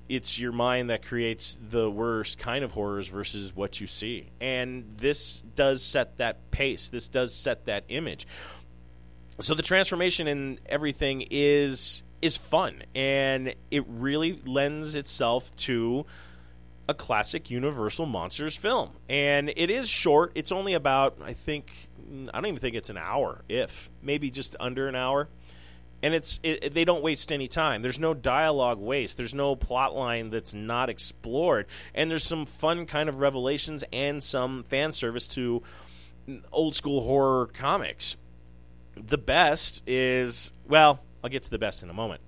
it's 0.09 0.39
your 0.39 0.51
mind 0.51 0.89
that 0.89 1.05
creates 1.05 1.57
the 1.69 1.89
worst 1.89 2.39
kind 2.39 2.65
of 2.65 2.71
horrors 2.71 3.07
versus 3.07 3.55
what 3.55 3.79
you 3.79 3.85
see. 3.85 4.31
And 4.41 4.95
this 4.97 5.43
does 5.55 5.83
set 5.83 6.17
that 6.17 6.49
pace. 6.49 6.89
This 6.89 7.07
does 7.07 7.33
set 7.33 7.65
that 7.65 7.83
image. 7.89 8.27
So 9.39 9.53
the 9.53 9.63
transformation 9.63 10.27
and 10.27 10.59
everything 10.65 11.25
is 11.29 12.03
is 12.21 12.35
fun 12.35 12.83
and 12.93 13.55
it 13.71 13.85
really 13.87 14.41
lends 14.45 14.95
itself 14.95 15.55
to 15.55 16.05
a 16.89 16.93
classic 16.95 17.51
Universal 17.51 18.07
Monsters 18.07 18.55
film. 18.55 18.89
And 19.07 19.53
it 19.55 19.69
is 19.69 19.87
short. 19.87 20.31
It's 20.33 20.51
only 20.51 20.73
about 20.73 21.19
I 21.23 21.33
think 21.33 21.71
I 22.33 22.41
don't 22.41 22.47
even 22.47 22.59
think 22.59 22.75
it's 22.75 22.89
an 22.89 22.97
hour, 22.97 23.43
if 23.47 23.91
maybe 24.01 24.31
just 24.31 24.55
under 24.59 24.87
an 24.87 24.95
hour 24.95 25.29
and 26.01 26.13
it's 26.13 26.39
it, 26.43 26.73
they 26.73 26.85
don't 26.85 27.03
waste 27.03 27.31
any 27.31 27.47
time. 27.47 27.81
There's 27.81 27.99
no 27.99 28.13
dialogue 28.13 28.79
waste. 28.79 29.17
There's 29.17 29.33
no 29.33 29.55
plot 29.55 29.95
line 29.95 30.29
that's 30.29 30.53
not 30.53 30.89
explored, 30.89 31.67
and 31.93 32.09
there's 32.09 32.23
some 32.23 32.45
fun 32.45 32.85
kind 32.85 33.09
of 33.09 33.19
revelations 33.19 33.83
and 33.91 34.23
some 34.23 34.63
fan 34.63 34.91
service 34.91 35.27
to 35.29 35.61
old 36.51 36.75
school 36.75 37.01
horror 37.01 37.47
comics. 37.47 38.15
The 38.95 39.17
best 39.17 39.83
is 39.87 40.51
well, 40.67 41.01
I'll 41.23 41.29
get 41.29 41.43
to 41.43 41.49
the 41.49 41.59
best 41.59 41.83
in 41.83 41.89
a 41.89 41.93
moment. 41.93 42.21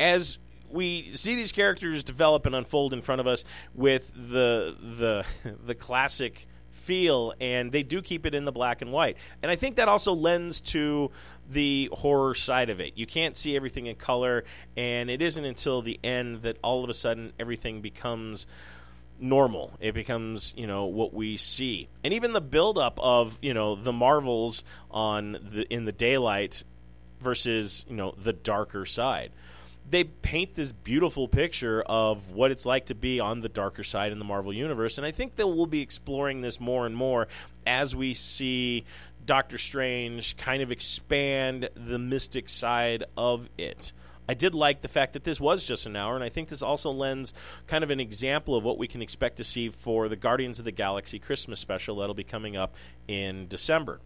As 0.00 0.38
we 0.72 1.12
see 1.14 1.34
these 1.34 1.52
characters 1.52 2.02
develop 2.02 2.46
and 2.46 2.54
unfold 2.54 2.92
in 2.92 3.02
front 3.02 3.20
of 3.20 3.26
us 3.26 3.44
with 3.74 4.12
the 4.14 4.76
the 4.80 5.26
the 5.66 5.74
classic 5.74 6.46
feel 6.70 7.32
and 7.38 7.70
they 7.70 7.82
do 7.82 8.02
keep 8.02 8.26
it 8.26 8.34
in 8.34 8.44
the 8.44 8.50
black 8.50 8.82
and 8.82 8.90
white 8.90 9.16
and 9.42 9.52
i 9.52 9.56
think 9.56 9.76
that 9.76 9.88
also 9.88 10.14
lends 10.14 10.60
to 10.60 11.12
the 11.52 11.88
horror 11.92 12.34
side 12.34 12.70
of 12.70 12.80
it. 12.80 12.92
You 12.96 13.06
can't 13.06 13.36
see 13.36 13.56
everything 13.56 13.86
in 13.86 13.96
color, 13.96 14.44
and 14.76 15.10
it 15.10 15.22
isn't 15.22 15.44
until 15.44 15.82
the 15.82 15.98
end 16.02 16.42
that 16.42 16.56
all 16.62 16.82
of 16.82 16.90
a 16.90 16.94
sudden 16.94 17.32
everything 17.38 17.80
becomes 17.80 18.46
normal. 19.20 19.72
It 19.80 19.92
becomes, 19.92 20.52
you 20.56 20.66
know, 20.66 20.86
what 20.86 21.14
we 21.14 21.36
see. 21.36 21.88
And 22.02 22.12
even 22.12 22.32
the 22.32 22.40
buildup 22.40 22.98
of, 23.00 23.38
you 23.42 23.54
know, 23.54 23.76
the 23.76 23.92
Marvels 23.92 24.64
on 24.90 25.32
the 25.32 25.66
in 25.72 25.84
the 25.84 25.92
daylight 25.92 26.64
versus, 27.20 27.84
you 27.88 27.96
know, 27.96 28.14
the 28.16 28.32
darker 28.32 28.84
side. 28.84 29.30
They 29.88 30.04
paint 30.04 30.54
this 30.54 30.72
beautiful 30.72 31.28
picture 31.28 31.82
of 31.82 32.30
what 32.30 32.50
it's 32.50 32.64
like 32.64 32.86
to 32.86 32.94
be 32.94 33.20
on 33.20 33.40
the 33.40 33.48
darker 33.48 33.84
side 33.84 34.10
in 34.10 34.18
the 34.18 34.24
Marvel 34.24 34.52
universe, 34.52 34.96
and 34.96 35.06
I 35.06 35.10
think 35.10 35.36
that 35.36 35.46
we'll 35.46 35.66
be 35.66 35.82
exploring 35.82 36.40
this 36.40 36.58
more 36.58 36.86
and 36.86 36.96
more 36.96 37.28
as 37.66 37.94
we 37.94 38.14
see 38.14 38.84
Doctor 39.26 39.58
Strange 39.58 40.36
kind 40.36 40.62
of 40.62 40.72
expand 40.72 41.68
the 41.74 41.98
mystic 41.98 42.48
side 42.48 43.04
of 43.16 43.48
it. 43.58 43.92
I 44.28 44.34
did 44.34 44.54
like 44.54 44.82
the 44.82 44.88
fact 44.88 45.12
that 45.12 45.24
this 45.24 45.40
was 45.40 45.66
just 45.66 45.84
an 45.84 45.96
hour, 45.96 46.14
and 46.14 46.24
I 46.24 46.28
think 46.28 46.48
this 46.48 46.62
also 46.62 46.90
lends 46.90 47.34
kind 47.66 47.84
of 47.84 47.90
an 47.90 48.00
example 48.00 48.54
of 48.54 48.64
what 48.64 48.78
we 48.78 48.86
can 48.86 49.02
expect 49.02 49.36
to 49.38 49.44
see 49.44 49.68
for 49.68 50.08
the 50.08 50.16
Guardians 50.16 50.58
of 50.58 50.64
the 50.64 50.72
Galaxy 50.72 51.18
Christmas 51.18 51.60
special 51.60 51.96
that'll 51.96 52.14
be 52.14 52.24
coming 52.24 52.56
up 52.56 52.74
in 53.08 53.48
December. 53.48 54.00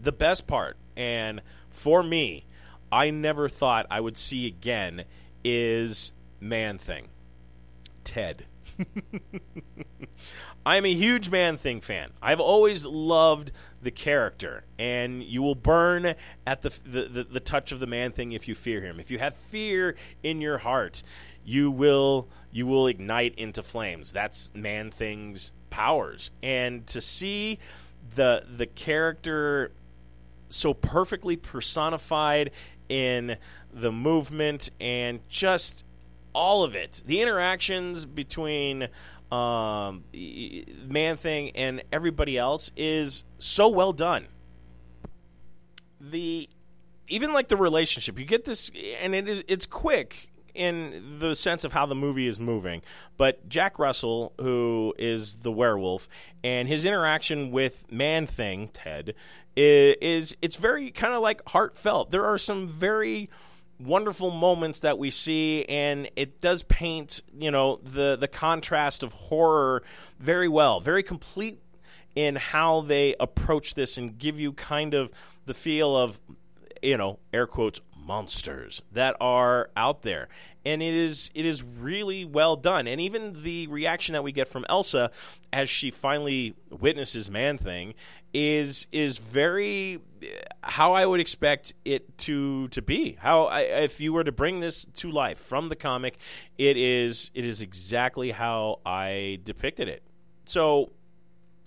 The 0.00 0.12
best 0.12 0.46
part, 0.46 0.76
and 0.96 1.40
for 1.70 2.02
me, 2.02 2.44
I 2.92 3.08
never 3.10 3.48
thought 3.48 3.86
I 3.90 4.00
would 4.00 4.18
see 4.18 4.46
again, 4.46 5.04
is 5.42 6.12
Man 6.40 6.76
Thing. 6.76 7.08
Ted. 8.04 8.44
I'm 10.66 10.84
a 10.84 10.92
huge 10.92 11.30
Man 11.30 11.56
Thing 11.56 11.80
fan. 11.80 12.10
I've 12.20 12.38
always 12.38 12.84
loved 12.84 13.50
the 13.80 13.90
character, 13.90 14.64
and 14.78 15.22
you 15.22 15.42
will 15.42 15.54
burn 15.54 16.14
at 16.46 16.60
the, 16.60 16.68
the, 16.84 17.02
the, 17.08 17.24
the 17.24 17.40
touch 17.40 17.72
of 17.72 17.80
the 17.80 17.86
Man 17.86 18.12
Thing 18.12 18.32
if 18.32 18.46
you 18.46 18.54
fear 18.54 18.82
him. 18.82 19.00
If 19.00 19.10
you 19.10 19.18
have 19.18 19.34
fear 19.34 19.96
in 20.22 20.42
your 20.42 20.58
heart, 20.58 21.02
you 21.44 21.70
will 21.70 22.28
you 22.52 22.66
will 22.66 22.86
ignite 22.86 23.34
into 23.36 23.62
flames. 23.62 24.12
That's 24.12 24.52
Man 24.54 24.90
Thing's 24.90 25.50
powers, 25.70 26.30
and 26.42 26.86
to 26.88 27.00
see 27.00 27.58
the 28.14 28.44
the 28.56 28.66
character 28.66 29.72
so 30.52 30.74
perfectly 30.74 31.36
personified 31.36 32.50
in 32.92 33.38
the 33.72 33.90
movement 33.90 34.68
and 34.78 35.20
just 35.30 35.82
all 36.34 36.62
of 36.62 36.74
it. 36.74 37.02
The 37.06 37.22
interactions 37.22 38.04
between 38.04 38.88
um, 39.30 40.04
Man 40.86 41.16
Thing 41.16 41.52
and 41.54 41.82
everybody 41.90 42.36
else 42.36 42.70
is 42.76 43.24
so 43.38 43.68
well 43.68 43.94
done. 43.94 44.26
The 46.00 46.50
even 47.08 47.32
like 47.32 47.48
the 47.48 47.56
relationship, 47.56 48.18
you 48.18 48.26
get 48.26 48.44
this, 48.44 48.70
and 49.00 49.14
it 49.14 49.26
is 49.26 49.42
it's 49.48 49.66
quick 49.66 50.31
in 50.54 51.18
the 51.18 51.34
sense 51.34 51.64
of 51.64 51.72
how 51.72 51.86
the 51.86 51.94
movie 51.94 52.26
is 52.26 52.38
moving. 52.38 52.82
But 53.16 53.48
Jack 53.48 53.78
Russell, 53.78 54.32
who 54.38 54.94
is 54.98 55.36
the 55.36 55.52
werewolf, 55.52 56.08
and 56.42 56.68
his 56.68 56.84
interaction 56.84 57.50
with 57.50 57.90
Man 57.90 58.26
Thing 58.26 58.68
Ted 58.68 59.14
is, 59.56 60.36
it's 60.42 60.56
very 60.56 60.90
kind 60.90 61.14
of 61.14 61.22
like 61.22 61.42
heartfelt. 61.48 62.10
There 62.10 62.26
are 62.26 62.38
some 62.38 62.68
very 62.68 63.30
wonderful 63.78 64.30
moments 64.30 64.80
that 64.80 64.96
we 64.96 65.10
see 65.10 65.64
and 65.64 66.08
it 66.14 66.40
does 66.40 66.62
paint 66.64 67.20
you 67.36 67.50
know 67.50 67.80
the 67.82 68.16
the 68.16 68.28
contrast 68.28 69.02
of 69.02 69.12
horror 69.12 69.82
very 70.20 70.46
well 70.46 70.78
very 70.78 71.02
complete 71.02 71.58
in 72.14 72.36
how 72.36 72.82
they 72.82 73.14
approach 73.18 73.74
this 73.74 73.96
and 73.96 74.18
give 74.18 74.38
you 74.38 74.52
kind 74.52 74.94
of 74.94 75.10
the 75.46 75.54
feel 75.54 75.96
of 75.96 76.20
you 76.82 76.96
know 76.96 77.18
air 77.32 77.46
quotes 77.46 77.80
monsters 78.04 78.82
that 78.92 79.16
are 79.20 79.70
out 79.76 80.02
there. 80.02 80.28
And 80.64 80.82
it 80.82 80.94
is 80.94 81.30
it 81.34 81.44
is 81.44 81.62
really 81.62 82.24
well 82.24 82.56
done. 82.56 82.86
And 82.86 83.00
even 83.00 83.42
the 83.42 83.66
reaction 83.66 84.12
that 84.12 84.22
we 84.22 84.32
get 84.32 84.48
from 84.48 84.64
Elsa 84.68 85.10
as 85.52 85.68
she 85.68 85.90
finally 85.90 86.54
witnesses 86.70 87.30
man 87.30 87.58
thing 87.58 87.94
is 88.32 88.86
is 88.92 89.18
very 89.18 90.00
how 90.62 90.94
I 90.94 91.04
would 91.04 91.20
expect 91.20 91.74
it 91.84 92.16
to 92.18 92.68
to 92.68 92.82
be. 92.82 93.16
How 93.20 93.44
I, 93.44 93.60
if 93.60 94.00
you 94.00 94.12
were 94.12 94.24
to 94.24 94.32
bring 94.32 94.60
this 94.60 94.86
to 94.96 95.10
life 95.10 95.38
from 95.38 95.68
the 95.68 95.76
comic 95.76 96.18
it 96.58 96.76
is 96.76 97.30
it 97.34 97.44
is 97.44 97.60
exactly 97.60 98.30
how 98.30 98.80
I 98.86 99.40
depicted 99.44 99.88
it. 99.88 100.02
So 100.44 100.92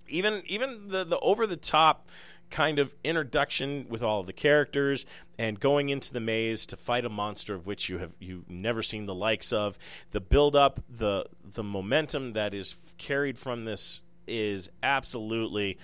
even 0.08 0.44
even 0.46 0.90
the 0.90 1.04
the 1.04 1.20
over 1.20 1.48
the 1.48 1.58
top 1.58 2.08
kind 2.50 2.80
of 2.80 2.96
introduction 3.04 3.86
with 3.90 4.04
all 4.04 4.22
of 4.22 4.28
the 4.28 4.34
characters 4.34 5.06
and 5.38 5.60
going 5.60 5.90
into 5.90 6.14
the 6.14 6.20
maze 6.20 6.66
to 6.68 6.78
fight 6.78 7.06
a 7.06 7.10
monster 7.10 7.56
of 7.56 7.68
which 7.68 7.90
you 7.90 7.98
have 7.98 8.12
you've 8.20 8.50
never 8.50 8.82
seen 8.84 9.06
the 9.06 9.16
likes 9.16 9.52
of. 9.52 9.78
The 10.12 10.22
build 10.22 10.56
up, 10.56 10.80
the 10.90 11.26
the 11.44 11.64
momentum 11.64 12.34
that 12.34 12.54
is 12.54 12.76
carried 12.98 13.38
from 13.38 13.66
this 13.66 14.02
is 14.28 14.70
absolutely 14.82 15.78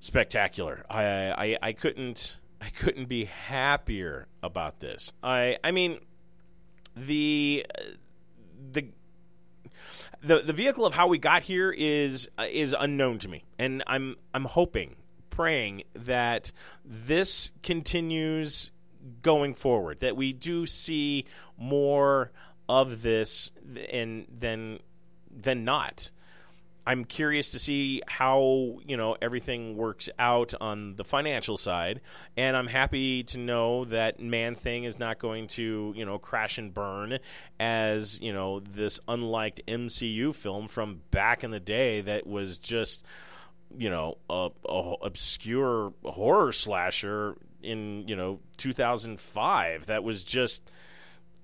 spectacular. 0.00 0.84
I 0.88 1.04
I, 1.04 1.58
I 1.62 1.72
couldn't 1.72 2.36
I 2.60 2.70
couldn't 2.70 3.06
be 3.06 3.24
happier 3.24 4.28
about 4.42 4.80
this. 4.80 5.12
I 5.22 5.58
I 5.62 5.72
mean 5.72 5.98
the 6.96 7.66
the 8.70 8.88
the 10.22 10.38
the 10.38 10.52
vehicle 10.52 10.86
of 10.86 10.94
how 10.94 11.08
we 11.08 11.18
got 11.18 11.42
here 11.42 11.70
is 11.70 12.28
is 12.48 12.74
unknown 12.78 13.18
to 13.18 13.28
me, 13.28 13.44
and 13.58 13.82
I'm 13.86 14.16
I'm 14.32 14.44
hoping 14.44 14.96
praying 15.32 15.82
that 15.94 16.52
this 16.84 17.50
continues 17.62 18.70
going 19.22 19.54
forward, 19.54 19.98
that 20.00 20.16
we 20.16 20.32
do 20.32 20.66
see 20.66 21.24
more 21.58 22.30
of 22.68 23.02
this 23.02 23.50
and 23.90 24.26
than 24.38 24.78
than 25.34 25.64
not. 25.64 26.10
I'm 26.84 27.04
curious 27.04 27.50
to 27.50 27.60
see 27.60 28.02
how 28.06 28.80
you 28.86 28.96
know 28.96 29.16
everything 29.22 29.76
works 29.76 30.08
out 30.18 30.52
on 30.60 30.96
the 30.96 31.04
financial 31.04 31.56
side, 31.56 32.00
and 32.36 32.56
I'm 32.56 32.66
happy 32.66 33.22
to 33.24 33.38
know 33.38 33.84
that 33.86 34.20
Man 34.20 34.54
Thing 34.54 34.84
is 34.84 34.98
not 34.98 35.18
going 35.18 35.46
to 35.48 35.94
you 35.96 36.04
know 36.04 36.18
crash 36.18 36.58
and 36.58 36.74
burn 36.74 37.18
as 37.58 38.20
you 38.20 38.32
know 38.32 38.60
this 38.60 39.00
unliked 39.08 39.62
MCU 39.66 40.34
film 40.34 40.68
from 40.68 41.00
back 41.10 41.42
in 41.42 41.50
the 41.52 41.60
day 41.60 42.00
that 42.02 42.26
was 42.26 42.58
just 42.58 43.04
you 43.78 43.90
know 43.90 44.18
a, 44.28 44.50
a 44.68 44.94
obscure 45.02 45.92
horror 46.04 46.52
slasher 46.52 47.36
in 47.62 48.06
you 48.08 48.16
know 48.16 48.40
2005 48.56 49.86
that 49.86 50.02
was 50.02 50.24
just 50.24 50.70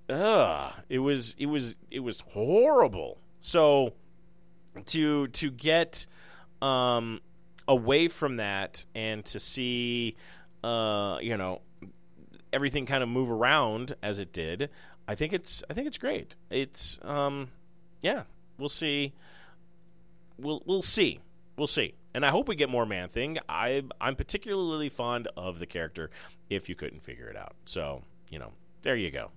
uh 0.08 0.70
it 0.88 0.98
was 0.98 1.34
it 1.38 1.46
was 1.46 1.76
it 1.90 2.00
was 2.00 2.20
horrible. 2.32 3.18
So 3.40 3.92
to 4.86 5.26
to 5.28 5.50
get 5.50 6.06
um 6.62 7.20
away 7.66 8.08
from 8.08 8.36
that 8.36 8.84
and 8.94 9.24
to 9.26 9.38
see 9.38 10.16
uh 10.64 11.18
you 11.20 11.36
know 11.36 11.60
everything 12.52 12.86
kind 12.86 13.02
of 13.02 13.08
move 13.08 13.30
around 13.30 13.94
as 14.02 14.18
it 14.18 14.32
did 14.32 14.70
i 15.06 15.14
think 15.14 15.34
it's 15.34 15.62
i 15.68 15.74
think 15.74 15.86
it's 15.86 15.98
great. 15.98 16.34
It's 16.50 16.98
um 17.02 17.48
yeah 18.00 18.22
we'll 18.58 18.68
see. 18.68 19.12
We'll 20.38 20.62
we'll 20.66 20.82
see. 20.82 21.20
We'll 21.56 21.66
see 21.66 21.94
and 22.14 22.24
I 22.24 22.30
hope 22.30 22.48
we 22.48 22.56
get 22.56 22.68
more 22.68 22.86
Man 22.86 23.08
Thing. 23.08 23.38
I 23.48 23.82
I'm 24.00 24.16
particularly 24.16 24.88
fond 24.88 25.28
of 25.36 25.58
the 25.58 25.66
character. 25.66 26.10
If 26.50 26.68
you 26.68 26.74
couldn't 26.74 27.00
figure 27.02 27.28
it 27.28 27.36
out, 27.36 27.54
so 27.64 28.02
you 28.30 28.38
know, 28.38 28.52
there 28.82 28.96
you 28.96 29.10
go. 29.10 29.30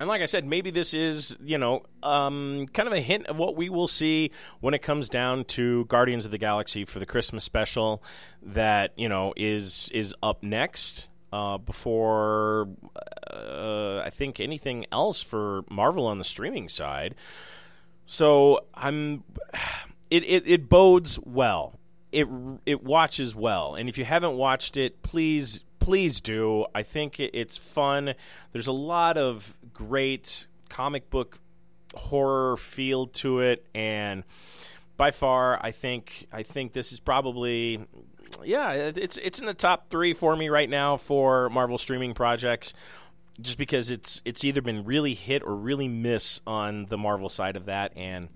And 0.00 0.08
like 0.08 0.22
I 0.22 0.26
said, 0.26 0.44
maybe 0.44 0.72
this 0.72 0.92
is, 0.92 1.36
you 1.40 1.56
know, 1.56 1.84
um, 2.02 2.66
kind 2.72 2.88
of 2.88 2.92
a 2.92 3.00
hint 3.00 3.28
of 3.28 3.38
what 3.38 3.54
we 3.54 3.68
will 3.68 3.86
see 3.86 4.32
when 4.60 4.74
it 4.74 4.82
comes 4.82 5.08
down 5.08 5.44
to 5.44 5.84
Guardians 5.84 6.24
of 6.24 6.32
the 6.32 6.38
Galaxy 6.38 6.84
for 6.84 6.98
the 6.98 7.06
Christmas 7.06 7.44
special 7.44 8.02
that, 8.42 8.92
you 8.96 9.08
know, 9.08 9.32
is 9.36 9.88
is 9.94 10.12
up 10.20 10.42
next 10.42 11.10
uh, 11.32 11.58
before 11.58 12.68
uh, 13.30 14.02
I 14.04 14.10
think 14.10 14.40
anything 14.40 14.84
else 14.90 15.22
for 15.22 15.64
Marvel 15.70 16.06
on 16.06 16.18
the 16.18 16.24
streaming 16.24 16.68
side. 16.68 17.14
So 18.04 18.66
I'm 18.74 19.22
it, 20.14 20.22
it, 20.24 20.46
it 20.46 20.68
bodes 20.68 21.18
well. 21.24 21.78
It 22.12 22.28
it 22.64 22.84
watches 22.84 23.34
well, 23.34 23.74
and 23.74 23.88
if 23.88 23.98
you 23.98 24.04
haven't 24.04 24.36
watched 24.36 24.76
it, 24.76 25.02
please 25.02 25.64
please 25.80 26.20
do. 26.20 26.66
I 26.72 26.84
think 26.84 27.18
it, 27.18 27.32
it's 27.34 27.56
fun. 27.56 28.14
There's 28.52 28.68
a 28.68 28.72
lot 28.72 29.18
of 29.18 29.58
great 29.72 30.46
comic 30.68 31.10
book 31.10 31.40
horror 31.96 32.56
feel 32.56 33.08
to 33.08 33.40
it, 33.40 33.66
and 33.74 34.22
by 34.96 35.10
far, 35.10 35.58
I 35.60 35.72
think 35.72 36.28
I 36.32 36.44
think 36.44 36.72
this 36.72 36.92
is 36.92 37.00
probably 37.00 37.84
yeah, 38.44 38.72
it's 38.72 39.16
it's 39.16 39.40
in 39.40 39.46
the 39.46 39.54
top 39.54 39.90
three 39.90 40.14
for 40.14 40.36
me 40.36 40.48
right 40.48 40.70
now 40.70 40.96
for 40.96 41.50
Marvel 41.50 41.78
streaming 41.78 42.14
projects. 42.14 42.72
Just 43.40 43.58
because 43.58 43.90
it's 43.90 44.22
it's 44.24 44.44
either 44.44 44.62
been 44.62 44.84
really 44.84 45.14
hit 45.14 45.42
or 45.42 45.56
really 45.56 45.88
miss 45.88 46.40
on 46.46 46.86
the 46.86 46.96
Marvel 46.96 47.28
side 47.28 47.56
of 47.56 47.64
that, 47.64 47.92
and 47.96 48.28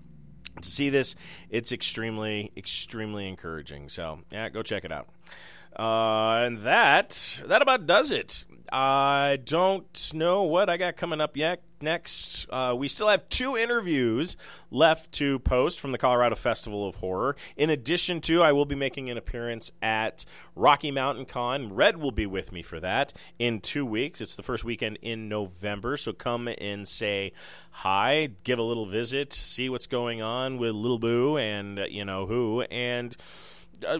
to 0.61 0.69
see 0.69 0.89
this, 0.89 1.15
it's 1.49 1.71
extremely, 1.71 2.51
extremely 2.57 3.27
encouraging. 3.27 3.89
So, 3.89 4.19
yeah, 4.31 4.49
go 4.49 4.61
check 4.61 4.85
it 4.85 4.91
out. 4.91 5.07
Uh, 5.77 6.45
and 6.45 6.59
that 6.63 7.41
that 7.45 7.61
about 7.61 7.85
does 7.85 8.11
it. 8.11 8.45
I 8.71 9.37
don't 9.43 10.11
know 10.13 10.43
what 10.43 10.69
I 10.69 10.77
got 10.77 10.97
coming 10.97 11.21
up 11.21 11.37
yet. 11.37 11.61
Next, 11.81 12.45
uh, 12.49 12.75
we 12.77 12.89
still 12.89 13.07
have 13.07 13.29
two 13.29 13.55
interviews 13.55 14.35
left 14.69 15.13
to 15.13 15.39
post 15.39 15.79
from 15.79 15.91
the 15.91 15.97
Colorado 15.97 16.35
Festival 16.35 16.85
of 16.87 16.95
Horror. 16.95 17.37
In 17.55 17.69
addition 17.69 18.19
to, 18.21 18.43
I 18.43 18.51
will 18.51 18.65
be 18.65 18.75
making 18.75 19.09
an 19.09 19.17
appearance 19.17 19.71
at 19.81 20.25
Rocky 20.55 20.91
Mountain 20.91 21.25
Con. 21.25 21.73
Red 21.73 21.97
will 21.97 22.11
be 22.11 22.25
with 22.25 22.51
me 22.51 22.63
for 22.63 22.81
that 22.81 23.13
in 23.37 23.61
two 23.61 23.85
weeks. 23.85 24.19
It's 24.19 24.35
the 24.35 24.43
first 24.43 24.65
weekend 24.65 24.99
in 25.01 25.29
November, 25.29 25.95
so 25.95 26.11
come 26.11 26.49
and 26.59 26.85
say 26.85 27.31
hi, 27.71 28.29
give 28.43 28.59
a 28.59 28.63
little 28.63 28.85
visit, 28.85 29.31
see 29.31 29.69
what's 29.69 29.87
going 29.87 30.21
on 30.21 30.57
with 30.57 30.71
Little 30.71 30.99
Boo 30.99 31.37
and 31.37 31.79
uh, 31.79 31.85
you 31.85 32.03
know 32.03 32.25
who, 32.25 32.61
and. 32.63 33.15
Uh, 33.87 33.99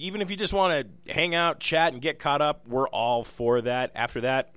even 0.00 0.22
if 0.22 0.30
you 0.30 0.36
just 0.36 0.52
want 0.52 0.86
to 1.06 1.12
hang 1.12 1.34
out, 1.34 1.58
chat, 1.58 1.92
and 1.92 2.00
get 2.00 2.20
caught 2.20 2.40
up, 2.40 2.68
we're 2.68 2.88
all 2.88 3.24
for 3.24 3.60
that. 3.62 3.90
After 3.96 4.20
that, 4.20 4.54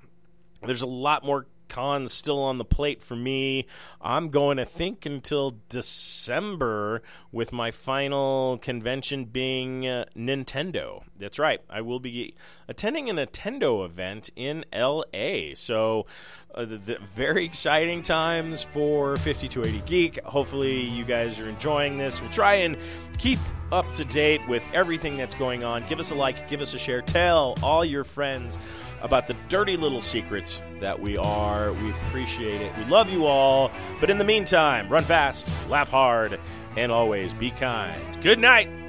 there's 0.64 0.84
a 0.84 0.88
lot 0.88 1.26
more 1.26 1.48
cons 1.72 2.12
still 2.12 2.40
on 2.40 2.58
the 2.58 2.66
plate 2.66 3.02
for 3.02 3.16
me. 3.16 3.66
I'm 4.02 4.30
going 4.30 4.58
to 4.58 4.66
think 4.66 5.06
until 5.06 5.56
December 5.70 7.02
with 7.32 7.54
my 7.54 7.72
final 7.72 8.58
convention 8.58 9.26
being 9.26 9.88
uh, 9.88 10.06
Nintendo. 10.16 11.04
That's 11.18 11.40
right. 11.40 11.62
I 11.70 11.82
will 11.82 12.02
be 12.02 12.36
attending 12.68 13.10
a 13.10 13.14
Nintendo 13.14 13.86
event 13.86 14.30
in 14.36 14.66
LA. 14.74 15.56
So, 15.56 16.06
uh, 16.54 16.66
the, 16.66 16.78
the 16.78 16.98
very 17.00 17.46
exciting 17.46 18.02
times 18.02 18.62
for 18.62 19.16
5280 19.18 19.90
Geek. 19.90 20.24
Hopefully, 20.26 20.82
you 20.82 21.06
guys 21.06 21.40
are 21.40 21.48
enjoying 21.48 21.98
this. 21.98 22.22
We'll 22.22 22.32
try 22.32 22.56
and 22.56 22.76
keep 23.18 23.40
up 23.72 23.90
to 23.94 24.04
date 24.04 24.46
with 24.50 24.64
everything 24.74 25.16
that's 25.16 25.36
going 25.36 25.64
on. 25.64 25.88
Give 25.88 26.00
us 26.02 26.12
a 26.12 26.16
like, 26.16 26.50
give 26.50 26.60
us 26.60 26.74
a 26.74 26.78
share, 26.78 27.02
tell 27.02 27.58
all 27.64 27.86
your 27.86 28.04
friends 28.04 28.60
about 29.02 29.28
the 29.28 29.36
dirty 29.50 29.78
little 29.78 30.02
secrets 30.02 30.62
that 30.80 31.00
we 31.00 31.18
are. 31.18 31.74
We 31.74 31.90
appreciate 31.90 32.62
it. 32.62 32.72
We 32.78 32.86
love 32.86 33.10
you 33.10 33.26
all. 33.26 33.72
But 34.00 34.10
in 34.10 34.18
the 34.18 34.24
meantime, 34.24 34.90
run 34.90 35.04
fast, 35.04 35.70
laugh 35.70 35.90
hard, 35.90 36.40
and 36.76 36.92
always 36.92 37.34
be 37.34 37.52
kind. 37.52 38.02
Good 38.22 38.40
night. 38.40 38.81